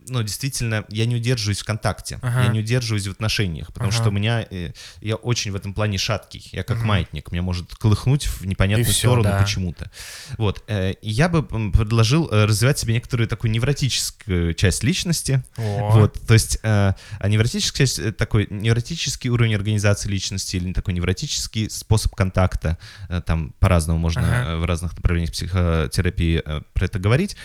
ну, 0.07 0.23
действительно, 0.23 0.85
я 0.89 1.05
не 1.05 1.15
удерживаюсь 1.15 1.59
в 1.61 1.65
контакте, 1.65 2.19
Ага. 2.21 2.43
я 2.43 2.47
не 2.49 2.59
удерживаюсь 2.59 3.07
в 3.07 3.11
отношениях, 3.11 3.73
потому 3.73 3.89
Ага. 3.89 3.97
что 3.97 4.09
у 4.09 4.11
меня, 4.11 4.45
э, 4.49 4.71
я 5.01 5.15
очень 5.15 5.51
в 5.51 5.55
этом 5.55 5.73
плане 5.73 5.97
шаткий, 5.97 6.47
я 6.51 6.63
как 6.63 6.77
Мгм. 6.77 6.87
маятник, 6.87 7.31
меня 7.31 7.41
может 7.41 7.73
колыхнуть 7.75 8.25
в 8.25 8.45
непонятную 8.45 8.89
И 8.89 8.93
сторону 8.93 9.23
да. 9.23 9.39
почему-то. 9.41 9.91
Вот, 10.37 10.63
э, 10.67 10.93
я 11.01 11.29
бы 11.29 11.43
предложил 11.71 12.29
э, 12.31 12.45
развивать 12.45 12.79
себе 12.79 12.93
некоторую 12.93 13.27
такую 13.27 13.51
невротическую 13.51 14.53
часть 14.53 14.83
личности, 14.83 15.43
О. 15.57 15.91
вот, 15.99 16.19
то 16.27 16.33
есть, 16.33 16.59
а 16.63 16.95
невротическая 17.27 17.87
часть, 17.87 18.17
такой 18.17 18.47
невротический 18.49 19.29
уровень 19.29 19.55
организации 19.55 20.09
личности 20.09 20.57
или 20.57 20.73
такой 20.73 20.93
невротический 20.93 21.69
способ 21.69 22.15
контакта, 22.15 22.77
там 23.25 23.53
по-разному 23.59 23.99
можно 23.99 24.41
Ага. 24.41 24.57
в 24.57 24.65
разных 24.65 24.95
направлениях 24.95 25.31
психотерапии 25.31 26.41
про 26.73 26.85
это 26.85 26.99
говорить, 26.99 27.35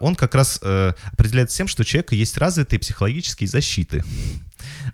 он 0.00 0.14
как 0.14 0.34
раз 0.34 0.60
определяется 0.62 1.56
тем, 1.56 1.68
что 1.68 1.82
у 1.82 1.84
человека 2.00 2.14
есть 2.14 2.36
развитые 2.38 2.78
психологические 2.80 3.48
защиты. 3.48 4.02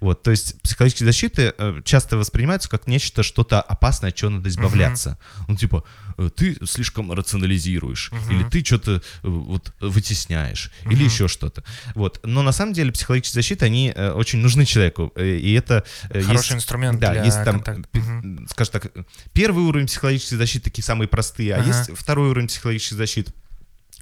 Вот, 0.00 0.22
то 0.22 0.30
есть 0.30 0.60
психологические 0.62 1.06
защиты 1.06 1.54
э, 1.58 1.80
часто 1.84 2.16
воспринимаются 2.16 2.68
как 2.68 2.86
нечто, 2.86 3.22
что-то 3.22 3.60
опасное, 3.60 4.10
от 4.10 4.16
чего 4.16 4.30
надо 4.30 4.48
избавляться. 4.48 5.18
Ну, 5.48 5.56
типа, 5.56 5.84
э, 6.18 6.28
ты 6.34 6.56
слишком 6.66 7.12
рационализируешь, 7.12 8.10
Мгм. 8.12 8.30
или 8.36 8.48
ты 8.48 8.64
что-то 8.64 8.92
э, 8.96 9.00
вот 9.22 9.72
вытесняешь, 9.80 10.70
или 10.84 10.94
Мгм. 10.96 11.04
еще 11.04 11.28
что-то. 11.28 11.64
Вот. 11.94 12.20
Но 12.24 12.42
на 12.42 12.52
самом 12.52 12.72
деле 12.74 12.92
психологические 12.92 13.42
защиты, 13.42 13.64
они 13.66 13.92
очень 13.92 14.38
нужны 14.40 14.64
человеку. 14.66 15.12
И 15.16 15.52
это 15.54 15.84
Хороший 16.10 16.32
есть- 16.32 16.52
инструмент 16.52 17.00
да, 17.00 17.12
для 17.12 17.24
есть 17.24 17.42
там, 17.44 17.64
Мгм. 17.92 18.46
скажем 18.48 18.72
так, 18.72 18.92
первый 19.32 19.64
уровень 19.64 19.86
психологической 19.86 20.38
защиты, 20.38 20.64
такие 20.70 20.84
самые 20.84 21.08
простые, 21.08 21.54
а 21.54 21.60
Ага. 21.60 21.68
есть 21.68 21.90
второй 21.98 22.30
уровень 22.30 22.48
психологической 22.48 22.98
защиты, 22.98 23.32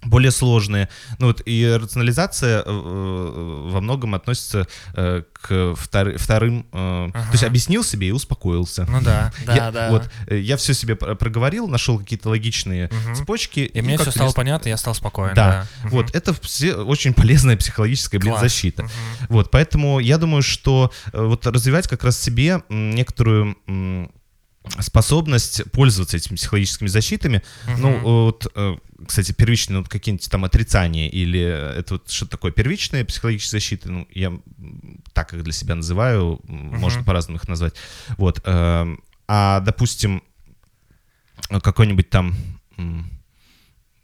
более 0.04 0.30
сложные. 0.30 0.88
Ну 1.18 1.28
вот 1.28 1.42
и 1.44 1.66
рационализация 1.80 2.60
э, 2.60 2.62
э, 2.66 3.68
во 3.70 3.80
многом 3.80 4.14
относится 4.14 4.66
э, 4.94 5.22
к 5.32 5.50
втор- 5.50 6.16
вторым, 6.18 6.66
э, 6.72 7.10
то 7.12 7.18
есть 7.32 7.42
Ага. 7.42 7.46
объяснил 7.50 7.84
себе 7.84 8.08
и 8.08 8.12
успокоился. 8.12 8.86
Ну 8.88 9.00
да, 9.00 9.32
да, 9.46 9.54
я, 9.54 9.70
да. 9.70 9.90
Вот, 9.90 10.10
э, 10.26 10.38
я 10.38 10.56
все 10.56 10.74
себе 10.74 10.94
про- 10.96 11.14
проговорил, 11.14 11.68
нашел 11.68 11.98
какие-то 11.98 12.28
логичные 12.30 12.88
Мгм. 12.92 13.14
цепочки. 13.14 13.60
И 13.60 13.82
мне 13.82 13.98
все 13.98 14.10
стало 14.10 14.28
лес- 14.28 14.34
понятно, 14.34 14.68
я 14.68 14.76
стал 14.76 14.94
спокоен. 14.94 15.34
Да, 15.34 15.66
Мгм. 15.82 15.90
вот 15.90 16.14
это 16.14 16.34
все 16.42 16.74
очень 16.74 17.14
полезная 17.14 17.56
психологическая 17.56 18.20
блин, 18.20 18.36
защита. 18.38 18.82
Мгм. 18.84 18.92
Вот, 19.28 19.50
поэтому 19.50 19.98
я 19.98 20.18
думаю, 20.18 20.42
что 20.42 20.92
э, 21.12 21.22
вот 21.22 21.46
развивать 21.46 21.88
как 21.88 22.04
раз 22.04 22.18
себе 22.20 22.62
некоторую 22.68 23.56
способность 24.80 25.70
пользоваться 25.72 26.16
этими 26.16 26.36
психологическими 26.36 26.88
защитами. 26.88 27.42
Мгм. 27.66 27.80
Ну, 27.82 27.98
вот, 28.00 28.46
кстати, 29.04 29.32
первичные 29.32 29.78
вот 29.78 29.88
какие-нибудь 29.88 30.28
там 30.30 30.44
отрицания 30.44 31.08
или 31.08 31.40
это 31.40 31.94
вот 31.94 32.10
что 32.10 32.26
такое 32.26 32.52
первичная 32.52 33.04
психологическая 33.04 33.60
защита, 33.60 33.90
ну, 33.90 34.06
я 34.12 34.32
так 35.12 35.34
их 35.34 35.42
для 35.42 35.52
себя 35.52 35.74
называю, 35.74 36.40
м, 36.48 36.78
можно 36.78 37.02
по-разному 37.02 37.38
их 37.38 37.48
назвать. 37.48 37.74
Вот, 38.16 38.40
эм, 38.44 39.02
а, 39.28 39.60
допустим, 39.60 40.22
какое-нибудь 41.48 42.10
там 42.10 42.34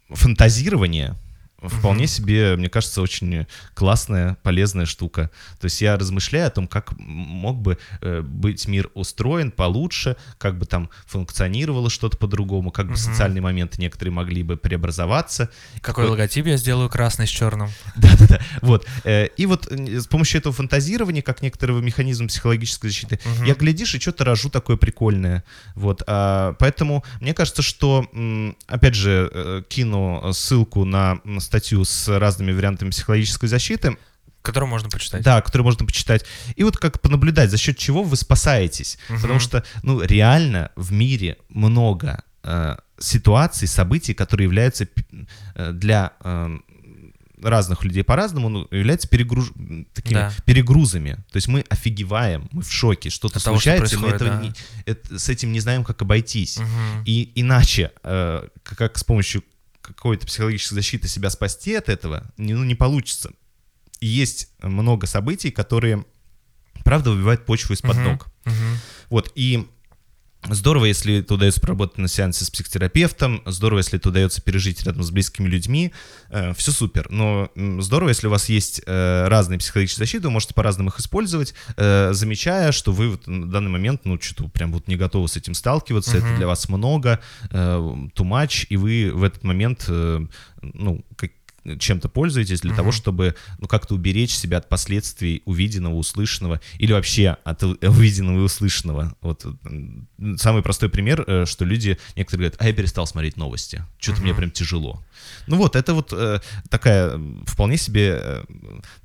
фантазирование 0.08 1.16
вполне 1.62 2.04
Мгм. 2.04 2.08
себе, 2.08 2.56
мне 2.56 2.68
кажется, 2.68 3.02
очень 3.02 3.46
классная, 3.74 4.36
полезная 4.42 4.86
штука. 4.86 5.30
То 5.60 5.66
есть 5.66 5.80
я 5.82 5.96
размышляю 5.96 6.46
о 6.46 6.50
том, 6.50 6.66
как 6.68 6.92
мог 6.98 7.58
бы 7.60 7.78
э, 8.00 8.20
быть 8.22 8.66
мир 8.68 8.90
устроен 8.94 9.50
получше, 9.50 10.16
как 10.38 10.58
бы 10.58 10.66
там 10.66 10.90
функционировало 11.06 11.90
что-то 11.90 12.16
по-другому, 12.16 12.70
как 12.70 12.86
бы 12.86 12.92
Мгм. 12.92 12.98
социальные 13.00 13.42
моменты 13.42 13.80
некоторые 13.80 14.12
могли 14.12 14.42
бы 14.42 14.56
преобразоваться. 14.56 15.50
Какой 15.80 16.06
логотип 16.06 16.46
я 16.46 16.56
сделаю 16.56 16.88
красный 16.88 17.26
с 17.26 17.30
черным? 17.30 17.68
Да-да-да. 17.96 18.40
Вот. 18.62 18.86
Э, 19.04 19.26
И 19.36 19.46
вот 19.46 19.66
с 19.70 20.06
помощью 20.06 20.40
этого 20.40 20.54
фантазирования, 20.54 21.22
как 21.22 21.42
некоторого 21.42 21.80
механизма 21.80 22.28
психологической 22.28 22.90
защиты, 22.90 23.18
Мгм. 23.24 23.44
я, 23.44 23.54
глядишь, 23.54 23.94
и 23.94 24.00
что-то 24.00 24.24
рожу 24.24 24.50
такое 24.50 24.76
прикольное. 24.76 25.44
Вот. 25.74 26.02
а, 26.06 26.54
Поэтому 26.58 27.04
мне 27.20 27.34
кажется, 27.34 27.62
что, 27.62 28.06
опять 28.66 28.94
же, 28.94 29.30
э, 29.32 29.62
кину 29.68 30.32
ссылку 30.32 30.84
на 30.84 31.18
статью 31.50 31.84
с 31.84 32.06
разными 32.18 32.52
вариантами 32.52 32.90
психологической 32.90 33.48
защиты, 33.48 33.96
Который 34.42 34.68
можно 34.68 34.88
почитать. 34.88 35.22
да, 35.22 35.40
которую 35.42 35.64
можно 35.66 35.84
почитать. 35.84 36.24
И 36.54 36.62
вот 36.62 36.76
как 36.78 37.00
понаблюдать, 37.00 37.50
за 37.50 37.58
счет 37.58 37.76
чего 37.76 38.02
вы 38.04 38.16
спасаетесь. 38.16 38.98
Мгм. 39.08 39.20
Потому 39.20 39.40
что, 39.40 39.64
ну, 39.82 40.00
реально 40.00 40.70
в 40.76 40.92
мире 40.92 41.36
много 41.48 42.22
э, 42.44 42.76
ситуаций, 42.98 43.66
событий, 43.68 44.14
которые 44.14 44.44
являются 44.46 44.86
э, 45.56 45.72
для 45.72 46.12
э, 46.24 46.58
разных 47.42 47.84
людей 47.84 48.02
по-разному, 48.04 48.48
ну, 48.48 48.68
являются 48.70 49.08
перегруж... 49.08 49.50
такими 49.94 50.14
Да. 50.14 50.32
перегрузами. 50.46 51.14
То 51.32 51.36
есть 51.36 51.48
мы 51.48 51.64
офигеваем, 51.68 52.48
мы 52.52 52.62
в 52.62 52.70
шоке, 52.72 53.10
что-то 53.10 53.40
что 53.40 53.50
случается, 53.50 53.96
и 53.96 53.98
мы 53.98 54.08
этого 54.08 54.30
да. 54.30 54.40
не- 54.40 54.52
это- 54.86 55.18
с 55.18 55.28
этим 55.28 55.52
не 55.52 55.60
знаем, 55.60 55.84
как 55.84 56.00
обойтись. 56.02 56.58
Мгм. 56.58 57.02
И 57.04 57.30
иначе, 57.34 57.90
э, 58.04 58.48
как 58.62 58.96
с 58.96 59.04
помощью 59.04 59.42
какой-то 59.82 60.26
психологической 60.26 60.76
защиты 60.76 61.08
себя 61.08 61.30
спасти 61.30 61.74
от 61.74 61.88
этого, 61.88 62.30
не, 62.36 62.54
ну, 62.54 62.64
не 62.64 62.74
получится. 62.74 63.32
И 64.00 64.06
есть 64.06 64.48
много 64.62 65.06
событий, 65.06 65.50
которые, 65.50 66.04
правда, 66.84 67.10
выбивают 67.10 67.44
почву 67.46 67.74
из-под 67.74 67.96
Мгм. 67.96 68.04
ног. 68.04 68.26
Мгм. 68.44 68.78
Вот, 69.10 69.32
и 69.34 69.68
здорово, 70.48 70.86
если 70.86 71.18
это 71.18 71.34
удается 71.34 71.60
проработать 71.60 71.98
на 71.98 72.08
сеансе 72.08 72.44
с 72.44 72.50
психотерапевтом, 72.50 73.42
здорово, 73.46 73.78
если 73.78 73.98
это 73.98 74.08
удается 74.08 74.40
пережить 74.40 74.82
рядом 74.84 75.02
с 75.02 75.10
близкими 75.10 75.48
людьми, 75.48 75.92
все 76.56 76.72
супер. 76.72 77.08
Но 77.10 77.50
здорово, 77.80 78.08
если 78.08 78.26
у 78.26 78.30
вас 78.30 78.48
есть 78.48 78.82
э, 78.86 79.28
разные 79.28 79.58
психологические 79.58 80.04
защиты, 80.06 80.24
вы 80.28 80.30
можете 80.30 80.54
по-разному 80.54 80.90
их 80.90 80.98
использовать, 80.98 81.54
э, 81.76 82.10
замечая, 82.12 82.72
что 82.72 82.92
вы 82.92 83.10
вот 83.10 83.26
на 83.26 83.50
данный 83.50 83.70
момент, 83.70 84.02
ну, 84.04 84.20
что-то 84.20 84.48
прям 84.48 84.72
вот 84.72 84.88
не 84.88 84.96
готовы 84.96 85.28
с 85.28 85.36
этим 85.36 85.54
сталкиваться, 85.54 86.16
это 86.16 86.26
Мгм. 86.26 86.36
для 86.36 86.46
вас 86.46 86.68
много, 86.68 87.20
э, 87.50 87.56
too 87.56 88.08
much, 88.24 88.66
и 88.68 88.76
вы 88.76 89.10
в 89.12 89.22
этот 89.24 89.44
момент, 89.44 89.84
э, 89.88 90.20
ну, 90.62 91.04
как 91.16 91.32
чем-то 91.78 92.08
пользуетесь 92.08 92.60
для 92.60 92.74
того, 92.74 92.92
чтобы 92.92 93.34
ну, 93.58 93.66
как-то 93.66 93.94
уберечь 93.94 94.32
себя 94.32 94.58
от 94.58 94.68
последствий 94.68 95.42
увиденного, 95.44 95.94
услышанного 95.94 96.60
или 96.78 96.92
вообще 96.92 97.36
от 97.44 97.62
увиденного 97.62 98.38
и 98.38 98.42
услышанного. 98.42 99.16
Вот 99.20 99.46
самый 100.36 100.62
простой 100.62 100.88
пример, 100.88 101.24
э, 101.26 101.44
что 101.46 101.64
люди 101.64 101.98
некоторые 102.16 102.48
говорят, 102.48 102.62
а 102.62 102.66
я 102.66 102.72
перестал 102.72 103.06
смотреть 103.06 103.36
новости, 103.36 103.84
что-то 103.98 104.22
мне 104.22 104.34
прям 104.34 104.50
тяжело. 104.50 105.02
Ну 105.46 105.56
вот, 105.56 105.76
это 105.76 105.94
вот 105.94 106.12
э, 106.12 106.40
такая 106.68 107.18
вполне 107.46 107.76
себе 107.76 108.18
э, 108.22 108.44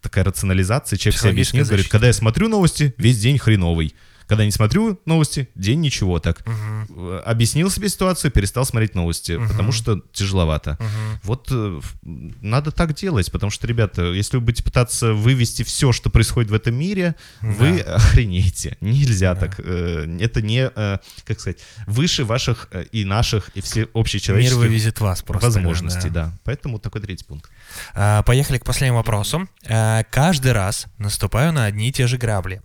такая 0.01 0.23
рационализация. 0.23 0.97
Человек 0.97 1.19
себе 1.19 1.31
объяснил, 1.31 1.65
говорит, 1.65 1.87
когда 1.87 2.07
я 2.07 2.13
смотрю 2.13 2.49
новости, 2.49 2.93
весь 2.97 3.19
день 3.19 3.37
хреновый. 3.37 3.93
Когда 4.27 4.43
не 4.45 4.51
смотрю 4.51 4.99
новости, 5.05 5.49
день 5.55 5.81
ничего 5.81 6.19
так. 6.19 6.43
Э, 6.47 7.21
Объяснил 7.25 7.69
себе 7.69 7.89
ситуацию, 7.89 8.31
перестал 8.31 8.65
смотреть 8.65 8.95
новости, 8.95 9.37
потому 9.47 9.71
что 9.71 10.01
тяжеловато. 10.13 10.77
Вот 11.23 11.47
э, 11.51 11.79
надо 12.03 12.71
так 12.71 12.93
делать, 12.95 13.31
потому 13.31 13.49
что, 13.51 13.67
ребята, 13.67 14.03
если 14.11 14.37
вы 14.37 14.41
будете 14.43 14.63
пытаться 14.63 15.13
вывести 15.13 15.63
все, 15.63 15.91
что 15.91 16.09
происходит 16.09 16.51
в 16.51 16.53
этом 16.53 16.75
мире, 16.75 17.15
вы 17.41 17.79
охренеете. 17.81 18.77
Нельзя 18.81 19.35
так. 19.35 19.59
э, 19.59 20.17
Это 20.19 20.41
не, 20.41 20.69
э, 20.75 20.97
как 21.25 21.39
сказать, 21.39 21.59
выше 21.87 22.25
ваших 22.25 22.69
и 22.91 23.05
наших, 23.05 23.49
и 23.55 23.61
все 23.61 23.81
Мир 23.81 23.89
общечеловеческих 23.93 24.57
вывезет 24.57 24.99
вас 24.99 25.21
просто. 25.21 25.45
возможностей, 25.47 26.09
да. 26.09 26.25
да. 26.27 26.37
Поэтому 26.43 26.79
такой 26.79 27.01
третий 27.01 27.25
пункт. 27.25 27.49
А, 27.93 28.23
Поехали 28.23 28.57
к 28.57 28.65
последнему 28.65 28.97
вопросу. 28.97 29.47
А, 29.67 30.03
Каждый 30.09 30.51
раз 30.51 30.87
наступаю 30.97 31.51
на 31.53 31.65
одни 31.65 31.89
и 31.89 31.91
те 31.91 32.07
же 32.07 32.17
грабли. 32.17 32.61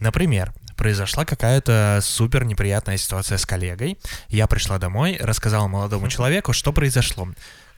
Например, 0.00 0.52
произошла 0.76 1.24
какая-то 1.24 2.00
супер 2.02 2.44
неприятная 2.44 2.96
ситуация 2.96 3.38
с 3.38 3.46
коллегой. 3.46 3.98
Я 4.28 4.46
пришла 4.46 4.78
домой, 4.78 5.16
рассказала 5.20 5.68
молодому 5.68 6.08
человеку, 6.08 6.52
что 6.52 6.72
произошло, 6.72 7.28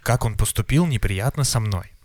как 0.02 0.24
он 0.24 0.36
поступил 0.36 0.86
неприятно 0.86 1.44
со 1.44 1.60
мной. 1.60 1.95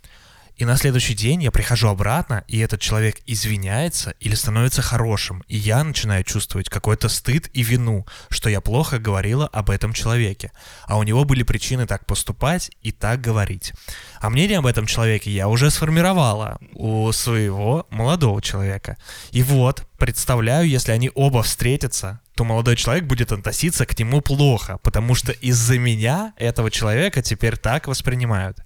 И 0.56 0.64
на 0.64 0.76
следующий 0.76 1.14
день 1.14 1.42
я 1.42 1.50
прихожу 1.50 1.88
обратно, 1.88 2.44
и 2.46 2.58
этот 2.58 2.80
человек 2.80 3.16
извиняется 3.26 4.14
или 4.20 4.34
становится 4.34 4.82
хорошим, 4.82 5.42
и 5.48 5.56
я 5.56 5.82
начинаю 5.82 6.24
чувствовать 6.24 6.68
какой-то 6.68 7.08
стыд 7.08 7.48
и 7.52 7.62
вину, 7.62 8.06
что 8.28 8.50
я 8.50 8.60
плохо 8.60 8.98
говорила 8.98 9.46
об 9.46 9.70
этом 9.70 9.92
человеке, 9.92 10.52
а 10.86 10.98
у 10.98 11.02
него 11.02 11.24
были 11.24 11.42
причины 11.42 11.86
так 11.86 12.06
поступать 12.06 12.70
и 12.82 12.92
так 12.92 13.20
говорить. 13.20 13.72
А 14.20 14.30
мнение 14.30 14.58
об 14.58 14.66
этом 14.66 14.86
человеке 14.86 15.30
я 15.30 15.48
уже 15.48 15.70
сформировала 15.70 16.58
у 16.74 17.10
своего 17.12 17.86
молодого 17.90 18.42
человека. 18.42 18.98
И 19.30 19.42
вот, 19.42 19.86
представляю, 19.98 20.68
если 20.68 20.92
они 20.92 21.10
оба 21.14 21.42
встретятся, 21.42 22.20
то 22.34 22.44
молодой 22.44 22.76
человек 22.76 23.04
будет 23.04 23.32
относиться 23.32 23.86
к 23.86 23.98
нему 23.98 24.20
плохо, 24.20 24.78
потому 24.82 25.14
что 25.14 25.32
из-за 25.32 25.78
меня 25.78 26.34
этого 26.36 26.70
человека 26.70 27.22
теперь 27.22 27.56
так 27.56 27.88
воспринимают. 27.88 28.58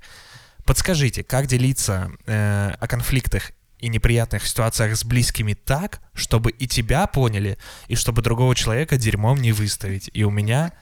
Подскажите, 0.67 1.23
как 1.23 1.47
делиться 1.47 2.11
э, 2.27 2.73
о 2.79 2.87
конфликтах 2.89 3.53
и 3.79 3.89
неприятных 3.89 4.47
ситуациях 4.47 4.97
с 4.97 5.05
близкими 5.05 5.55
так, 5.55 6.01
чтобы 6.13 6.51
и 6.51 6.67
тебя 6.67 7.07
поняли, 7.07 7.57
и 7.89 7.95
чтобы 7.95 8.21
другого 8.21 8.55
человека 8.55 8.97
дерьмом 8.97 9.41
не 9.41 9.53
выставить. 9.53 10.11
И 10.13 10.25
у 10.25 10.31
меня, 10.31 10.73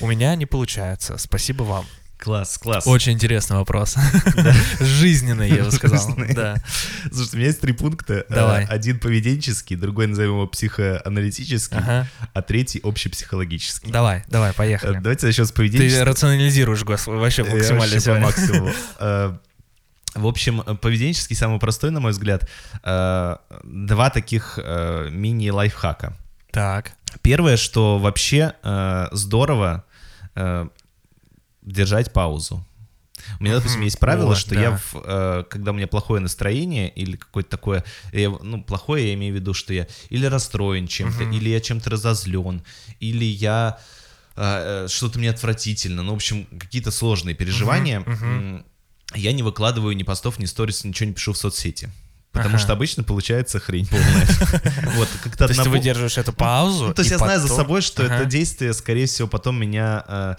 у 0.00 0.06
меня 0.06 0.34
не 0.34 0.46
получается. 0.46 1.18
Спасибо 1.18 1.62
вам. 1.62 1.84
Класс, 2.24 2.56
класс. 2.58 2.86
Очень 2.86 3.12
интересный 3.12 3.56
вопрос. 3.58 3.96
Жизненный, 4.80 5.50
я 5.50 5.64
бы 5.64 5.70
сказал. 5.70 5.98
Жизненный. 5.98 6.34
Да. 6.34 6.56
Слушайте, 7.12 7.36
у 7.36 7.36
меня 7.36 7.46
есть 7.48 7.60
три 7.60 7.72
пункта. 7.74 8.24
Э, 8.28 8.34
Давай. 8.34 8.64
Один 8.64 8.98
поведенческий, 8.98 9.76
другой 9.76 10.06
назовем 10.06 10.30
его 10.30 10.46
психоаналитический, 10.46 11.76
Ага. 11.76 12.08
а 12.32 12.40
третий 12.42 12.80
общепсихологический. 12.82 13.90
Давай, 13.92 14.24
давай, 14.28 14.50
Э, 14.50 14.54
поехали. 14.54 14.98
Давайте 15.00 15.26
начнем 15.26 15.44
с 15.44 15.48
Ты 15.50 15.54
поведенческого. 15.56 16.04
рационализируешь 16.06 16.82
гос, 16.82 17.06
вообще 17.06 17.44
максимально 17.44 17.94
вообще 17.94 18.14
по 18.14 18.18
максимуму. 18.20 18.70
Э, 18.98 19.36
В 20.14 20.26
общем, 20.26 20.62
э, 20.64 20.74
поведенческий 20.76 21.36
самый 21.36 21.58
простой, 21.58 21.90
на 21.90 22.00
мой 22.00 22.12
взгляд. 22.12 22.48
Э, 22.84 23.36
Два 23.64 24.08
таких 24.10 24.58
э, 24.62 25.08
мини-лайфхака. 25.10 26.16
Так. 26.52 26.92
Первое, 27.20 27.56
что 27.58 27.98
вообще 27.98 28.54
э, 28.62 29.08
здорово 29.12 29.84
э, 30.36 30.68
держать 31.64 32.12
паузу. 32.12 32.64
У 33.40 33.44
меня, 33.44 33.54
допустим, 33.56 33.80
есть 33.80 33.98
правило, 33.98 34.26
Вот, 34.30 34.38
что 34.38 34.54
да. 34.54 34.60
я, 34.60 34.70
в, 34.76 34.94
э, 35.02 35.44
когда 35.48 35.70
у 35.70 35.74
меня 35.74 35.86
плохое 35.86 36.20
настроение 36.20 36.90
или 36.90 37.16
какое-то 37.16 37.50
такое, 37.50 37.84
я- 38.12 38.28
ну, 38.30 38.62
плохое 38.62 39.08
я 39.08 39.14
имею 39.14 39.32
в 39.32 39.36
виду, 39.36 39.54
что 39.54 39.72
я 39.72 39.86
или 40.10 40.26
расстроен 40.26 40.86
чем-то, 40.86 41.22
или 41.24 41.48
я 41.48 41.60
чем-то 41.60 41.90
разозлен, 41.90 42.62
или 43.00 43.24
я 43.24 43.78
э, 44.36 44.84
э, 44.86 44.88
что-то 44.88 45.20
мне 45.20 45.30
отвратительно, 45.30 46.02
ну, 46.02 46.10
в 46.12 46.16
общем, 46.16 46.46
какие-то 46.58 46.90
сложные 46.90 47.36
переживания, 47.36 48.00
м, 48.04 48.66
я 49.14 49.32
не 49.32 49.44
выкладываю 49.44 49.96
ни 49.96 50.02
постов, 50.02 50.40
ни 50.40 50.44
сторис, 50.46 50.82
ничего 50.84 51.06
не 51.08 51.14
пишу 51.14 51.32
в 51.32 51.36
соцсети. 51.38 51.88
Потому 52.34 52.56
Ага. 52.56 52.58
что 52.58 52.72
обычно 52.74 53.02
получается 53.04 53.58
хрень 53.60 53.86
полная. 53.86 54.26
Вот, 54.96 55.08
как-то 55.22 55.46
То 55.46 55.52
есть 55.52 55.62
ты 55.62 55.70
выдерживаешь 55.70 56.18
эту 56.18 56.32
паузу. 56.32 56.88
ну, 56.88 56.94
то 56.94 57.00
есть 57.00 57.10
я 57.12 57.18
знаю 57.18 57.38
за 57.40 57.46
потом- 57.48 57.56
собой, 57.56 57.80
что 57.80 58.04
Ага. 58.04 58.16
это 58.16 58.24
действие, 58.26 58.74
скорее 58.74 59.06
всего, 59.06 59.28
потом 59.28 59.58
меня 59.58 60.04
э, 60.06 60.34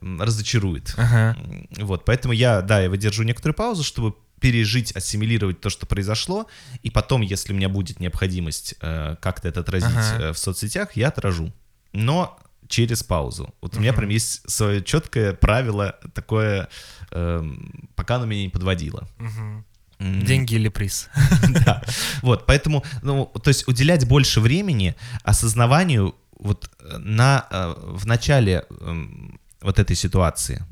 разочарует. 0.00 0.94
Ага. 0.96 1.36
Вот, 1.78 2.04
поэтому 2.04 2.32
я, 2.32 2.60
да, 2.62 2.80
я 2.80 2.90
выдержу 2.90 3.22
некоторую 3.24 3.54
паузу, 3.54 3.82
чтобы 3.82 4.14
пережить, 4.40 4.94
ассимилировать 4.94 5.60
то, 5.60 5.68
что 5.70 5.84
произошло, 5.86 6.46
и 6.84 6.90
потом, 6.90 7.22
если 7.22 7.52
у 7.52 7.56
меня 7.56 7.68
будет 7.68 7.98
необходимость 7.98 8.74
э, 8.80 9.16
как-то 9.20 9.48
это 9.48 9.60
отразить 9.60 9.88
Ага. 9.90 10.24
э, 10.26 10.32
в 10.32 10.38
соцсетях, 10.38 10.96
я 10.96 11.08
отражу. 11.08 11.52
Но 11.92 12.38
через 12.68 13.02
паузу. 13.02 13.54
Вот 13.62 13.76
у 13.76 13.80
меня 13.80 13.92
прям 13.94 14.10
есть 14.10 14.48
свое 14.48 14.82
четкое 14.84 15.32
правило 15.32 15.96
такое, 16.14 16.68
эм, 17.10 17.88
пока 17.96 18.16
оно 18.16 18.26
меня 18.26 18.42
не 18.42 18.48
подводило. 18.50 19.08
Мгм. 19.16 19.64
Деньги 19.98 20.54
или 20.54 20.68
приз? 20.68 21.08
да. 21.64 21.82
Вот, 22.22 22.46
поэтому, 22.46 22.84
ну, 23.02 23.26
то 23.42 23.48
есть 23.48 23.66
уделять 23.68 24.06
больше 24.06 24.40
времени 24.40 24.94
осознаванию 25.24 26.14
вот 26.38 26.70
э, 26.80 26.98
на, 26.98 27.46
э, 27.50 27.74
в 27.76 28.06
начале 28.06 28.64
эм, 28.80 29.40
вот 29.60 29.78
этой 29.78 29.96
ситуации. 29.96 30.64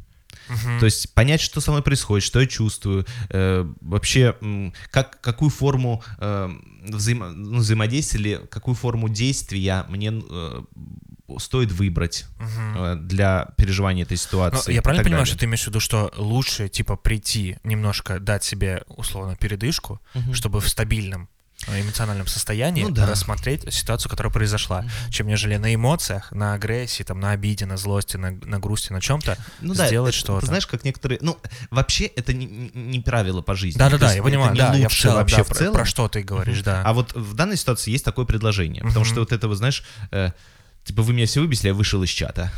То 0.78 0.84
есть 0.86 1.12
понять, 1.14 1.40
что 1.40 1.60
со 1.60 1.72
мной 1.72 1.82
происходит, 1.82 2.22
что 2.24 2.40
я 2.40 2.46
чувствую, 2.46 3.04
э, 3.30 3.66
вообще 3.80 4.36
как, 4.92 5.20
какую 5.20 5.50
форму 5.50 6.04
э, 6.18 6.50
взаимо- 6.88 7.30
ну, 7.32 7.58
взаимодействия 7.58 8.20
или 8.20 8.40
какую 8.48 8.76
форму 8.76 9.08
действия 9.08 9.84
мне 9.88 10.12
э, 10.12 10.62
стоит 11.38 11.72
выбрать 11.72 12.24
э, 12.76 12.96
для 13.00 13.48
переживания 13.56 14.04
этой 14.04 14.16
ситуации. 14.16 14.72
я 14.72 14.78
и 14.78 14.82
правильно 14.82 15.04
понимаю, 15.04 15.22
далее. 15.24 15.30
что 15.32 15.38
ты 15.40 15.46
имеешь 15.46 15.64
в 15.64 15.66
виду, 15.68 15.80
что 15.80 16.12
лучше, 16.16 16.68
типа, 16.68 16.96
прийти, 16.96 17.58
немножко 17.64 18.20
дать 18.20 18.44
себе, 18.44 18.82
условно, 18.88 19.36
передышку, 19.36 20.00
чтобы 20.32 20.60
в 20.60 20.68
стабильном 20.68 21.28
э, 21.68 21.80
эмоциональном 21.80 22.26
состоянии 22.26 22.82
Ну 22.82 22.90
да. 22.90 23.06
рассмотреть 23.06 23.72
ситуацию, 23.72 24.10
которая 24.10 24.32
произошла, 24.32 24.84
чем 25.10 25.26
нежели 25.26 25.56
на 25.56 25.74
эмоциях, 25.74 26.30
на 26.32 26.54
агрессии, 26.54 27.02
там, 27.02 27.18
на 27.18 27.32
обиде, 27.32 27.66
на 27.66 27.76
злости, 27.76 28.16
на, 28.16 28.30
на 28.30 28.60
грусти, 28.60 28.92
на 28.92 29.00
чем-то 29.00 29.36
Ну 29.62 29.74
да, 29.74 29.86
сделать 29.88 30.14
это- 30.14 30.18
что-то. 30.20 30.46
Знаешь, 30.46 30.66
как 30.66 30.84
некоторые... 30.84 31.18
Ну, 31.22 31.38
вообще 31.70 32.04
это 32.04 32.32
не, 32.34 32.46
не- 32.74 33.00
правило 33.00 33.40
по 33.42 33.54
жизни. 33.54 33.78
Да-да-да, 33.78 34.12
я 34.12 34.22
понимаю, 34.22 34.54
да, 34.54 34.74
я 34.74 34.88
в 34.88 34.92
лучше 34.92 35.02
целом, 35.02 35.16
вообще 35.16 35.36
да, 35.38 35.42
в 35.44 35.46
про- 35.48 35.54
целом. 35.56 35.74
про 35.74 35.84
что 35.86 36.08
ты 36.08 36.22
говоришь, 36.22 36.60
да. 36.62 36.82
А 36.84 36.92
вот 36.92 37.14
в 37.14 37.34
данной 37.34 37.56
ситуации 37.56 37.90
есть 37.90 38.04
такое 38.04 38.26
предложение, 38.26 38.84
потому 38.84 39.04
что 39.04 39.20
вот 39.20 39.32
это, 39.32 39.48
вот 39.48 39.56
знаешь, 39.56 39.82
э, 40.12 40.30
типа 40.86 41.02
вы 41.02 41.12
меня 41.12 41.26
все 41.26 41.40
выбесили, 41.40 41.68
я 41.68 41.74
вышел 41.74 42.02
из 42.02 42.08
чата. 42.10 42.50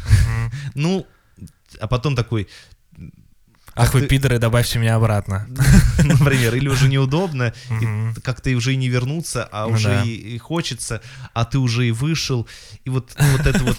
Ну, 0.74 1.07
а 1.81 1.87
потом 1.89 2.14
такой, 2.14 2.47
Ах 3.74 3.95
вы 3.95 4.01
ты- 4.01 4.07
пидоры, 4.09 4.39
добавьте 4.39 4.79
меня 4.81 4.97
обратно. 4.97 5.47
например, 6.03 6.55
или 6.55 6.68
уже 6.68 6.89
неудобно, 6.89 7.53
как-то 8.22 8.51
уже 8.51 8.72
и 8.74 8.76
не 8.76 8.89
вернуться, 8.89 9.49
а 9.53 9.66
Ну 9.66 9.74
уже 9.74 10.05
и, 10.07 10.37
хочется, 10.39 11.01
а 11.33 11.45
ты 11.45 11.59
уже 11.59 11.87
и 11.87 11.93
вышел, 11.93 12.49
и 12.85 12.91
вот, 12.91 13.12
ну, 13.18 13.37
вот 13.37 13.47
это 13.47 13.64
вот, 13.64 13.79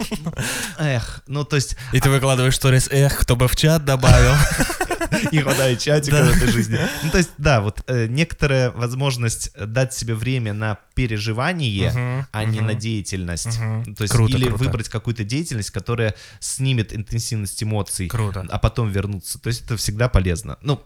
эх, 0.80 1.22
ну 1.28 1.44
то 1.44 1.58
есть 1.58 1.76
И 1.92 2.00
ты 2.00 2.10
выкладываешь 2.10 2.56
сторис, 2.56 2.88
эх, 2.92 3.20
кто 3.20 3.36
бы 3.36 3.48
в 3.48 3.56
чат 3.56 3.84
добавил. 3.86 4.34
не 5.32 5.40
хватает 5.40 5.80
чатика 5.80 6.24
в 6.24 6.38
этой 6.38 6.52
жизни. 6.52 6.80
Ну, 7.04 7.10
то 7.10 7.18
есть, 7.18 7.32
да, 7.38 7.62
вот 7.62 7.84
э, 7.88 8.08
некоторая 8.08 8.72
возможность 8.72 9.52
дать 9.58 9.94
себе 9.94 10.16
время 10.16 10.54
на 10.54 10.78
переживание, 10.96 12.28
а 12.32 12.44
не 12.46 12.62
на 12.62 12.74
деятельность. 12.74 13.60
Мгм. 13.60 13.96
То 13.96 14.04
есть, 14.04 14.14
или 14.16 14.50
выбрать 14.50 14.90
какую-то 14.90 15.24
деятельность, 15.24 15.72
которая 15.72 16.16
снимет 16.40 16.94
интенсивность 16.94 17.62
эмоций, 17.64 18.08
а 18.50 18.60
потом 18.60 18.90
вернуться. 18.90 19.40
То 19.40 19.48
есть, 19.48 19.66
это 19.66 19.78
всегда 19.78 20.10
полезно. 20.10 20.58
Ну, 20.62 20.82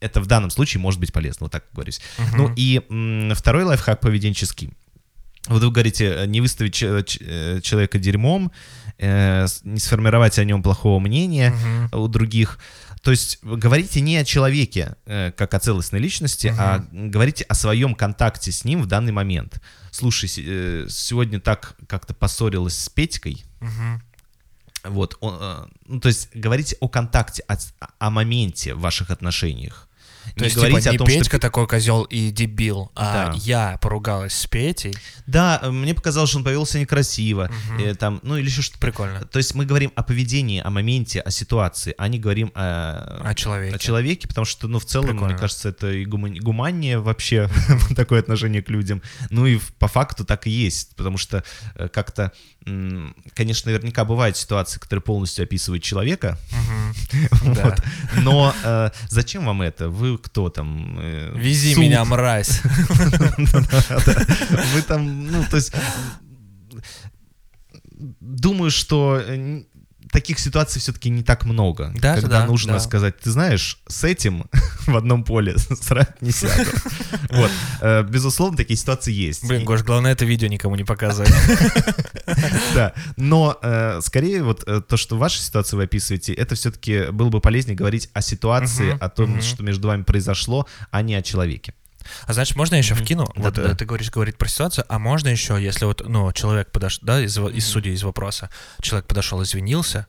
это 0.00 0.20
в 0.20 0.26
данном 0.26 0.50
случае 0.50 0.80
может 0.80 1.00
быть 1.00 1.12
полезно, 1.12 1.44
вот 1.44 1.52
так 1.52 1.64
говорюсь. 1.72 2.00
Ну, 2.36 2.52
и 2.56 2.82
м, 2.88 3.34
второй 3.34 3.64
лайфхак 3.64 4.00
поведенческий. 4.00 4.72
Вот 5.48 5.62
вы 5.62 5.70
говорите, 5.70 6.04
э, 6.04 6.26
не 6.26 6.40
выставить 6.40 6.82
э, 6.82 7.60
человека 7.62 7.98
дерьмом, 7.98 8.52
э, 8.98 9.46
не 9.64 9.78
сформировать 9.80 10.38
о 10.38 10.44
нем 10.44 10.62
плохого 10.62 10.98
мнения 11.00 11.50
Мгм. 11.90 12.00
у 12.02 12.08
других. 12.08 12.58
То 13.02 13.10
есть 13.10 13.38
говорите 13.42 14.00
не 14.00 14.16
о 14.16 14.24
человеке, 14.24 14.96
э, 15.06 15.32
как 15.32 15.54
о 15.54 15.58
целостной 15.60 16.00
личности, 16.00 16.54
а 16.58 16.84
говорите 16.92 17.44
о 17.44 17.54
своем 17.54 17.94
контакте 17.94 18.52
с 18.52 18.64
ним 18.64 18.82
в 18.82 18.86
данный 18.86 19.12
момент. 19.12 19.60
Слушай, 19.90 20.30
э, 20.36 20.86
сегодня 20.88 21.40
так 21.40 21.76
как-то 21.86 22.14
поссорилась 22.14 22.76
с 22.76 22.88
Петькой, 22.88 23.44
Мгм. 23.60 24.02
вот, 24.84 25.16
он, 25.20 25.38
э, 25.40 25.66
ну, 25.86 26.00
то 26.00 26.08
есть 26.08 26.28
говорите 26.34 26.76
о 26.80 26.88
контакте, 26.88 27.42
о, 27.48 27.56
о 27.98 28.10
моменте 28.10 28.74
в 28.74 28.80
ваших 28.80 29.10
отношениях. 29.10 29.87
То 30.34 30.40
не 30.40 30.44
есть, 30.46 30.56
говорить 30.56 30.78
типа, 30.78 30.90
не 30.90 30.96
о 30.96 30.98
том, 30.98 31.06
Петька 31.06 31.24
что... 31.24 31.38
такой 31.38 31.66
козел 31.66 32.02
и 32.04 32.30
дебил, 32.30 32.90
а 32.94 33.26
Да. 33.32 33.32
я 33.36 33.78
поругалась 33.80 34.34
с 34.34 34.46
Петей. 34.46 34.94
Да, 35.26 35.60
э, 35.62 35.70
мне 35.70 35.94
показалось, 35.94 36.30
что 36.30 36.38
он 36.38 36.44
повел 36.44 36.64
себя 36.66 36.80
некрасиво, 36.80 37.50
э, 37.78 37.94
там, 37.94 38.20
ну 38.22 38.36
или 38.36 38.46
еще 38.46 38.62
что-то. 38.62 38.80
Прикольно. 38.80 39.24
То 39.24 39.38
есть 39.38 39.54
мы 39.54 39.64
говорим 39.66 39.92
о 39.94 40.02
поведении, 40.02 40.60
о 40.60 40.70
моменте, 40.70 41.20
о 41.20 41.30
ситуации, 41.30 41.94
а 41.98 42.08
не 42.08 42.18
говорим 42.18 42.52
о, 42.54 43.20
О 43.24 43.34
человеке. 43.34 43.76
о 43.76 43.78
человеке, 43.78 44.28
потому 44.28 44.44
что, 44.44 44.68
ну, 44.68 44.78
в 44.78 44.84
целом, 44.84 45.08
Прикольно. 45.08 45.28
мне 45.32 45.38
кажется, 45.38 45.68
это 45.70 45.90
и 45.90 46.04
гумани- 46.04 46.40
гуманнее 46.40 46.98
вообще 46.98 47.48
такое 47.96 48.20
отношение 48.20 48.62
к 48.62 48.68
людям. 48.70 49.02
Ну 49.30 49.46
и 49.46 49.58
по 49.78 49.88
факту 49.88 50.24
так 50.24 50.46
и 50.46 50.50
есть, 50.50 50.94
потому 50.96 51.18
что 51.18 51.42
э, 51.74 51.88
как-то, 51.88 52.32
конечно, 53.34 53.70
наверняка 53.70 54.04
бывают 54.04 54.36
ситуации, 54.36 54.78
которые 54.78 55.02
полностью 55.02 55.44
описывают 55.44 55.82
человека, 55.82 56.38
вот. 57.42 57.82
но 58.22 58.54
э, 58.64 58.90
зачем 59.08 59.46
вам 59.46 59.62
это? 59.62 59.88
Вы 59.88 60.18
кто 60.18 60.50
там? 60.50 60.98
э, 61.00 61.32
Вези 61.36 61.74
суд? 61.74 61.82
меня, 61.82 62.04
мразь. 62.04 62.60
Вы 64.74 64.82
там, 64.86 65.26
ну, 65.26 65.44
то 65.50 65.56
есть, 65.56 65.72
думаю, 68.20 68.70
что 68.70 69.20
э, 69.20 69.62
таких 70.10 70.38
ситуаций 70.38 70.80
все-таки 70.80 71.10
не 71.10 71.22
так 71.22 71.44
много. 71.44 71.92
Да, 71.96 72.14
когда 72.14 72.40
да, 72.40 72.46
нужно 72.46 72.74
да. 72.74 72.80
сказать, 72.80 73.18
ты 73.18 73.30
знаешь, 73.30 73.78
с 73.86 74.04
этим 74.04 74.44
в 74.86 74.96
одном 74.96 75.24
поле 75.24 75.56
срать 75.80 76.20
не 76.22 76.30
сяду. 76.30 76.70
Вот. 77.30 77.50
Э, 77.80 78.02
Безусловно, 78.02 78.56
такие 78.56 78.76
ситуации 78.76 79.12
есть. 79.12 79.46
Блин, 79.46 79.64
Гош, 79.64 79.82
главное 79.82 80.12
это 80.12 80.24
видео 80.24 80.48
никому 80.48 80.76
не 80.76 80.84
показывать. 80.84 81.32
Да, 82.74 82.94
но 83.16 83.58
э, 83.62 84.00
скорее 84.02 84.42
вот 84.42 84.64
э, 84.66 84.80
то, 84.80 84.96
что 84.96 85.16
в 85.16 85.18
вашей 85.18 85.40
ситуации 85.40 85.76
вы 85.76 85.84
описываете, 85.84 86.32
это 86.32 86.54
все-таки 86.54 87.10
было 87.10 87.28
бы 87.28 87.40
полезнее 87.40 87.76
говорить 87.76 88.08
о 88.14 88.22
ситуации, 88.22 88.96
о 88.98 89.08
том, 89.08 89.40
что 89.42 89.62
между 89.62 89.88
вами 89.88 90.02
произошло, 90.02 90.66
а 90.90 91.02
не 91.02 91.14
о 91.14 91.22
человеке. 91.22 91.74
А 92.26 92.32
знаешь, 92.32 92.54
можно 92.56 92.74
я 92.74 92.78
еще 92.80 92.94
вкину? 92.94 93.26
Вот 93.36 93.54
Да-да. 93.54 93.72
э, 93.72 93.74
ты 93.74 93.84
говоришь, 93.84 94.10
говорить 94.10 94.36
про 94.36 94.48
ситуацию, 94.48 94.84
а 94.88 94.98
можно 94.98 95.28
еще, 95.28 95.62
если 95.62 95.84
вот, 95.84 96.02
ну, 96.06 96.32
человек 96.32 96.70
подошел, 96.70 97.00
да, 97.02 97.20
из, 97.22 97.36
из 97.38 97.66
судьи, 97.66 97.92
из 97.92 98.02
вопроса, 98.02 98.50
человек 98.80 99.06
подошел, 99.06 99.42
извинился, 99.42 100.06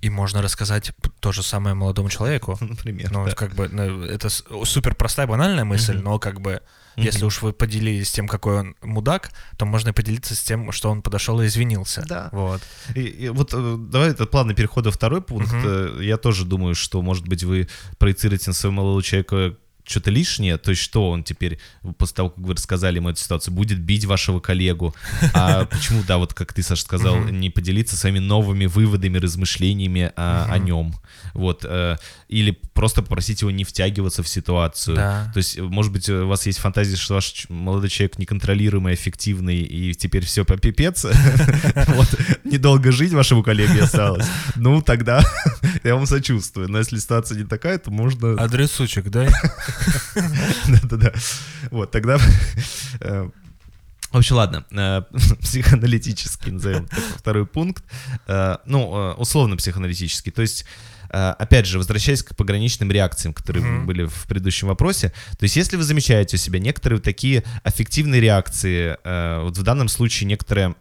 и 0.00 0.10
можно 0.10 0.42
рассказать 0.42 0.90
то 1.20 1.30
же 1.32 1.42
самое 1.42 1.74
молодому 1.74 2.10
человеку. 2.10 2.56
Например. 2.60 3.10
Ну, 3.12 3.24
да. 3.26 3.32
как 3.32 3.54
бы, 3.54 3.68
ну, 3.68 4.02
это 4.04 4.28
супер 4.28 4.94
простая, 4.94 5.26
банальная 5.26 5.64
мысль, 5.64 5.94
Мгм. 5.94 6.04
но 6.04 6.18
как 6.18 6.40
бы, 6.40 6.60
если 6.96 7.18
Мгм. 7.20 7.26
уж 7.28 7.42
вы 7.42 7.52
поделились 7.52 8.10
тем, 8.10 8.26
какой 8.26 8.58
он 8.60 8.74
мудак, 8.82 9.30
то 9.56 9.64
можно 9.64 9.90
и 9.90 9.92
поделиться 9.92 10.34
с 10.34 10.40
тем, 10.42 10.72
что 10.72 10.90
он 10.90 11.00
подошел 11.00 11.40
и 11.40 11.46
извинился. 11.46 12.04
Да. 12.08 12.28
Вот. 12.32 12.60
И, 12.96 13.02
и 13.02 13.28
вот 13.28 13.50
э, 13.54 13.76
давай 13.78 14.10
этот 14.10 14.30
плавный 14.32 14.54
переход 14.54 14.84
во 14.86 14.90
второй 14.92 15.22
пункт. 15.22 15.52
Э, 15.54 15.96
Я 16.00 16.16
тоже 16.16 16.44
думаю, 16.44 16.74
что, 16.74 17.00
может 17.00 17.26
быть, 17.28 17.44
вы 17.44 17.68
проецируете 17.98 18.50
на 18.50 18.54
своего 18.54 18.74
молодого 18.76 19.02
человека 19.02 19.56
что-то 19.84 20.10
лишнее, 20.10 20.58
то 20.58 20.70
есть 20.70 20.82
что 20.82 21.10
он 21.10 21.24
теперь, 21.24 21.58
после 21.98 22.16
того, 22.16 22.30
как 22.30 22.38
вы 22.44 22.54
рассказали 22.54 22.96
ему 22.96 23.08
эту 23.10 23.20
ситуацию, 23.20 23.52
будет 23.54 23.80
бить 23.80 24.04
вашего 24.04 24.38
коллегу, 24.40 24.94
а 25.34 25.64
почему, 25.70 26.02
да, 26.06 26.18
вот 26.18 26.34
как 26.34 26.52
ты, 26.52 26.62
Саша, 26.62 26.82
сказал, 26.82 27.16
Мгм. 27.16 27.40
не 27.40 27.50
поделиться 27.50 27.96
своими 27.96 28.18
новыми 28.20 28.66
выводами, 28.66 29.18
размышлениями 29.18 30.12
о, 30.16 30.44
о 30.50 30.56
Мгм. 30.56 30.64
нем, 30.66 30.94
вот, 31.34 31.64
э, 31.68 31.96
или 32.28 32.52
просто 32.74 33.02
попросить 33.02 33.40
его 33.42 33.50
не 33.50 33.64
втягиваться 33.64 34.22
в 34.22 34.28
ситуацию, 34.28 34.96
Да. 34.96 35.30
то 35.34 35.38
есть, 35.38 35.58
может 35.58 35.92
быть, 35.92 36.08
у 36.08 36.26
вас 36.26 36.46
есть 36.46 36.58
фантазия, 36.58 36.96
что 36.96 37.14
ваш 37.14 37.46
молодой 37.48 37.88
человек 37.90 38.18
неконтролируемый, 38.18 38.94
эффективный, 38.94 39.58
и 39.62 39.94
теперь 39.94 40.24
все 40.24 40.44
по 40.44 40.56
пипец. 40.56 41.04
Вот, 41.88 42.08
недолго 42.44 42.92
жить 42.92 43.12
вашему 43.12 43.42
коллеге 43.42 43.82
осталось. 43.82 44.26
Ну, 44.56 44.80
тогда 44.82 45.22
я 45.84 45.94
вам 45.96 46.06
сочувствую. 46.06 46.68
Но 46.68 46.78
если 46.78 46.98
ситуация 46.98 47.38
не 47.38 47.44
такая, 47.44 47.78
то 47.78 47.90
можно... 47.90 48.32
Адресучек, 48.40 49.08
дай. 49.10 49.28
Да-да-да. 50.68 51.12
Вот, 51.70 51.90
тогда... 51.90 52.18
э, 53.00 53.30
В 54.10 54.16
общем, 54.16 54.36
ладно, 54.36 54.64
э, 54.70 55.02
психоаналитический, 55.40 56.52
назовем 56.52 56.88
второй 57.16 57.46
пункт. 57.46 57.84
Э, 58.26 58.58
Ну, 58.66 59.14
условно 59.18 59.56
психоаналитический. 59.56 60.32
То 60.32 60.42
есть, 60.42 60.64
опять 61.08 61.66
же, 61.66 61.78
возвращаясь 61.78 62.22
к 62.22 62.34
пограничным 62.36 62.90
реакциям, 62.90 63.34
которые 63.34 63.64
Мгм. 63.64 63.86
были 63.86 64.04
в 64.04 64.24
предыдущем 64.26 64.68
вопросе, 64.68 65.12
то 65.38 65.42
есть, 65.44 65.56
если 65.56 65.76
вы 65.76 65.82
замечаете 65.82 66.36
у 66.36 66.38
себя 66.38 66.58
некоторые 66.58 67.00
такие 67.00 67.42
аффективные 67.64 68.20
реакции, 68.20 68.96
вот 69.42 69.56
в 69.58 69.62
данном 69.62 69.88
случае 69.88 70.26
некоторые 70.28 70.74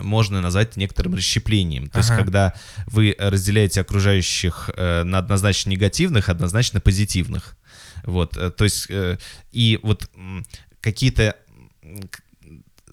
можно 0.00 0.40
назвать 0.40 0.76
некоторым 0.78 1.14
расщеплением. 1.16 1.88
То 1.88 1.98
есть, 1.98 2.10
Ага. 2.10 2.22
когда 2.22 2.54
вы 2.86 3.14
разделяете 3.18 3.82
окружающих 3.82 4.70
на 4.76 5.18
однозначно 5.18 5.68
негативных, 5.70 6.28
однозначно 6.30 6.80
позитивных. 6.80 7.56
Вот, 8.06 8.36
э, 8.36 8.50
то 8.50 8.64
есть, 8.64 8.86
э, 8.88 9.18
и 9.52 9.78
вот 9.82 10.10
какие-то 10.80 11.36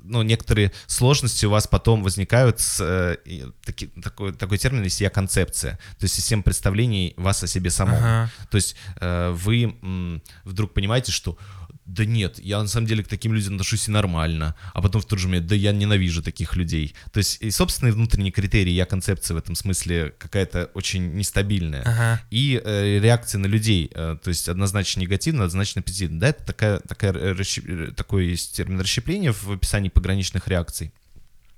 ну, 0.04 0.22
некоторые 0.22 0.72
сложности 0.86 1.46
у 1.46 1.50
вас 1.50 1.66
потом 1.68 2.04
возникают 2.04 2.60
с 2.60 2.82
э, 2.82 3.18
таки- 3.64 3.88
такой, 4.04 4.34
такой 4.34 4.58
термин 4.58 4.84
есть 4.84 5.00
я-концепция, 5.02 5.80
то 5.98 6.04
есть 6.04 6.16
система 6.16 6.44
представлений 6.44 7.14
вас 7.16 7.42
о 7.44 7.48
себе 7.48 7.70
самом. 7.70 7.96
Ага. 7.96 8.32
То 8.52 8.58
есть 8.58 8.76
э, 9.00 9.32
вы 9.32 9.64
м, 9.82 10.22
вдруг 10.44 10.74
понимаете, 10.74 11.12
что 11.12 11.38
да 11.86 12.06
нет, 12.06 12.40
я 12.40 12.62
на 12.62 12.68
самом 12.68 12.88
деле 12.88 13.04
к 13.04 13.08
таким 13.08 13.34
людям 13.34 13.54
отношусь 13.56 13.88
и 13.88 13.92
нормально, 13.92 14.56
а 14.74 14.82
потом 14.82 15.02
в 15.02 15.06
тот 15.06 15.20
же 15.20 15.28
момент, 15.28 15.48
да 15.48 15.56
я 15.56 15.72
ненавижу 15.72 16.24
таких 16.24 16.56
людей. 16.56 16.96
То 17.12 17.18
есть 17.18 17.42
и 17.42 17.52
собственные 17.52 17.94
внутренние 17.94 18.32
критерии, 18.32 18.72
я 18.72 18.86
концепция 18.86 19.36
в 19.36 19.38
этом 19.38 19.56
смысле 19.56 20.14
какая-то 20.18 20.70
очень 20.74 21.14
нестабильная. 21.16 21.84
Ага. 21.84 22.22
И 22.32 22.62
э, 22.64 23.00
реакция 23.00 23.40
на 23.40 23.48
людей, 23.48 23.92
э, 23.94 24.18
то 24.22 24.30
есть 24.30 24.48
однозначно 24.48 25.02
негативно, 25.02 25.44
однозначно 25.44 25.82
позитивно. 25.82 26.20
Да, 26.20 26.30
это 26.30 26.44
такая, 26.46 26.80
такая, 26.80 27.14
э, 27.14 27.34
расщеп- 27.34 27.90
э, 27.90 27.92
такой 27.92 28.28
есть 28.28 28.56
термин 28.56 28.80
расщепления 28.80 29.34
в 29.34 29.52
описании 29.52 29.90
пограничных 29.90 30.48
реакций. 30.48 30.94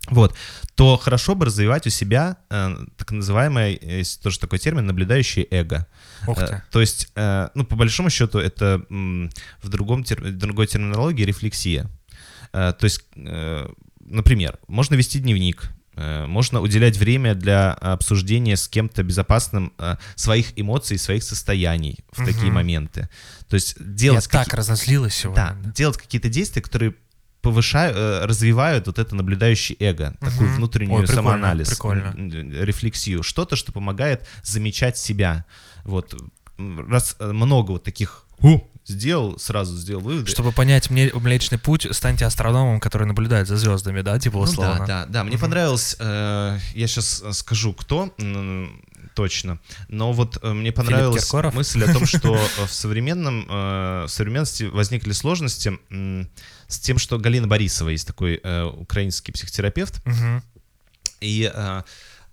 Вот, 0.07 0.35
то 0.75 0.97
хорошо 0.97 1.35
бы 1.35 1.45
развивать 1.45 1.87
у 1.87 1.89
себя 1.89 2.37
э, 2.49 2.75
так 2.97 3.11
называемое, 3.11 3.77
есть 3.81 4.21
тоже 4.21 4.39
такой 4.39 4.59
термин, 4.59 4.85
наблюдающее 4.85 5.47
эго. 5.51 5.87
Ух 6.27 6.37
Э, 6.39 6.47
ты. 6.47 6.63
То 6.71 6.81
есть, 6.81 7.09
э, 7.15 7.49
ну, 7.55 7.65
по 7.65 7.75
большому 7.75 8.09
счету, 8.09 8.39
это 8.39 8.85
м, 8.89 9.29
в 9.63 9.69
другом 9.69 10.03
тер- 10.03 10.31
другой 10.31 10.67
терминологии 10.67 11.23
рефлексия. 11.23 11.89
Э, 12.53 12.73
То 12.77 12.83
есть, 12.85 13.01
э, 13.15 13.67
например, 13.99 14.59
можно 14.67 14.95
вести 14.95 15.19
дневник, 15.19 15.71
э, 15.95 16.25
можно 16.27 16.61
уделять 16.61 16.97
время 16.97 17.33
для 17.35 17.73
обсуждения 17.73 18.57
с 18.57 18.67
кем-то 18.67 19.01
безопасным 19.03 19.73
э, 19.79 19.95
своих 20.15 20.47
эмоций, 20.59 20.97
своих 20.97 21.23
состояний 21.23 21.99
в 22.11 22.23
такие 22.25 22.45
Мгм. 22.47 22.53
моменты. 22.55 23.09
То 23.49 23.55
есть 23.55 23.75
Я 23.79 23.85
делать 23.85 24.29
так 24.29 24.43
какие- 24.45 24.57
разозлилась 24.59 25.15
сегодня. 25.15 25.57
да, 25.63 25.71
делать 25.71 25.97
какие-то 25.97 26.29
действия, 26.29 26.61
которые 26.61 26.95
повышают, 27.45 27.95
э, 27.95 28.25
развивают 28.25 28.87
вот 28.87 28.99
это 28.99 29.15
наблюдающее 29.15 29.77
эго, 29.79 30.15
такую 30.19 30.49
Мгм. 30.49 30.55
внутреннюю 30.57 30.95
Ой, 30.99 31.01
прикольно, 31.07 31.21
самоанализ, 31.21 31.69
прикольно. 31.69 32.13
рефлексию, 32.63 33.23
что-то, 33.23 33.55
что 33.55 33.71
помогает 33.71 34.27
замечать 34.43 34.97
себя. 34.97 35.45
Вот 35.83 36.15
раз 36.57 37.15
э, 37.19 37.31
много 37.31 37.71
вот 37.71 37.83
таких 37.83 38.25
«Ху!» 38.39 38.67
сделал, 38.87 39.39
сразу 39.39 39.75
сделал 39.77 40.01
выводы. 40.01 40.29
Чтобы 40.29 40.51
понять 40.51 40.89
мне 40.89 41.11
Млечный 41.13 41.57
Путь, 41.57 41.87
станьте 41.91 42.25
астрономом, 42.25 42.79
который 42.79 43.07
наблюдает 43.07 43.47
за 43.47 43.57
звездами, 43.57 44.01
да, 44.01 44.19
типа 44.19 44.37
Ну 44.37 44.43
условно. 44.43 44.79
да, 44.79 45.05
да, 45.05 45.05
да. 45.07 45.23
Мне 45.23 45.37
понравилось, 45.37 45.95
э, 45.99 46.57
я 46.75 46.87
сейчас 46.87 47.23
скажу, 47.31 47.73
кто 47.73 48.13
точно, 49.15 49.59
но 49.87 50.11
вот 50.11 50.37
э, 50.41 50.53
мне 50.53 50.71
понравилась 50.71 51.31
мысль 51.53 51.83
о 51.83 51.93
том, 51.93 52.05
что 52.05 52.35
э, 52.59 52.65
в 52.65 52.71
современном, 52.71 53.47
э, 53.49 54.05
в 54.05 54.09
современности 54.09 54.63
возникли 54.63 55.13
сложности 55.13 55.79
с 56.67 56.79
тем, 56.79 56.99
что 56.99 57.17
Галина 57.17 57.47
Борисова 57.47 57.89
есть 57.89 58.05
такой 58.05 58.39
э, 58.43 58.63
украинский 58.63 59.33
психотерапевт, 59.33 60.03
и 61.21 61.51
э, 61.51 61.83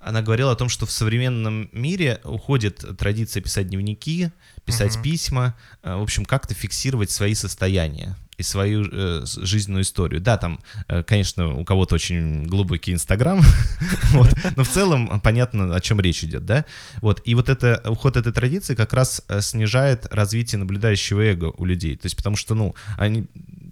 она 0.05 0.23
говорила 0.23 0.53
о 0.53 0.57
том, 0.57 0.69
что 0.69 0.87
в 0.87 0.91
современном 0.91 1.69
мире 1.73 2.21
уходит 2.25 2.85
традиция 2.99 3.43
писать 3.43 3.69
дневники, 3.69 4.31
писать 4.65 4.95
Мгм. 4.97 5.03
письма, 5.03 5.55
э, 5.83 5.95
в 5.95 6.03
общем, 6.03 6.25
как-то 6.25 6.55
фиксировать 6.55 7.11
свои 7.11 7.35
состояния 7.35 8.17
и 8.39 8.43
свою 8.43 8.89
э, 8.91 9.25
жизненную 9.25 9.83
историю. 9.83 10.21
Да, 10.21 10.37
там, 10.37 10.59
э, 10.89 11.03
конечно, 11.03 11.55
у 11.55 11.65
кого-то 11.65 11.95
очень 11.95 12.45
глубокий 12.45 12.93
Инстаграм, 12.93 13.41
вот, 14.13 14.31
но 14.57 14.65
в 14.65 14.69
целом 14.69 15.21
понятно, 15.21 15.75
о 15.75 15.81
чем 15.81 16.01
речь 16.01 16.25
идет, 16.25 16.45
да? 16.45 16.65
Вот, 17.01 17.23
и 17.25 17.35
вот 17.35 17.49
это, 17.49 17.83
уход 17.87 18.17
этой 18.17 18.33
традиции 18.33 18.75
как 18.75 18.93
раз 18.93 19.23
э, 19.29 19.41
снижает 19.41 20.07
развитие 20.11 20.59
наблюдающего 20.59 21.21
эго 21.21 21.53
у 21.57 21.65
людей. 21.65 21.97
То 21.97 22.07
есть, 22.07 22.17
потому 22.17 22.37
что, 22.37 22.55
ну, 22.55 22.75
они... 22.99 23.27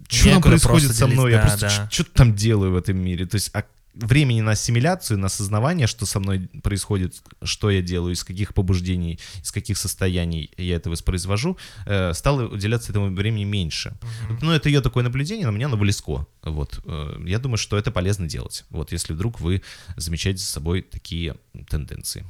Что 0.09 0.25
там 0.25 0.33
Некуда 0.35 0.49
происходит 0.49 0.95
со 0.95 1.07
мной? 1.07 1.31
Я 1.31 1.37
да, 1.37 1.47
просто 1.47 1.67
да. 1.67 1.89
что 1.89 2.03
там 2.03 2.35
делаю 2.35 2.73
в 2.73 2.75
этом 2.75 2.97
мире? 2.97 3.25
То 3.25 3.35
есть, 3.35 3.49
а 3.53 3.63
времени 3.93 4.41
на 4.41 4.51
ассимиляцию, 4.51 5.19
на 5.19 5.27
осознавание, 5.27 5.85
что 5.87 6.05
со 6.05 6.19
мной 6.19 6.49
происходит, 6.63 7.21
что 7.43 7.69
я 7.69 7.81
делаю, 7.81 8.13
из 8.13 8.23
каких 8.23 8.53
побуждений, 8.53 9.19
из 9.43 9.51
каких 9.51 9.77
состояний 9.77 10.49
я 10.57 10.77
это 10.77 10.89
воспроизвожу, 10.89 11.57
э, 11.85 12.13
стало 12.13 12.47
уделяться 12.47 12.91
этому 12.91 13.13
времени 13.13 13.43
меньше. 13.43 13.93
Ну, 14.41 14.51
это 14.51 14.69
ее 14.69 14.81
такое 14.81 15.03
наблюдение, 15.03 15.45
но 15.45 15.51
мне 15.51 15.65
оно 15.65 15.77
близко. 15.77 16.25
Вот. 16.43 16.79
Э, 16.85 17.17
Я 17.27 17.39
думаю, 17.39 17.57
что 17.57 17.77
это 17.77 17.91
полезно 17.91 18.27
делать. 18.27 18.63
Вот, 18.69 18.91
если 18.93 19.13
вдруг 19.13 19.39
вы 19.41 19.61
замечаете 19.97 20.39
за 20.39 20.47
собой 20.47 20.81
такие 20.81 21.35
тенденции. 21.69 22.25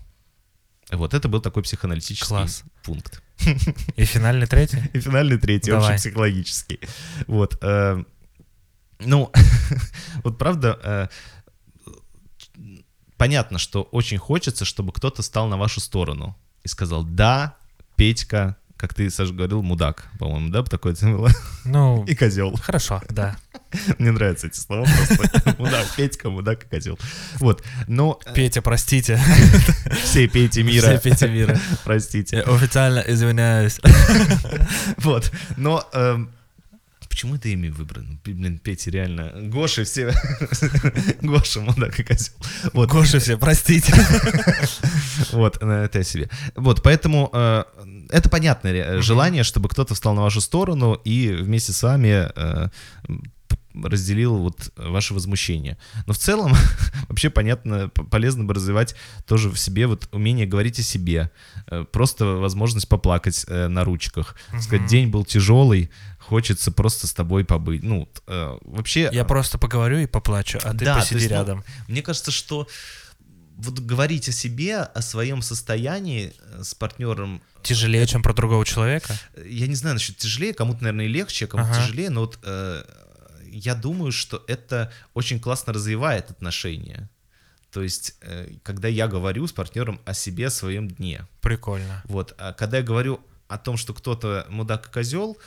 Вот, 0.92 1.14
это 1.14 1.30
был 1.30 1.42
такой 1.42 1.64
психоаналитический 1.64 2.28
Класс. 2.28 2.64
пункт. 2.84 3.22
И 3.96 4.04
финальный 4.06 4.48
третий? 4.48 4.80
И 4.94 5.00
финальный 5.00 5.38
третий, 5.38 5.72
Давай. 5.72 5.94
общепсихологический. 5.94 6.80
Вот. 7.28 7.58
э, 7.62 8.04
Ну, 9.00 9.32
вот 10.24 10.38
правда, 10.38 10.80
э, 10.84 11.08
понятно, 13.22 13.60
что 13.60 13.84
очень 13.84 14.18
хочется, 14.18 14.66
чтобы 14.66 14.92
кто-то 14.92 15.22
стал 15.22 15.48
на 15.48 15.56
вашу 15.56 15.80
сторону 15.80 16.36
и 16.64 16.68
сказал, 16.68 17.04
да, 17.04 17.54
Петька, 17.96 18.56
как 18.78 18.96
ты, 18.96 19.12
Саша, 19.12 19.32
говорил, 19.32 19.62
мудак, 19.62 20.08
по-моему, 20.18 20.50
да, 20.50 20.64
такое 20.64 20.94
это 20.94 21.06
было? 21.06 21.30
Ну, 21.64 22.04
И 22.08 22.16
козел. 22.16 22.56
хорошо, 22.60 23.00
да. 23.10 23.38
Мне 24.00 24.10
нравятся 24.10 24.48
эти 24.48 24.58
слова 24.58 24.86
просто. 24.86 25.56
Мудак, 25.60 25.86
Петька, 25.96 26.32
мудак 26.32 26.64
и 26.64 26.68
козел. 26.68 26.98
Вот. 27.36 27.64
Но 27.86 28.20
э, 28.26 28.34
Петя, 28.34 28.64
простите. 28.64 29.22
все 30.04 30.28
Пети 30.28 30.64
мира, 30.64 30.88
Все 30.88 31.00
Петя 31.00 31.28
мира. 31.28 31.60
простите. 31.84 32.38
Я 32.38 32.42
официально 32.56 33.02
извиняюсь. 33.02 33.80
Вот. 34.98 35.32
Но 35.58 35.88
эм, 35.94 36.32
почему 37.22 37.36
это 37.36 37.50
имя 37.50 37.72
выбрано? 37.72 38.18
Блин, 38.24 38.58
Петя 38.58 38.90
реально. 38.90 39.32
Гоша 39.36 39.84
все. 39.84 40.12
Гоша, 41.22 41.62
мудак 41.62 42.00
и 42.00 42.04
козел. 42.04 42.34
Вот. 42.74 42.90
Гоша 42.90 43.20
все, 43.20 43.38
простите. 43.38 43.94
Вот, 45.32 45.62
это 45.62 46.00
я 46.00 46.04
себе. 46.04 46.30
Вот, 46.56 46.82
поэтому 46.82 47.30
э, 47.32 47.64
это 48.10 48.28
понятное 48.30 49.02
желание, 49.02 49.44
чтобы 49.44 49.70
кто-то 49.70 49.94
встал 49.94 50.16
на 50.16 50.24
вашу 50.24 50.42
сторону 50.42 50.96
и 51.06 51.30
вместе 51.30 51.74
с 51.74 51.84
вами 51.84 52.32
э, 52.36 52.70
разделил 53.74 54.38
вот 54.38 54.72
ваше 54.76 55.14
возмущение. 55.14 55.78
Но 56.06 56.14
в 56.14 56.18
целом 56.18 56.54
вообще 57.10 57.30
понятно, 57.30 57.90
полезно 57.90 58.44
бы 58.44 58.54
развивать 58.54 58.96
тоже 59.26 59.50
в 59.50 59.58
себе 59.58 59.88
вот 59.88 60.08
умение 60.12 60.46
говорить 60.46 60.80
о 60.80 60.84
себе, 60.84 61.32
Э, 61.68 61.86
просто 61.90 62.26
возможность 62.26 62.88
поплакать 62.88 63.46
э, 63.48 63.68
на 63.68 63.84
ручках, 63.84 64.36
сказать, 64.60 64.88
день 64.88 65.08
был 65.08 65.26
тяжелый, 65.26 65.90
хочется 66.20 66.72
просто 66.72 67.08
с 67.08 67.14
тобой 67.14 67.46
побыть. 67.46 67.84
Ну, 67.84 68.10
э, 68.28 68.58
вообще... 68.62 69.10
Я 69.12 69.26
просто 69.26 69.58
поговорю 69.58 70.00
и 70.00 70.06
поплачу, 70.06 70.60
а 70.64 70.72
ты 70.72 70.86
Да, 70.86 70.96
посиди 70.96 71.16
есть, 71.16 71.30
ну, 71.30 71.36
рядом. 71.36 71.64
Мне 71.88 72.02
кажется, 72.02 72.32
что 72.32 72.68
вот 73.58 73.80
говорить 73.80 74.28
о 74.28 74.32
себе, 74.32 74.80
о 74.80 75.02
своем 75.02 75.42
состоянии 75.42 76.34
с 76.62 76.74
партнером, 76.74 77.42
Тяжелее, 77.64 78.08
чем 78.08 78.24
про 78.24 78.34
другого 78.34 78.66
человека? 78.66 79.14
я 79.46 79.68
не 79.68 79.76
знаю 79.76 79.96
насчет 79.96 80.18
тяжелее, 80.18 80.54
кому-то, 80.54 80.84
наверное, 80.84 81.06
и 81.06 81.10
легче, 81.10 81.46
а 81.46 81.48
кому-то 81.48 81.70
Ага. 81.70 81.84
тяжелее, 81.84 82.10
но 82.10 82.22
вот 82.22 82.40
э, 82.44 82.84
я 83.52 83.76
думаю, 83.76 84.12
что 84.12 84.44
это 84.48 84.92
очень 85.14 85.40
классно 85.40 85.74
развивает 85.74 86.32
отношения. 86.32 87.10
То 87.72 87.82
есть, 87.82 88.16
э, 88.22 88.56
когда 88.64 88.88
я 88.88 89.08
говорю 89.08 89.48
с 89.48 89.54
партнером 89.54 90.02
о 90.06 90.14
себе, 90.14 90.48
о 90.48 90.50
своем 90.50 90.90
дне. 90.90 91.26
Прикольно. 91.42 92.02
Вот. 92.06 92.36
А 92.38 92.54
когда 92.54 92.78
я 92.78 92.84
говорю 92.84 93.22
о 93.48 93.58
том, 93.58 93.78
что 93.78 93.94
кто-то 93.94 94.46
мудак 94.50 94.88
и 94.88 94.92
козел, 94.92 95.38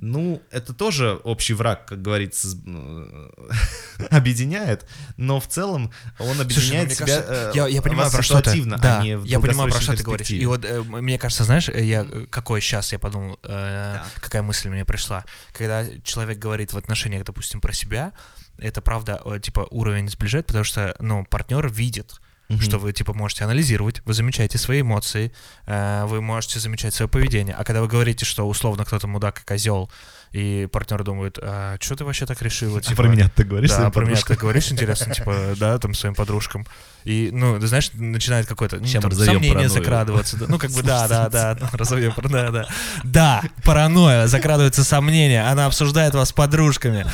ну, 0.00 0.40
это 0.50 0.72
тоже 0.72 1.20
общий 1.24 1.54
враг, 1.54 1.86
как 1.86 2.02
говорится, 2.02 2.48
э, 2.66 3.30
объединяет, 4.10 4.88
но 5.16 5.40
в 5.40 5.48
целом 5.48 5.92
он 6.18 6.26
Слушай, 6.26 6.36
ну, 6.36 6.42
объединяет 6.42 6.92
себя 6.92 7.06
кажется, 7.06 7.32
э, 7.32 7.52
я, 7.54 7.66
я 7.66 7.82
понимаю, 7.82 8.10
про 8.10 8.22
что 8.22 8.34
ты. 8.34 8.40
ситуативно, 8.50 8.78
Да, 8.78 9.00
а 9.00 9.02
не 9.02 9.16
в 9.16 9.24
я 9.24 9.40
понимаю, 9.40 9.70
про 9.70 9.80
что 9.80 9.96
ты 9.96 10.02
говоришь. 10.02 10.30
И 10.30 10.46
вот 10.46 10.64
э, 10.64 10.82
мне 10.82 11.18
кажется, 11.18 11.44
знаешь, 11.44 11.68
я 11.68 12.06
э, 12.08 12.26
какой 12.30 12.60
сейчас 12.60 12.92
я 12.92 12.98
подумал, 12.98 13.38
э, 13.42 13.96
Так. 13.98 14.22
какая 14.22 14.42
мысль 14.42 14.68
мне 14.68 14.84
пришла, 14.84 15.24
когда 15.52 15.84
человек 16.04 16.38
говорит 16.38 16.72
в 16.72 16.78
отношениях, 16.78 17.24
допустим, 17.24 17.60
про 17.60 17.72
себя, 17.72 18.12
это 18.58 18.80
правда, 18.80 19.20
э, 19.24 19.40
типа 19.40 19.66
уровень 19.70 20.08
сближает, 20.08 20.46
потому 20.46 20.64
что, 20.64 20.94
ну, 21.00 21.24
партнер 21.24 21.68
видит, 21.68 22.20
Мгм. 22.48 22.62
что 22.62 22.78
вы 22.78 22.94
типа 22.94 23.12
можете 23.12 23.44
анализировать, 23.44 24.00
вы 24.06 24.14
замечаете 24.14 24.56
свои 24.56 24.80
эмоции, 24.80 25.32
э, 25.66 26.04
вы 26.06 26.22
можете 26.22 26.58
замечать 26.60 26.94
свое 26.94 27.08
поведение. 27.08 27.54
А 27.54 27.62
когда 27.62 27.82
вы 27.82 27.88
говорите, 27.88 28.24
что 28.24 28.48
условно 28.48 28.86
кто-то 28.86 29.06
мудак 29.06 29.40
и 29.40 29.44
козел, 29.44 29.90
и 30.32 30.66
партнер 30.70 31.04
думает, 31.04 31.38
а 31.40 31.76
что 31.80 31.96
ты 31.96 32.04
вообще 32.04 32.26
так 32.26 32.40
решила? 32.42 32.78
А 32.78 32.80
Типа, 32.80 33.02
про 33.02 33.08
меня 33.08 33.28
ты 33.34 33.44
говоришь 33.44 33.70
да, 33.70 33.90
про 33.90 34.04
меня 34.04 34.16
ты 34.16 34.34
говоришь, 34.34 34.70
интересно, 34.70 35.14
типа, 35.14 35.54
да, 35.56 35.78
там, 35.78 35.94
своим 35.94 36.14
подружкам. 36.14 36.66
И, 37.04 37.30
ну, 37.32 37.58
ты 37.58 37.66
знаешь, 37.66 37.90
начинает 37.94 38.46
какое-то 38.46 38.76
ну, 38.76 38.86
там, 39.00 39.12
сомнение 39.12 39.48
паранойю. 39.48 39.70
закрадываться. 39.70 40.36
Ну, 40.48 40.58
как 40.58 40.70
бы, 40.70 40.82
да, 40.82 41.08
да, 41.08 41.28
да, 41.28 41.56
ну, 41.60 41.66
разовьем, 41.72 42.12
да, 42.24 42.50
да. 42.50 42.68
Да, 43.04 43.42
паранойя, 43.64 44.26
закрадывается 44.26 44.84
сомнение, 44.84 45.46
она 45.46 45.66
обсуждает 45.66 46.14
вас 46.14 46.30
с 46.30 46.32
подружками. 46.32 47.06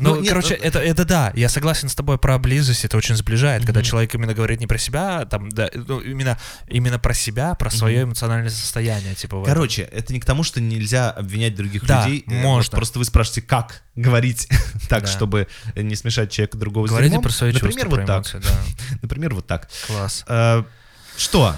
Ну, 0.00 0.14
Ну, 0.14 0.20
нет, 0.20 0.28
короче, 0.28 0.56
ну- 0.60 0.64
это, 0.64 0.78
это 0.78 1.04
да, 1.04 1.32
я 1.34 1.48
согласен 1.48 1.88
с 1.88 1.94
тобой 1.94 2.18
про 2.18 2.38
близость, 2.38 2.84
это 2.84 2.96
очень 2.96 3.16
сближает, 3.16 3.64
когда 3.64 3.80
Мгм. 3.80 3.86
человек 3.88 4.14
именно 4.14 4.34
говорит 4.34 4.60
не 4.60 4.66
про 4.66 4.78
себя, 4.78 5.20
а 5.20 5.26
там, 5.26 5.48
да, 5.50 5.70
ну, 5.74 6.00
именно, 6.00 6.38
именно 6.68 6.98
про 6.98 7.14
себя, 7.14 7.54
про 7.54 7.70
свое 7.70 8.02
эмоциональное 8.02 8.50
состояние, 8.50 9.14
типа. 9.14 9.42
Короче, 9.44 9.82
это 9.82 10.12
не 10.12 10.20
к 10.20 10.24
тому, 10.24 10.42
что 10.44 10.60
нельзя 10.60 11.10
обвинять 11.10 11.54
других 11.54 11.84
Да, 11.86 12.06
людей. 12.06 12.24
э, 12.26 12.42
можно. 12.42 12.76
Просто 12.76 12.98
вы 12.98 13.04
спрашиваете, 13.04 13.42
как 13.42 13.82
говорить 13.96 14.48
так, 14.88 15.02
Да. 15.04 15.06
чтобы 15.10 15.48
не 15.76 15.96
смешать 15.96 16.30
человека 16.30 16.56
другого 16.58 16.86
с 16.86 16.90
Говорите 16.90 17.10
дерьмом. 17.10 17.22
про 17.24 17.30
свои 17.32 17.52
Например, 17.52 17.72
чувства, 17.74 17.88
вот 17.90 17.96
про 17.96 18.06
так. 18.06 18.16
эмоции, 18.16 18.38
да. 18.38 18.96
Например, 19.02 19.34
вот 19.34 19.46
так. 19.46 19.68
Класс. 19.86 20.24
Э, 20.28 20.62
Что? 21.16 21.56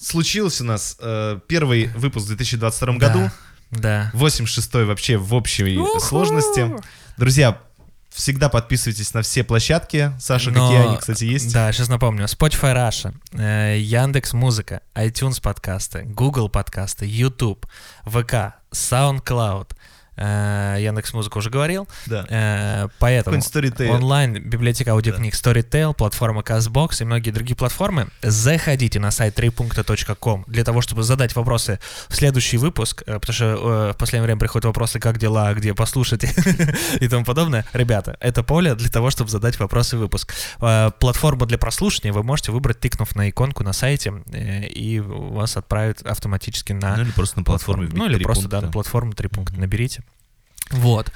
Случился 0.00 0.62
у 0.62 0.66
нас 0.66 0.96
э, 1.00 1.40
первый 1.48 1.86
выпуск 1.96 2.26
в 2.26 2.28
2022 2.28 2.98
Да, 2.98 3.08
году. 3.08 3.30
Да. 3.70 4.10
86-й 4.14 4.84
вообще 4.84 5.16
в 5.16 5.34
общей 5.34 5.76
Уху! 5.76 6.00
сложности. 6.00 6.70
Друзья, 7.18 7.58
всегда 8.10 8.48
подписывайтесь 8.48 9.12
на 9.12 9.22
все 9.22 9.42
площадки. 9.42 10.12
Саша, 10.20 10.52
Но- 10.52 10.68
какие 10.68 10.86
они, 10.88 10.96
кстати, 10.98 11.24
есть? 11.24 11.52
Да, 11.52 11.72
сейчас 11.72 11.88
напомню. 11.88 12.26
Spotify 12.26 12.74
Russia, 12.74 13.12
э, 13.32 13.76
Яндекс 13.80 14.32
Музыка, 14.34 14.82
iTunes 14.94 15.42
подкасты, 15.42 16.02
Google 16.04 16.48
подкасты, 16.48 17.06
YouTube, 17.06 17.66
ВК, 18.04 18.54
SoundCloud. 18.72 19.72
Э, 20.18 20.76
Яндекс 20.80 21.12
Музыка 21.14 21.38
уже 21.38 21.50
говорил. 21.50 21.88
Да. 22.06 22.26
Э, 22.28 22.88
Поэтому 22.98 23.40
онлайн 23.90 24.34
библиотека 24.42 24.92
аудиокниг 24.92 25.34
Storytel, 25.34 25.94
платформа 25.94 26.42
CastBox 26.42 27.02
и 27.02 27.04
многие 27.04 27.30
другие 27.30 27.56
платформы. 27.56 28.08
Заходите 28.22 28.98
на 29.00 29.10
сайт 29.10 29.38
3.com 29.38 30.44
для 30.46 30.64
того, 30.64 30.80
чтобы 30.80 31.02
задать 31.04 31.34
вопросы 31.36 31.78
в 32.08 32.16
следующий 32.16 32.56
выпуск, 32.56 33.02
э, 33.06 33.18
потому 33.18 33.34
что 33.34 33.92
в 33.94 33.96
последнее 33.98 34.24
время 34.24 34.40
приходят 34.40 34.64
вопросы, 34.64 34.98
как 34.98 35.18
дела, 35.18 35.54
где 35.54 35.74
послушать 35.74 36.24
и 37.00 37.08
тому 37.08 37.24
подобное. 37.24 37.64
Ребята, 37.72 38.16
это 38.20 38.42
поле 38.42 38.74
для 38.74 38.88
того, 38.88 39.10
чтобы 39.10 39.30
задать 39.30 39.58
вопросы 39.58 39.96
в 39.96 40.00
выпуск. 40.00 40.34
Платформа 40.58 41.46
для 41.46 41.58
прослушивания 41.58 42.12
вы 42.12 42.22
можете 42.22 42.52
выбрать, 42.52 42.80
тыкнув 42.80 43.14
на 43.14 43.28
иконку 43.28 43.62
на 43.62 43.72
сайте, 43.72 44.12
и 44.32 45.00
вас 45.00 45.56
отправят 45.56 46.02
автоматически 46.02 46.72
на 46.72 46.96
Ну 46.96 47.02
или 47.02 47.10
просто 47.12 47.38
на 47.38 47.44
платформе 47.44 47.88
Ну 47.92 48.06
или 48.06 48.16
«Три 48.16 48.24
просто, 48.24 48.48
да, 48.48 48.56
пункта». 48.58 48.66
на 48.66 48.72
платформу 48.72 49.12
три 49.12 49.28
пункта 49.28 49.58
наберите. 49.58 50.02
Вот. 50.70 51.12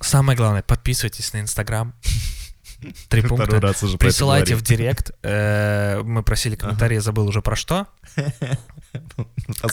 Самое 0.00 0.36
главное, 0.36 0.62
подписывайтесь 0.62 1.32
на 1.32 1.40
Инстаграм. 1.40 1.94
Три 3.08 3.22
пункта. 3.22 3.60
раз 3.60 3.82
уже 3.82 3.96
Присылайте 3.98 4.56
в 4.56 4.62
директ. 4.62 5.12
Э, 5.22 6.02
Мы 6.02 6.22
просили 6.22 6.56
комментарии, 6.56 6.98
забыл 6.98 7.26
уже 7.28 7.42
про 7.42 7.56
что. 7.56 7.86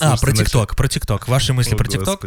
А, 0.00 0.16
про. 0.16 0.32
ТикТок, 0.32 0.74
про 0.74 0.88
ТикТок. 0.88 1.28
Ваши 1.28 1.52
мысли 1.52 1.76
про 1.76 1.86
ТикТок? 1.86 2.24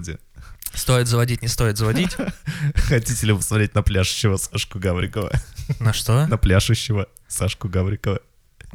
Стоит 0.74 1.08
заводить, 1.08 1.42
не 1.42 1.50
стоит 1.50 1.78
заводить? 1.78 2.16
Хотите 2.76 3.26
ли 3.26 3.34
вы 3.34 3.40
посмотреть 3.40 3.76
на 3.76 3.84
пляшущего 3.84 4.38
Сашку 4.38 4.80
Гаврикова? 4.80 5.32
На 5.80 5.92
что? 5.92 6.26
На 6.28 6.38
пляшущего 6.38 7.08
Сашку 7.28 7.68
Гаврикова. 7.68 8.20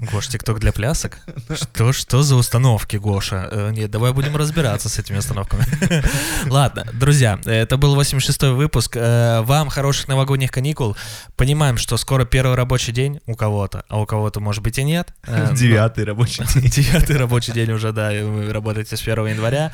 Гош, 0.01 0.29
ТикТок 0.29 0.61
для 0.61 0.73
плясок? 0.73 1.19
Что, 1.55 1.93
что 1.93 2.23
за 2.23 2.37
установки, 2.37 2.97
Гоша? 2.97 3.49
Э, 3.51 3.71
Нет, 3.71 3.91
давай 3.91 4.13
будем 4.13 4.35
разбираться 4.35 4.89
с 4.89 4.99
этими 4.99 5.19
установками. 5.19 5.65
Ладно, 6.49 6.87
друзья, 6.95 7.39
это 7.45 7.77
был 7.77 8.01
86-й 8.01 8.53
выпуск. 8.55 8.97
Э, 8.97 9.43
Вам 9.43 9.69
хороших 9.69 10.09
новогодних 10.09 10.51
каникул. 10.51 10.97
Понимаем, 11.37 11.77
что 11.77 11.99
скоро 11.99 12.25
первый 12.25 12.57
рабочий 12.57 12.93
день 12.93 13.21
у 13.27 13.35
кого-то, 13.35 13.85
а 13.89 14.01
у 14.01 14.07
кого-то, 14.07 14.41
может 14.41 14.63
быть, 14.63 14.79
и 14.79 14.85
нет. 14.85 15.13
Э, 15.27 15.55
Девятый 15.55 16.05
рабочий 16.05 16.45
день. 16.55 16.71
Девятый 16.71 17.17
рабочий 17.19 17.53
день 17.53 17.71
уже, 17.71 17.93
да, 17.93 18.11
и 18.17 18.23
вы 18.23 18.51
работаете 18.53 18.97
с 18.97 19.03
1 19.03 19.27
января. 19.27 19.71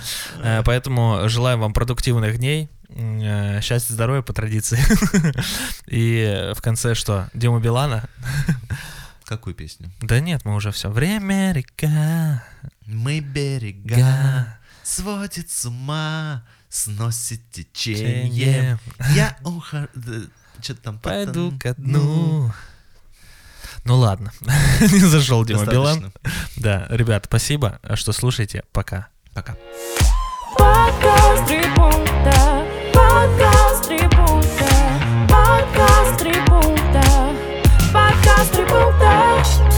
Поэтому 0.65 1.29
желаем 1.29 1.61
вам 1.61 1.73
продуктивных 1.73 2.39
дней. 2.39 2.69
Счастья, 3.63 3.93
здоровья 3.93 4.23
по 4.23 4.33
традиции. 4.33 4.79
И 5.87 6.53
в 6.55 6.61
конце 6.63 6.95
что? 6.95 7.29
Дима 7.35 7.61
Билана? 7.61 8.09
Какую 9.27 9.55
песню? 9.55 9.91
Да 10.01 10.21
нет, 10.21 10.45
мы 10.45 10.55
уже 10.55 10.71
все. 10.71 10.89
Время, 10.89 11.53
река, 11.53 12.45
Мы 12.87 13.19
берега 13.19 13.97
га, 13.97 14.59
сводит 14.85 15.51
с 15.51 15.65
ума, 15.65 16.47
сносит 16.69 17.41
течение. 17.51 18.31
течение. 18.31 18.79
Я 19.17 19.37
ухожу... 19.43 19.89
Что-то 20.63 20.81
там... 20.81 20.99
Пойду 21.01 21.51
потом- 21.51 21.59
ко 21.59 21.75
дну. 21.75 22.53
Ну 23.85 23.99
ладно, 23.99 24.33
не 24.81 25.01
зашел 25.01 25.45
Дима 25.45 25.67
Билан. 25.67 26.13
Да, 26.57 26.87
ребят, 26.91 27.25
спасибо, 27.27 27.81
что 27.95 28.13
слушаете. 28.13 28.63
Пока. 28.73 29.09
Пока. 29.35 29.57
Пункта. 31.75 32.65
Peace. 39.47 39.76